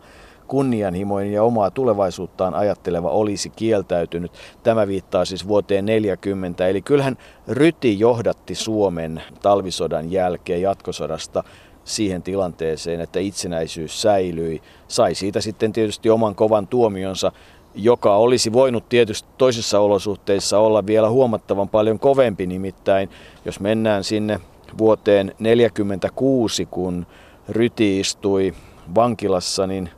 Kunnianhimoinen 0.51 1.33
ja 1.33 1.43
omaa 1.43 1.71
tulevaisuuttaan 1.71 2.53
ajatteleva 2.53 3.09
olisi 3.09 3.49
kieltäytynyt. 3.49 4.31
Tämä 4.63 4.87
viittaa 4.87 5.25
siis 5.25 5.47
vuoteen 5.47 5.85
40. 5.85 6.67
Eli 6.67 6.81
kyllähän 6.81 7.17
Ryti 7.47 7.99
johdatti 7.99 8.55
Suomen 8.55 9.21
talvisodan 9.41 10.11
jälkeen 10.11 10.61
jatkosodasta 10.61 11.43
siihen 11.83 12.23
tilanteeseen, 12.23 13.01
että 13.01 13.19
itsenäisyys 13.19 14.01
säilyi. 14.01 14.61
Sai 14.87 15.15
siitä 15.15 15.41
sitten 15.41 15.73
tietysti 15.73 16.09
oman 16.09 16.35
kovan 16.35 16.67
tuomionsa 16.67 17.31
joka 17.75 18.15
olisi 18.15 18.53
voinut 18.53 18.89
tietysti 18.89 19.29
toisissa 19.37 19.79
olosuhteissa 19.79 20.59
olla 20.59 20.85
vielä 20.85 21.09
huomattavan 21.09 21.69
paljon 21.69 21.99
kovempi. 21.99 22.47
Nimittäin 22.47 23.09
jos 23.45 23.59
mennään 23.59 24.03
sinne 24.03 24.39
vuoteen 24.77 25.27
1946, 25.27 26.65
kun 26.65 27.05
Ryti 27.49 27.99
istui 27.99 28.53
vankilassa, 28.95 29.67
niin 29.67 29.89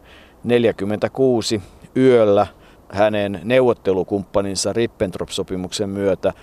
46 0.44 1.62
yöllä 1.98 2.48
hänen 2.90 3.40
neuvottelukumppaninsa 3.44 4.74
Rippentrop-sopimuksen 4.74 5.90
myötä 5.90 6.34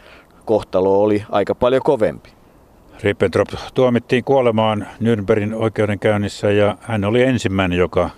kohtalo 0.45 1.03
oli 1.03 1.25
aika 1.31 1.55
paljon 1.55 1.83
kovempi. 1.83 2.31
Rippentrop 3.03 3.49
tuomittiin 3.75 4.25
kuolemaan 4.25 4.87
Nürnbergin 5.01 5.55
oikeudenkäynnissä 5.55 6.51
ja 6.51 6.77
hän 6.81 7.05
oli 7.05 7.23
ensimmäinen, 7.23 7.79
joka 7.79 8.11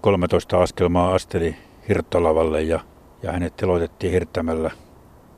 13 0.00 0.62
askelmaa 0.62 1.14
asteli 1.14 1.56
hirttolavalle 1.88 2.62
ja, 2.62 2.80
ja 3.22 3.32
hänet 3.32 3.56
teloitettiin 3.56 4.12
hirttämällä. 4.12 4.70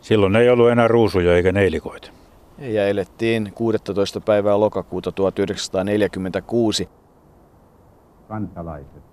Silloin 0.01 0.37
ei 0.37 0.51
ollut 0.51 0.71
enää 0.71 0.89
ruusuja 0.89 1.37
eikä 1.37 1.53
neilikoita. 1.53 2.11
Ja 2.59 2.89
elettiin 2.89 3.53
16. 3.55 4.21
päivää 4.21 4.61
lokakuuta 4.61 5.13
1946. 5.13 6.89
Kansalaiset. 8.29 9.06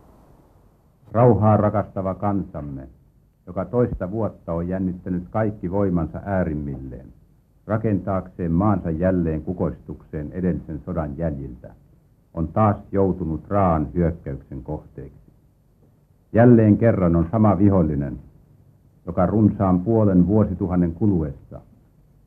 Rauhaa 1.14 1.58
rakastava 1.58 2.16
kansamme, 2.16 2.88
joka 3.48 3.66
toista 3.66 4.12
vuotta 4.12 4.54
on 4.54 4.68
jännittänyt 4.68 5.24
kaikki 5.30 5.72
voimansa 5.72 6.22
äärimmilleen, 6.26 7.08
rakentaakseen 7.68 8.52
maansa 8.52 8.90
jälleen 8.90 9.42
kukoistukseen 9.42 10.32
edellisen 10.32 10.80
sodan 10.86 11.18
jäljiltä, 11.18 11.74
on 12.34 12.48
taas 12.48 12.76
joutunut 12.92 13.48
raan 13.48 13.88
hyökkäyksen 13.94 14.64
kohteeksi. 14.64 15.32
Jälleen 16.32 16.78
kerran 16.78 17.16
on 17.16 17.28
sama 17.32 17.58
vihollinen, 17.58 18.20
joka 19.06 19.26
runsaan 19.26 19.80
puolen 19.80 20.28
vuosituhannen 20.28 20.94
kuluessa, 20.94 21.62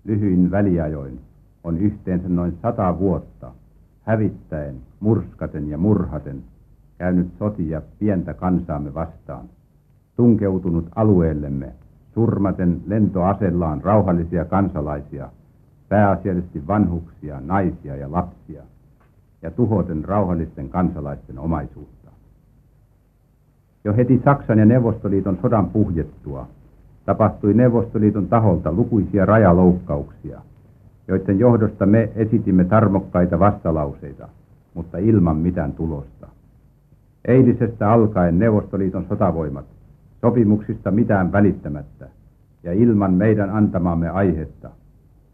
lyhyin 0.05 0.51
väliajoin, 0.51 1.21
on 1.65 1.79
yhteensä 1.79 2.29
noin 2.29 2.59
sata 2.63 2.99
vuotta, 2.99 3.53
hävittäen, 4.03 4.77
murskaten 5.01 5.69
ja 5.69 5.79
murhaten, 5.79 6.43
käynyt 6.99 7.29
sotia 7.39 7.83
pientä 7.99 8.35
kansaamme 8.35 8.95
vastaan, 8.95 9.47
tunkeutunut 10.17 10.89
alueellemme, 10.95 11.73
surmaten 12.15 12.81
lentoasellaan 12.87 13.83
rauhallisia 13.85 14.45
kansalaisia, 14.45 15.29
pääasiallisesti 15.89 16.67
vanhuksia, 16.67 17.41
naisia 17.41 17.97
ja 17.97 18.13
lapsia, 18.13 18.63
ja 19.43 19.51
tuhoten 19.51 20.05
rauhallisten 20.05 20.69
kansalaisten 20.69 21.39
omaisuutta. 21.39 22.11
Jo 23.85 23.97
heti 23.97 24.21
Saksan 24.25 24.59
ja 24.59 24.65
Neuvostoliiton 24.65 25.39
sodan 25.43 25.71
puhjettua 25.71 26.47
tapahtui 27.05 27.55
Neuvostoliiton 27.55 28.29
taholta 28.29 28.73
lukuisia 28.73 29.27
rajaloukkauksia, 29.27 30.41
joiden 31.09 31.39
johdosta 31.39 31.87
me 31.87 32.13
esitimme 32.15 32.65
tarmokkaita 32.65 33.39
vastalauseita, 33.39 34.29
mutta 34.75 34.99
ilman 34.99 35.37
mitään 35.37 35.73
tulosta. 35.73 36.29
Eilisestä 37.27 37.91
alkaen 37.91 38.39
Neuvostoliiton 38.39 39.07
sotavoimat, 39.09 39.65
sopimuksista 40.21 40.91
mitään 40.91 41.33
välittämättä 41.33 42.09
ja 42.63 42.73
ilman 42.73 43.15
meidän 43.15 43.51
antamaamme 43.51 44.09
aihetta, 44.09 44.71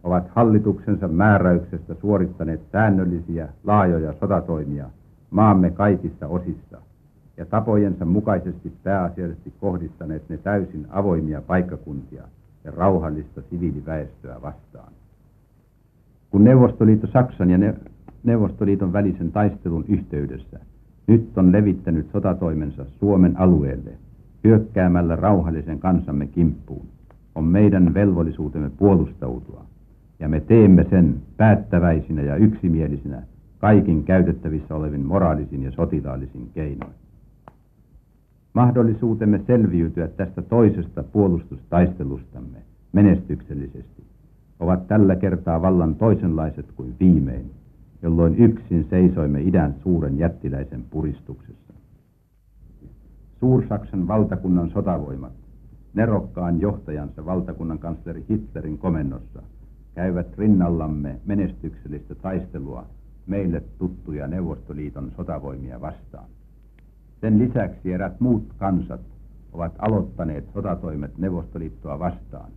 ovat 0.05 0.28
hallituksensa 0.28 1.09
määräyksestä 1.09 1.95
suorittaneet 1.95 2.61
säännöllisiä, 2.72 3.49
laajoja 3.64 4.14
sotatoimia 4.20 4.86
maamme 5.30 5.70
kaikissa 5.70 6.28
osissa– 6.28 6.78
ja 7.36 7.47
tapojensa 7.47 8.05
mukaisesti 8.05 8.72
pääasiallisesti 8.82 9.53
kohdistaneet 9.61 10.28
ne 10.28 10.36
täysin 10.36 10.86
avoimia 10.90 11.43
paikkakuntia 11.43 12.22
ja 12.64 12.70
rauhallista 12.70 13.43
siviiliväestöä 13.51 14.43
vastaan. 14.43 14.93
Kun 16.30 16.45
Neuvostoliitto 16.45 17.07
Saksan 17.07 17.51
ja 17.51 17.74
Neuvostoliiton 18.24 18.93
välisen 18.93 19.32
taistelun 19.32 19.84
yhteydessä 19.88 20.59
nyt 21.07 21.38
on 21.38 21.53
levittänyt 21.53 22.11
sotatoimensa 22.12 22.84
Suomen 23.00 23.40
alueelle 23.40 23.90
hyökkäämällä 24.44 25.16
rauhallisen 25.16 25.78
kansamme 25.78 26.26
kimppuun, 26.26 26.86
on 27.34 27.44
meidän 27.44 27.94
velvollisuutemme 27.94 28.70
puolustautua, 28.70 29.64
ja 30.20 30.28
me 30.28 30.40
teemme 30.40 30.86
sen 30.90 31.14
päättäväisinä 31.36 32.22
ja 32.22 32.36
yksimielisinä 32.36 33.22
kaikin 33.59 34.05
käytettävissä 34.05 34.74
olevin 34.74 35.07
moraalisin 35.07 35.62
ja 35.62 35.70
sotilaallisin 35.70 36.50
keinoin. 36.55 36.94
Mahdollisuutemme 38.55 39.40
selviytyä 39.46 40.09
tästä 40.09 40.42
toisesta 40.42 41.03
puolustustaistelustamme 41.03 42.59
menestyksellisesti 42.92 44.03
ovat 44.61 44.88
tällä 44.88 45.16
kertaa 45.16 45.62
vallan 45.62 45.94
toisenlaiset 45.94 46.66
kuin 46.76 46.94
viimein, 47.00 47.50
jolloin 48.03 48.34
yksin 48.34 48.86
seisoimme 48.90 49.40
idän 49.40 49.74
suuren 49.82 50.18
jättiläisen 50.18 50.84
puristuksessa. 50.90 51.72
Suursaksan 53.40 54.09
valtakunnan 54.09 54.70
sotavoimat, 54.70 55.32
nerokkaan 55.94 56.61
johtajansa 56.61 57.24
valtakunnan 57.26 57.78
kansleri 57.78 58.24
Hitlerin 58.30 58.78
komennossa, 58.78 59.42
käyvät 59.94 60.38
rinnallamme 60.38 61.20
menestyksellistä 61.24 62.14
taistelua 62.14 62.86
meille 63.26 63.62
tuttuja 63.78 64.26
Neuvostoliiton 64.26 65.12
sotavoimia 65.16 65.80
vastaan. 65.80 66.28
Sen 67.20 67.38
lisäksi 67.38 67.92
erät 67.92 68.20
muut 68.20 68.53
kansat 68.57 69.00
ovat 69.53 69.72
aloittaneet 69.78 70.44
sotatoimet 70.55 71.18
Neuvostoliittoa 71.18 71.98
vastaan, 71.98 72.50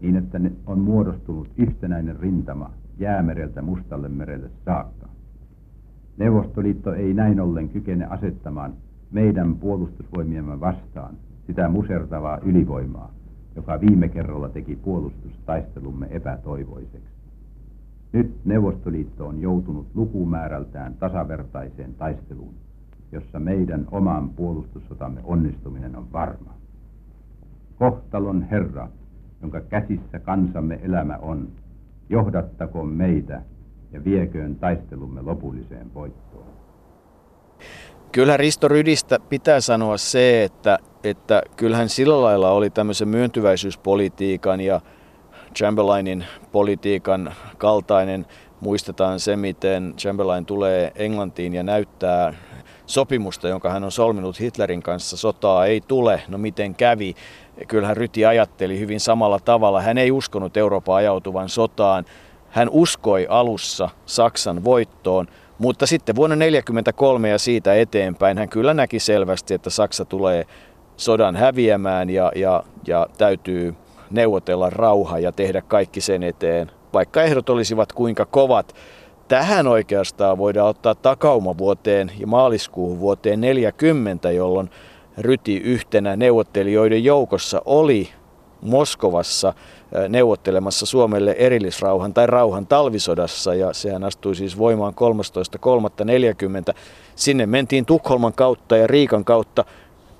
niin 0.00 0.16
että 0.16 0.40
on 0.66 0.78
muodostunut 0.78 1.48
yhtenäinen 1.56 2.20
rintama 2.20 2.70
jäämereltä 3.00 3.62
Mustalle 3.62 4.08
merelle 4.08 4.50
saakka. 4.64 5.08
Neuvostoliitto 6.16 6.92
ei 6.92 7.14
näin 7.14 7.40
ollen 7.40 7.68
kykene 7.68 8.06
asettamaan 8.06 8.72
meidän 9.10 9.56
puolustusvoimiemme 9.56 10.60
vastaan 10.60 11.14
sitä 11.46 11.68
musertavaa 11.68 12.38
ylivoimaa, 12.38 13.12
joka 13.56 13.80
viime 13.80 14.08
kerralla 14.08 14.48
teki 14.48 14.76
puolustustaistelumme 14.76 16.06
epätoivoiseksi. 16.10 17.20
Nyt 18.12 18.44
Neuvostoliitto 18.44 19.26
on 19.26 19.40
joutunut 19.40 19.86
lukumäärältään 19.94 20.94
tasavertaiseen 20.94 21.94
taisteluun 21.94 22.54
jossa 23.12 23.40
meidän 23.40 23.86
oman 23.90 24.30
puolustussotamme 24.30 25.20
onnistuminen 25.24 25.96
on 25.96 26.12
varma. 26.12 26.54
Kohtalon 27.78 28.42
Herra, 28.42 28.88
jonka 29.42 29.60
käsissä 29.60 30.18
kansamme 30.18 30.80
elämä 30.82 31.16
on, 31.16 31.48
johdattakoon 32.10 32.88
meitä 32.88 33.42
ja 33.92 34.04
vieköön 34.04 34.56
taistelumme 34.56 35.22
lopulliseen 35.22 35.94
voittoon. 35.94 36.46
Kyllä 38.12 38.36
Risto 38.36 38.68
Rydistä 38.68 39.18
pitää 39.28 39.60
sanoa 39.60 39.96
se, 39.96 40.44
että, 40.44 40.78
että 41.04 41.42
kyllähän 41.56 41.88
sillä 41.88 42.22
lailla 42.22 42.50
oli 42.50 42.70
tämmöisen 42.70 43.08
myöntyväisyyspolitiikan 43.08 44.60
ja 44.60 44.80
Chamberlainin 45.56 46.24
politiikan 46.52 47.32
kaltainen. 47.58 48.26
Muistetaan 48.60 49.20
se, 49.20 49.36
miten 49.36 49.94
Chamberlain 49.98 50.46
tulee 50.46 50.92
Englantiin 50.94 51.54
ja 51.54 51.62
näyttää 51.62 52.34
sopimusta, 52.86 53.48
jonka 53.48 53.70
hän 53.70 53.84
on 53.84 53.92
solminut 53.92 54.40
Hitlerin 54.40 54.82
kanssa, 54.82 55.16
sotaa 55.16 55.66
ei 55.66 55.80
tule. 55.80 56.22
No 56.28 56.38
miten 56.38 56.74
kävi? 56.74 57.14
Kyllähän 57.68 57.96
Ryti 57.96 58.26
ajatteli 58.26 58.78
hyvin 58.78 59.00
samalla 59.00 59.40
tavalla. 59.40 59.80
Hän 59.80 59.98
ei 59.98 60.10
uskonut 60.10 60.56
Euroopan 60.56 60.96
ajautuvan 60.96 61.48
sotaan. 61.48 62.04
Hän 62.50 62.68
uskoi 62.70 63.26
alussa 63.28 63.88
Saksan 64.06 64.64
voittoon, 64.64 65.28
mutta 65.58 65.86
sitten 65.86 66.16
vuonna 66.16 66.36
1943 66.36 67.28
ja 67.28 67.38
siitä 67.38 67.74
eteenpäin 67.74 68.38
hän 68.38 68.48
kyllä 68.48 68.74
näki 68.74 68.98
selvästi, 68.98 69.54
että 69.54 69.70
Saksa 69.70 70.04
tulee 70.04 70.46
sodan 70.96 71.36
häviämään 71.36 72.10
ja, 72.10 72.32
ja, 72.34 72.62
ja 72.86 73.06
täytyy 73.18 73.74
neuvotella 74.10 74.70
rauha 74.70 75.18
ja 75.18 75.32
tehdä 75.32 75.62
kaikki 75.62 76.00
sen 76.00 76.22
eteen, 76.22 76.70
vaikka 76.92 77.22
ehdot 77.22 77.50
olisivat 77.50 77.92
kuinka 77.92 78.26
kovat. 78.26 78.74
Tähän 79.28 79.66
oikeastaan 79.66 80.38
voidaan 80.38 80.68
ottaa 80.68 80.94
takauma 80.94 81.58
vuoteen 81.58 82.12
ja 82.18 82.26
maaliskuuhun 82.26 83.00
vuoteen 83.00 83.40
40, 83.40 84.30
jolloin 84.30 84.70
Ryti 85.18 85.56
yhtenä 85.56 86.16
neuvottelijoiden 86.16 87.04
joukossa 87.04 87.62
oli 87.64 88.08
Moskovassa 88.62 89.54
neuvottelemassa 90.08 90.86
Suomelle 90.86 91.30
erillisrauhan 91.38 92.14
tai 92.14 92.26
rauhan 92.26 92.66
talvisodassa 92.66 93.54
ja 93.54 93.72
sehän 93.72 94.04
astui 94.04 94.34
siis 94.34 94.58
voimaan 94.58 94.94
13.3.40. 96.70 96.74
Sinne 97.14 97.46
mentiin 97.46 97.86
Tukholman 97.86 98.32
kautta 98.32 98.76
ja 98.76 98.86
Riikan 98.86 99.24
kautta 99.24 99.64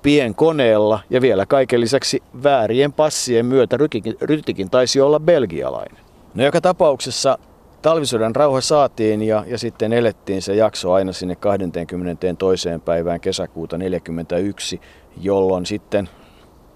pienkoneella 0.01 0.99
ja 1.09 1.21
vielä 1.21 1.45
kaiken 1.45 1.81
lisäksi 1.81 2.23
väärien 2.43 2.93
passien 2.93 3.45
myötä 3.45 3.77
Rytikin, 3.77 4.15
Rytikin 4.21 4.69
taisi 4.69 5.01
olla 5.01 5.19
belgialainen. 5.19 5.97
No 6.35 6.43
joka 6.43 6.61
tapauksessa 6.61 7.37
talvisodan 7.81 8.35
rauha 8.35 8.61
saatiin 8.61 9.21
ja, 9.21 9.43
ja 9.47 9.57
sitten 9.57 9.93
elettiin 9.93 10.41
se 10.41 10.55
jakso 10.55 10.93
aina 10.93 11.13
sinne 11.13 11.35
22. 11.35 12.69
päivään 12.85 13.19
kesäkuuta 13.19 13.77
1941, 13.77 14.81
jolloin 15.21 15.65
sitten 15.65 16.09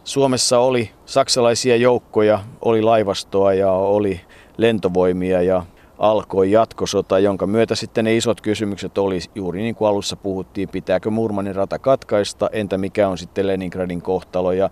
Suomessa 0.04 0.60
oli 0.60 0.92
saksalaisia 1.06 1.76
joukkoja, 1.76 2.40
oli 2.62 2.82
laivastoa 2.82 3.54
ja 3.54 3.72
oli 3.72 4.22
lentovoimia 4.58 5.42
ja 5.42 5.66
alkoi 5.98 6.52
jatkosota, 6.52 7.20
jonka 7.20 7.48
myötä 7.48 7.76
sitten 7.76 8.06
ne 8.06 8.16
isot 8.16 8.42
kysymykset 8.42 8.98
oli 8.98 9.20
juuri 9.36 9.62
niin 9.62 9.76
kuin 9.76 9.88
alussa 9.88 10.16
puhuttiin, 10.16 10.70
pitääkö 10.70 11.10
Murmanin 11.10 11.56
rata 11.56 11.80
katkaista, 11.80 12.50
entä 12.52 12.78
mikä 12.78 13.08
on 13.08 13.18
sitten 13.18 13.48
Leningradin 13.48 14.02
kohtalo. 14.02 14.52
Ja 14.52 14.70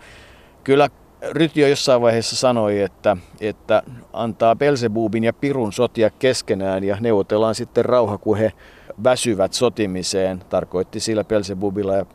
kyllä 0.64 0.90
Rytio 1.32 1.68
jossain 1.68 2.02
vaiheessa 2.02 2.36
sanoi, 2.36 2.82
että, 2.82 3.18
että 3.42 3.84
antaa 4.14 4.56
Belzebubin 4.56 5.24
ja 5.24 5.34
Pirun 5.34 5.74
sotia 5.74 6.10
keskenään 6.10 6.84
ja 6.84 6.98
neuvotellaan 7.00 7.56
sitten 7.56 7.86
rauha, 7.86 8.18
kun 8.18 8.38
he 8.38 8.52
väsyvät 9.04 9.54
sotimiseen. 9.54 10.44
Tarkoitti 10.50 11.00
sillä 11.00 11.24
Belzebubilla 11.24 11.96
ja 11.96 12.06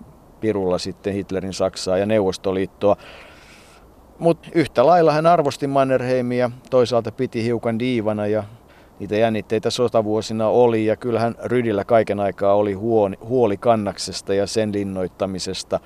Pirulla 0.41 0.79
sitten 0.79 1.13
Hitlerin 1.15 1.53
Saksaa 1.53 1.99
ja 1.99 2.07
Neuvostoliittoa. 2.07 2.97
Mutta 4.19 4.49
yhtä 4.55 4.87
lailla 4.87 5.13
hän 5.13 5.27
arvosti 5.27 5.67
Mannerheimia, 5.67 6.51
toisaalta 6.71 7.13
piti 7.13 7.45
hiukan 7.45 7.79
diivana 7.79 8.27
ja 8.27 8.45
niitä 8.99 9.17
jännitteitä 9.17 9.71
sotavuosina 9.71 10.49
oli 10.49 10.87
ja 10.87 10.97
kyllähän 10.97 11.35
Rydillä 11.45 11.85
kaiken 11.85 12.21
aikaa 12.21 12.55
oli 12.55 12.73
huoli 13.25 13.57
kannaksesta 13.57 14.35
ja 14.35 14.47
sen 14.47 14.73
linnoittamisesta. 14.73 15.81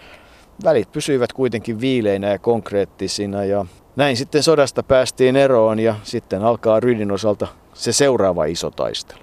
Välit 0.64 0.92
pysyivät 0.92 1.32
kuitenkin 1.32 1.80
viileinä 1.80 2.28
ja 2.28 2.38
konkreettisina 2.38 3.44
ja 3.44 3.66
näin 3.96 4.16
sitten 4.16 4.42
sodasta 4.42 4.82
päästiin 4.82 5.36
eroon 5.36 5.78
ja 5.78 5.94
sitten 6.02 6.42
alkaa 6.42 6.80
Rydin 6.80 7.12
osalta 7.12 7.48
se 7.72 7.92
seuraava 7.92 8.44
iso 8.44 8.70
taistelu. 8.70 9.22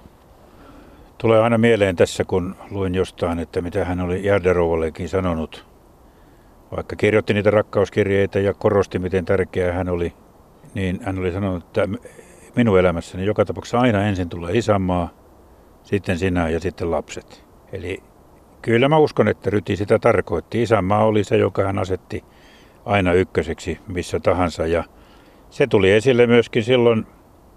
Tulee 1.18 1.40
aina 1.40 1.58
mieleen 1.58 1.96
tässä, 1.96 2.24
kun 2.24 2.56
luin 2.70 2.94
jostain, 2.94 3.38
että 3.38 3.60
mitä 3.60 3.84
hän 3.84 4.00
oli 4.00 4.24
Järderouvallekin 4.24 5.08
sanonut. 5.08 5.66
Vaikka 6.76 6.96
kirjoitti 6.96 7.34
niitä 7.34 7.50
rakkauskirjeitä 7.50 8.40
ja 8.40 8.54
korosti, 8.54 8.98
miten 8.98 9.24
tärkeää 9.24 9.72
hän 9.72 9.88
oli, 9.88 10.12
niin 10.74 11.00
hän 11.02 11.18
oli 11.18 11.32
sanonut, 11.32 11.64
että 11.64 11.88
minun 12.56 12.78
elämässäni 12.78 13.26
joka 13.26 13.44
tapauksessa 13.44 13.80
aina 13.80 14.04
ensin 14.04 14.28
tulee 14.28 14.56
isänmaa, 14.56 15.08
sitten 15.82 16.18
sinä 16.18 16.48
ja 16.48 16.60
sitten 16.60 16.90
lapset. 16.90 17.44
Eli 17.72 18.02
kyllä 18.62 18.88
mä 18.88 18.98
uskon, 18.98 19.28
että 19.28 19.50
Ryti 19.50 19.76
sitä 19.76 19.98
tarkoitti. 19.98 20.62
Isänmaa 20.62 21.04
oli 21.04 21.24
se, 21.24 21.36
joka 21.36 21.64
hän 21.64 21.78
asetti 21.78 22.24
aina 22.84 23.12
ykköseksi 23.12 23.78
missä 23.88 24.20
tahansa. 24.20 24.66
Ja 24.66 24.84
se 25.50 25.66
tuli 25.66 25.90
esille 25.90 26.26
myöskin 26.26 26.64
silloin 26.64 27.06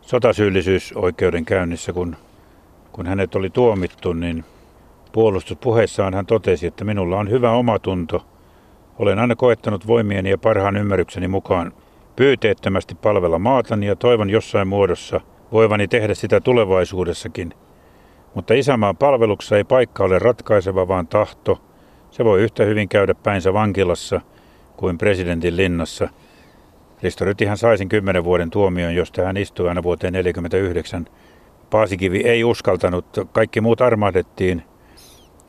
sotasyyllisyysoikeudenkäynnissä, 0.01 1.93
kun, 1.93 2.16
kun 2.91 3.06
hänet 3.08 3.36
oli 3.36 3.49
tuomittu, 3.49 4.14
niin 4.14 4.45
puolustuspuheessaan 5.12 6.14
hän 6.14 6.26
totesi, 6.26 6.68
että 6.68 6.86
minulla 6.86 7.18
on 7.18 7.30
hyvä 7.30 7.51
omatunto. 7.51 8.26
Olen 8.99 9.20
aina 9.20 9.36
koettanut 9.36 9.88
voimieni 9.88 10.30
ja 10.30 10.38
parhaan 10.38 10.78
ymmärrykseni 10.78 11.28
mukaan 11.28 11.74
pyyteettömästi 12.16 12.95
palvella 12.95 13.39
maatani 13.39 13.86
ja 13.88 13.95
toivon 13.95 14.30
jossain 14.30 14.68
muodossa 14.68 15.22
voivani 15.51 15.88
tehdä 15.88 16.14
sitä 16.14 16.41
tulevaisuudessakin. 16.41 17.54
Mutta 18.34 18.54
isämaan 18.54 18.98
palveluksessa 18.98 19.58
ei 19.58 19.64
paikka 19.64 20.04
ole 20.04 20.20
ratkaiseva, 20.20 20.88
vaan 20.88 21.08
tahto. 21.08 21.62
Se 22.12 22.26
voi 22.26 22.42
yhtä 22.42 22.64
hyvin 22.64 22.90
käydä 22.90 23.16
päinsä 23.16 23.54
vankilassa 23.54 24.22
kuin 24.78 24.98
presidentin 24.98 25.58
linnassa. 25.58 26.10
Risto 27.04 27.26
Rytihän 27.26 27.58
saisin 27.58 27.90
kymmenen 27.90 28.24
vuoden 28.24 28.50
tuomion, 28.50 28.96
josta 28.96 29.22
hän 29.22 29.38
istui 29.38 29.70
aina 29.70 29.84
vuoteen 29.84 30.14
1949. 30.14 31.06
Paasikivi 31.70 32.18
ei 32.18 32.44
uskaltanut, 32.44 33.06
kaikki 33.32 33.62
muut 33.62 33.82
armahdettiin 33.82 34.64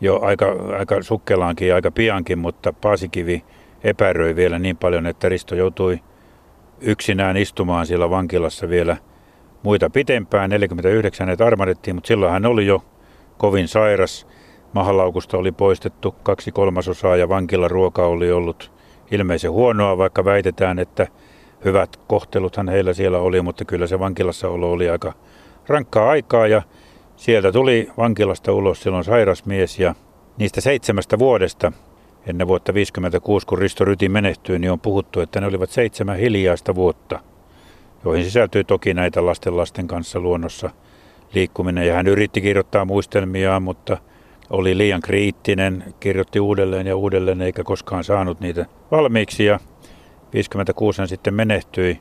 jo 0.00 0.20
aika, 0.22 0.46
aika 0.78 1.02
sukkelaankin 1.02 1.68
ja 1.68 1.74
aika 1.74 1.90
piankin, 1.90 2.38
mutta 2.38 2.72
Paasikivi 2.72 3.44
epäröi 3.84 4.36
vielä 4.36 4.58
niin 4.58 4.76
paljon, 4.76 5.06
että 5.06 5.28
Risto 5.28 5.54
joutui 5.54 6.00
yksinään 6.80 7.36
istumaan 7.36 7.86
siellä 7.86 8.10
vankilassa 8.10 8.68
vielä 8.68 8.96
muita 9.64 9.90
pitempään. 9.90 10.50
49 10.50 11.26
hänet 11.26 11.40
armahdettiin, 11.40 11.96
mutta 11.96 12.08
silloin 12.08 12.32
hän 12.32 12.46
oli 12.46 12.66
jo 12.66 12.84
kovin 13.38 13.68
sairas. 13.68 14.26
Mahalaukusta 14.72 15.36
oli 15.36 15.52
poistettu 15.52 16.14
kaksi 16.22 16.52
kolmasosaa 16.52 17.16
ja 17.16 17.28
vankilaruoka 17.28 18.06
oli 18.06 18.32
ollut 18.32 18.72
ilmeisen 19.10 19.50
huonoa, 19.50 19.98
vaikka 19.98 20.24
väitetään, 20.24 20.78
että 20.78 21.06
hyvät 21.64 21.96
kohteluthan 22.06 22.68
heillä 22.68 22.92
siellä 22.92 23.18
oli, 23.18 23.42
mutta 23.42 23.64
kyllä 23.64 23.86
se 23.86 23.98
vankilassa 23.98 24.48
olo 24.48 24.72
oli 24.72 24.90
aika 24.90 25.12
rankkaa 25.68 26.10
aikaa 26.10 26.46
ja 26.46 26.62
sieltä 27.16 27.52
tuli 27.52 27.90
vankilasta 27.96 28.52
ulos 28.52 28.82
silloin 28.82 29.04
sairas 29.04 29.44
mies 29.44 29.78
ja 29.78 29.94
niistä 30.38 30.60
seitsemästä 30.60 31.18
vuodesta 31.18 31.72
Ennen 32.26 32.48
vuotta 32.48 32.72
1956, 32.72 33.46
kun 33.46 33.58
Risto 33.58 33.84
Ryti 33.84 34.08
menehtyi, 34.08 34.58
niin 34.58 34.70
on 34.70 34.80
puhuttu, 34.80 35.20
että 35.20 35.40
ne 35.40 35.46
olivat 35.46 35.70
seitsemän 35.70 36.18
hiljaista 36.18 36.74
vuotta, 36.74 37.20
joihin 38.04 38.24
sisältyy 38.24 38.64
toki 38.64 38.94
näitä 38.94 39.26
lasten 39.26 39.56
lasten 39.56 39.86
kanssa 39.86 40.20
luonnossa 40.20 40.70
liikkuminen. 41.34 41.86
Ja 41.86 41.94
hän 41.94 42.06
yritti 42.06 42.40
kirjoittaa 42.40 42.84
muistelmiaan, 42.84 43.62
mutta 43.62 43.98
oli 44.50 44.78
liian 44.78 45.00
kriittinen, 45.00 45.94
kirjoitti 46.00 46.40
uudelleen 46.40 46.86
ja 46.86 46.96
uudelleen 46.96 47.42
eikä 47.42 47.64
koskaan 47.64 48.04
saanut 48.04 48.40
niitä 48.40 48.66
valmiiksi. 48.90 49.44
Ja 49.44 49.60
56 50.32 51.00
hän 51.00 51.08
sitten 51.08 51.34
menehtyi, 51.34 52.00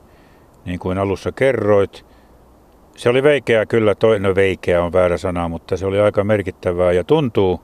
niin 0.65 0.79
kuin 0.79 0.97
alussa 0.97 1.31
kerroit. 1.31 2.05
Se 2.95 3.09
oli 3.09 3.23
veikeä 3.23 3.65
kyllä, 3.65 3.95
toinen 3.95 4.21
no 4.29 4.35
veikeä 4.35 4.83
on 4.83 4.93
väärä 4.93 5.17
sana, 5.17 5.49
mutta 5.49 5.77
se 5.77 5.85
oli 5.85 5.99
aika 5.99 6.23
merkittävää 6.23 6.91
ja 6.91 7.03
tuntuu, 7.03 7.61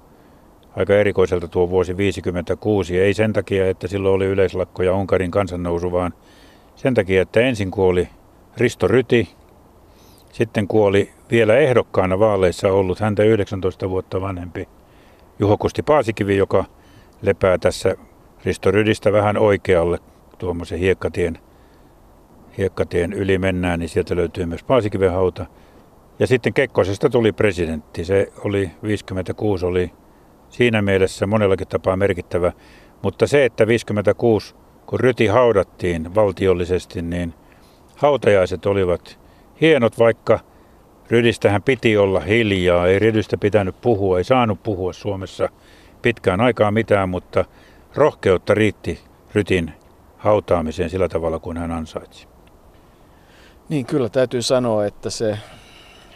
aika 0.75 0.93
erikoiselta 0.93 1.47
tuo 1.47 1.69
vuosi 1.69 1.97
56. 1.97 2.99
Ei 2.99 3.13
sen 3.13 3.33
takia, 3.33 3.69
että 3.69 3.87
silloin 3.87 4.15
oli 4.15 4.25
yleislakko 4.25 4.83
ja 4.83 4.95
Unkarin 4.95 5.31
kansannousu, 5.31 5.91
vaan 5.91 6.13
sen 6.75 6.93
takia, 6.93 7.21
että 7.21 7.39
ensin 7.39 7.71
kuoli 7.71 8.09
Risto 8.59 8.87
Ryti, 8.87 9.29
sitten 10.31 10.67
kuoli 10.67 11.11
vielä 11.31 11.57
ehdokkaana 11.57 12.19
vaaleissa 12.19 12.71
ollut 12.71 12.99
häntä 12.99 13.23
19 13.23 13.89
vuotta 13.89 14.21
vanhempi 14.21 14.67
Juho 15.39 15.57
Kusti 15.57 15.83
Paasikivi, 15.83 16.37
joka 16.37 16.65
lepää 17.21 17.57
tässä 17.57 17.95
Risto 18.45 18.71
Rydistä 18.71 19.11
vähän 19.11 19.37
oikealle 19.37 19.99
tuommoisen 20.37 20.79
hiekkatien, 20.79 21.39
hiekkatien 22.57 23.13
yli 23.13 23.37
mennään, 23.37 23.79
niin 23.79 23.89
sieltä 23.89 24.15
löytyy 24.15 24.45
myös 24.45 24.63
Paasikiven 24.63 25.11
hauta. 25.11 25.45
Ja 26.19 26.27
sitten 26.27 26.53
Kekkosesta 26.53 27.09
tuli 27.09 27.31
presidentti. 27.31 28.05
Se 28.05 28.31
oli 28.43 28.71
56, 28.83 29.65
oli 29.65 29.91
siinä 30.49 30.81
mielessä 30.81 31.27
monellakin 31.27 31.67
tapaa 31.67 31.97
merkittävä. 31.97 32.51
Mutta 33.01 33.27
se, 33.27 33.45
että 33.45 33.67
56, 33.67 34.55
kun 34.85 34.99
Ryti 34.99 35.27
haudattiin 35.27 36.15
valtiollisesti, 36.15 37.01
niin 37.01 37.33
hautajaiset 37.99 38.65
olivat 38.65 39.19
hienot, 39.61 39.99
vaikka 39.99 40.39
Rydistähän 41.09 41.63
piti 41.63 41.97
olla 41.97 42.19
hiljaa, 42.19 42.87
ei 42.87 42.99
Rydystä 42.99 43.37
pitänyt 43.37 43.81
puhua, 43.81 44.17
ei 44.17 44.23
saanut 44.23 44.63
puhua 44.63 44.93
Suomessa 44.93 45.49
pitkään 46.01 46.41
aikaa 46.41 46.71
mitään, 46.71 47.09
mutta 47.09 47.45
rohkeutta 47.95 48.53
riitti 48.53 48.99
Rytin 49.33 49.73
hautaamiseen 50.17 50.89
sillä 50.89 51.09
tavalla 51.09 51.39
kuin 51.39 51.57
hän 51.57 51.71
ansaitsi. 51.71 52.27
Niin 53.69 53.85
kyllä 53.85 54.09
täytyy 54.09 54.41
sanoa, 54.41 54.85
että 54.85 55.09
se 55.09 55.37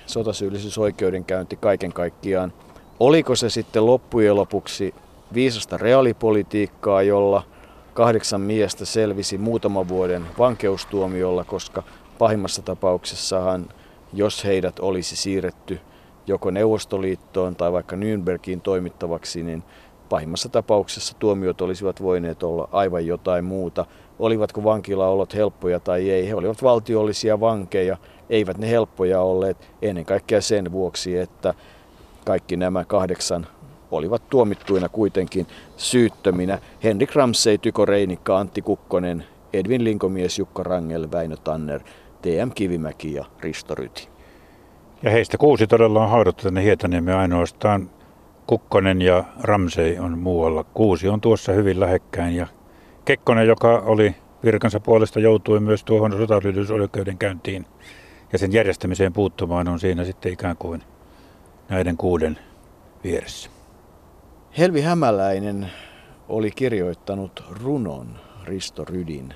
sotasyyllisyysoikeudenkäynti 0.05 1.55
kaiken 1.55 1.93
kaikkiaan 1.93 2.53
Oliko 2.99 3.35
se 3.35 3.49
sitten 3.49 3.85
loppujen 3.85 4.35
lopuksi 4.35 4.95
viisasta 5.33 5.77
reaalipolitiikkaa, 5.77 7.01
jolla 7.01 7.43
kahdeksan 7.93 8.41
miestä 8.41 8.85
selvisi 8.85 9.37
muutaman 9.37 9.87
vuoden 9.87 10.25
vankeustuomiolla, 10.39 11.43
koska 11.43 11.83
pahimmassa 12.19 12.61
tapauksessahan, 12.61 13.69
jos 14.13 14.43
heidät 14.43 14.79
olisi 14.79 15.15
siirretty 15.15 15.79
joko 16.27 16.51
Neuvostoliittoon 16.51 17.55
tai 17.55 17.71
vaikka 17.71 17.95
Nürnbergiin 17.95 18.61
toimittavaksi, 18.63 19.43
niin 19.43 19.63
pahimmassa 20.09 20.49
tapauksessa 20.49 21.15
tuomiot 21.19 21.61
olisivat 21.61 22.01
voineet 22.01 22.43
olla 22.43 22.69
aivan 22.71 23.07
jotain 23.07 23.45
muuta. 23.45 23.85
Olivatko 24.19 24.63
vankilaolot 24.63 25.35
helppoja 25.35 25.79
tai 25.79 26.09
ei, 26.09 26.27
he 26.27 26.35
olivat 26.35 26.63
valtiollisia 26.63 27.39
vankeja, 27.39 27.97
eivät 28.29 28.57
ne 28.57 28.69
helppoja 28.69 29.21
olleet 29.21 29.57
ennen 29.81 30.05
kaikkea 30.05 30.41
sen 30.41 30.71
vuoksi, 30.71 31.17
että 31.17 31.53
kaikki 32.25 32.57
nämä 32.57 32.85
kahdeksan 32.85 33.47
olivat 33.95 34.29
tuomittuina 34.29 34.89
kuitenkin 34.89 35.47
syyttöminä. 35.77 36.59
Henrik 36.83 37.15
Ramsey, 37.15 37.57
Tyko 37.57 37.85
Reinikka, 37.85 38.37
Antti 38.39 38.61
Kukkonen, 38.61 39.25
Edvin 39.53 39.83
Linkomies, 39.83 40.39
Jukka 40.39 40.63
Rangel, 40.63 41.07
Väinö 41.11 41.35
Tanner, 41.35 41.81
TM 42.21 42.51
Kivimäki 42.55 43.13
ja 43.13 43.25
Risto 43.39 43.75
Ryti. 43.75 44.07
Ja 45.03 45.11
heistä 45.11 45.37
kuusi 45.37 45.67
todella 45.67 46.03
on 46.03 46.09
haudattu 46.09 46.43
tänne 46.43 46.63
Hietaniemme 46.63 47.13
ainoastaan. 47.13 47.89
Kukkonen 48.47 49.01
ja 49.01 49.23
Ramsey 49.41 49.97
on 49.99 50.17
muualla. 50.17 50.63
Kuusi 50.63 51.09
on 51.09 51.21
tuossa 51.21 51.51
hyvin 51.51 51.79
lähekkäin 51.79 52.35
ja 52.35 52.47
Kekkonen, 53.05 53.47
joka 53.47 53.83
oli 53.85 54.15
virkansa 54.43 54.79
puolesta, 54.79 55.19
joutui 55.19 55.59
myös 55.59 55.83
tuohon 55.83 56.13
käyntiin 57.19 57.65
ja 58.33 58.39
sen 58.39 58.53
järjestämiseen 58.53 59.13
puuttumaan 59.13 59.67
on 59.67 59.79
siinä 59.79 60.03
sitten 60.03 60.33
ikään 60.33 60.57
kuin 60.57 60.83
näiden 61.69 61.97
kuuden 61.97 62.39
vieressä. 63.03 63.52
Helvi 64.57 64.81
Hämäläinen 64.81 65.71
oli 66.29 66.51
kirjoittanut 66.51 67.43
runon 67.63 68.07
Risto 68.43 68.85
Rydin 68.85 69.33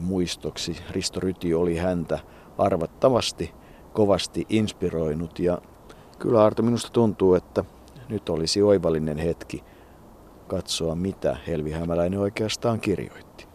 muistoksi. 0.00 0.76
Risto 0.90 1.20
Ryti 1.20 1.54
oli 1.54 1.76
häntä 1.76 2.18
arvattavasti 2.58 3.54
kovasti 3.92 4.46
inspiroinut 4.48 5.38
ja 5.38 5.58
kyllä 6.18 6.44
Arto 6.44 6.62
minusta 6.62 6.90
tuntuu, 6.92 7.34
että 7.34 7.64
nyt 8.08 8.28
olisi 8.28 8.62
oivallinen 8.62 9.18
hetki 9.18 9.64
katsoa, 10.46 10.94
mitä 10.94 11.36
Helvi 11.46 11.70
Hämäläinen 11.70 12.20
oikeastaan 12.20 12.80
kirjoitti. 12.80 13.46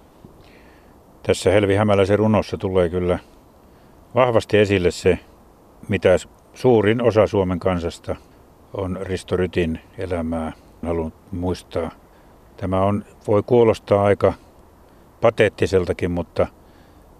Tässä 1.23 1.51
Helvi 1.51 1.75
Hämäläisen 1.75 2.19
runossa 2.19 2.57
tulee 2.57 2.89
kyllä 2.89 3.19
vahvasti 4.15 4.57
esille 4.57 4.91
se, 4.91 5.19
mitä 5.89 6.17
suurin 6.53 7.01
osa 7.01 7.27
Suomen 7.27 7.59
kansasta 7.59 8.15
on 8.73 8.99
Risto 9.01 9.37
Rytin 9.37 9.79
elämää 9.97 10.62
halunnut 10.85 11.13
muistaa. 11.31 11.91
Tämä 12.57 12.81
on, 12.81 13.05
voi 13.27 13.43
kuulostaa 13.43 14.03
aika 14.03 14.33
pateettiseltakin, 15.21 16.11
mutta 16.11 16.47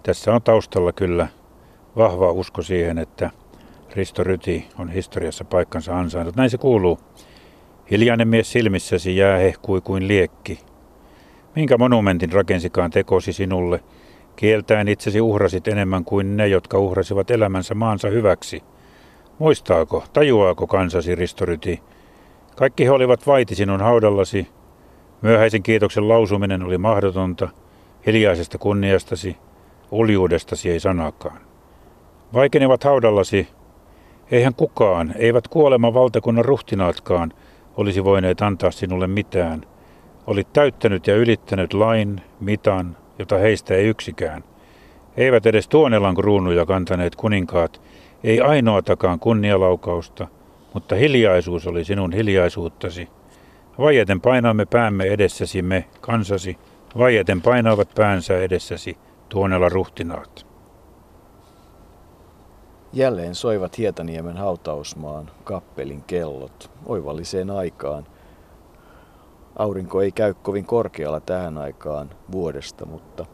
tässä 0.04 0.34
on 0.34 0.42
taustalla 0.42 0.92
kyllä 0.92 1.28
vahva 1.96 2.32
usko 2.32 2.62
siihen, 2.62 2.98
että 2.98 3.30
Risto 3.96 4.24
Ryti 4.24 4.68
on 4.80 4.90
historiassa 4.90 5.46
paikkansa 5.46 6.00
ansainnut. 6.00 6.36
Näin 6.36 6.50
se 6.50 6.58
kuuluu. 6.58 7.00
Hiljainen 7.92 8.28
mies 8.28 8.52
silmissäsi 8.52 9.18
jää 9.18 9.38
hehkui 9.38 9.82
kuin 9.82 10.08
liekki. 10.08 10.60
Minkä 11.56 11.78
monumentin 11.78 12.32
rakensikaan 12.32 12.92
tekosi 12.92 13.34
sinulle? 13.34 13.84
Kieltäen 14.36 14.88
itsesi 14.88 15.22
uhrasit 15.22 15.68
enemmän 15.68 16.06
kuin 16.06 16.38
ne, 16.38 16.48
jotka 16.48 16.80
uhrasivat 16.80 17.32
elämänsä 17.32 17.76
maansa 17.76 18.10
hyväksi. 18.10 18.64
Muistaako, 19.40 20.04
tajuaako 20.14 20.68
kansasi 20.68 21.16
Ristoryti? 21.16 21.82
Kaikki 22.56 22.86
he 22.86 22.92
olivat 22.92 23.28
vaiti 23.28 23.56
sinun 23.56 23.82
haudallasi. 23.82 24.48
Myöhäisen 25.22 25.64
kiitoksen 25.64 26.10
lausuminen 26.10 26.64
oli 26.64 26.78
mahdotonta. 26.78 27.50
Hiljaisesta 28.06 28.58
kunniastasi, 28.58 29.38
uljuudestasi 29.92 30.70
ei 30.70 30.80
sanakaan. 30.80 31.38
Vaikenivat 32.34 32.84
haudallasi. 32.84 33.48
Eihän 34.32 34.54
kukaan, 34.54 35.14
eivät 35.18 35.48
kuoleman 35.48 35.94
valtakunnan 35.94 36.46
ruhtinaatkaan, 36.46 37.34
olisi 37.78 38.04
voineet 38.04 38.42
antaa 38.42 38.72
sinulle 38.72 39.08
mitään. 39.08 39.62
Olit 40.28 40.54
täyttänyt 40.54 41.08
ja 41.08 41.16
ylittänyt 41.16 41.74
lain, 41.74 42.22
mitan, 42.40 42.98
jota 43.20 43.38
heistä 43.38 43.74
ei 43.74 43.86
yksikään. 43.86 44.44
Eivät 45.18 45.46
edes 45.46 45.68
Tuonelan 45.68 46.16
kruunuja 46.16 46.66
kantaneet 46.66 47.16
kuninkaat, 47.16 47.82
ei 48.24 48.42
ainoatakaan 48.42 49.20
kunnialaukausta, 49.20 50.28
mutta 50.74 50.96
hiljaisuus 50.96 51.68
oli 51.68 51.86
sinun 51.86 52.14
hiljaisuuttasi. 52.14 53.10
Vajeten 53.80 54.22
painaamme 54.22 54.66
päämme 54.66 55.04
edessäsi 55.04 55.62
me, 55.62 55.86
kansasi, 56.02 56.58
vajeten 56.98 57.42
painaavat 57.42 57.90
päänsä 57.96 58.38
edessäsi 58.38 58.98
Tuonela 59.30 59.70
ruhtinaat. 59.70 60.48
Jälleen 62.94 63.36
soivat 63.36 63.78
Hietaniemen 63.78 64.38
hautausmaan 64.38 65.32
kappelin 65.44 66.04
kellot 66.04 66.72
oivalliseen 66.86 67.50
aikaan. 67.50 68.08
Aurinko 69.56 70.02
ei 70.02 70.12
käy 70.12 70.34
kovin 70.34 70.66
korkealla 70.66 71.20
tähän 71.20 71.58
aikaan 71.58 72.10
vuodesta, 72.32 72.86
mutta 72.86 73.26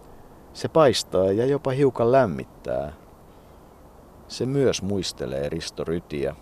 se 0.53 0.67
paistaa 0.67 1.31
ja 1.31 1.45
jopa 1.45 1.71
hiukan 1.71 2.11
lämmittää. 2.11 2.93
Se 4.27 4.45
myös 4.45 4.81
muistelee 4.81 5.49
Risto 5.49 5.83
Rytiä. 5.83 6.35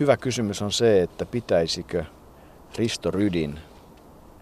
Hyvä 0.00 0.16
kysymys 0.16 0.62
on 0.62 0.72
se, 0.72 1.02
että 1.02 1.26
pitäisikö 1.26 2.04
Risto 2.78 3.10
Rydin 3.10 3.60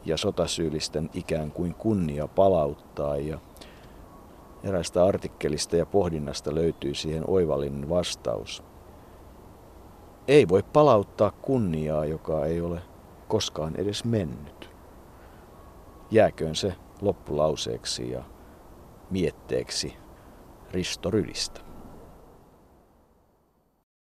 ja 0.05 0.17
sotasyyllisten 0.17 1.11
ikään 1.15 1.51
kuin 1.51 1.75
kunnia 1.75 2.29
palauttaa 2.29 3.17
ja 3.17 3.39
erästä 4.65 5.05
artikkelista 5.05 5.77
ja 5.77 5.87
pohdinnasta 5.87 6.55
löytyy 6.55 6.95
siihen 6.95 7.25
oivallinen 7.27 7.89
vastaus. 7.89 8.63
Ei 10.29 10.49
voi 10.49 10.63
palauttaa 10.63 11.31
kunniaa, 11.31 12.05
joka 12.05 12.47
ei 12.47 12.61
ole 12.61 12.83
koskaan 13.29 13.77
edes 13.77 14.05
mennyt. 14.05 14.71
Jääköön 16.11 16.55
se 16.55 16.75
loppulauseeksi 17.01 18.11
ja 18.11 18.23
mietteeksi 19.11 19.97
Risto 20.71 21.11
Rydistä. 21.11 21.68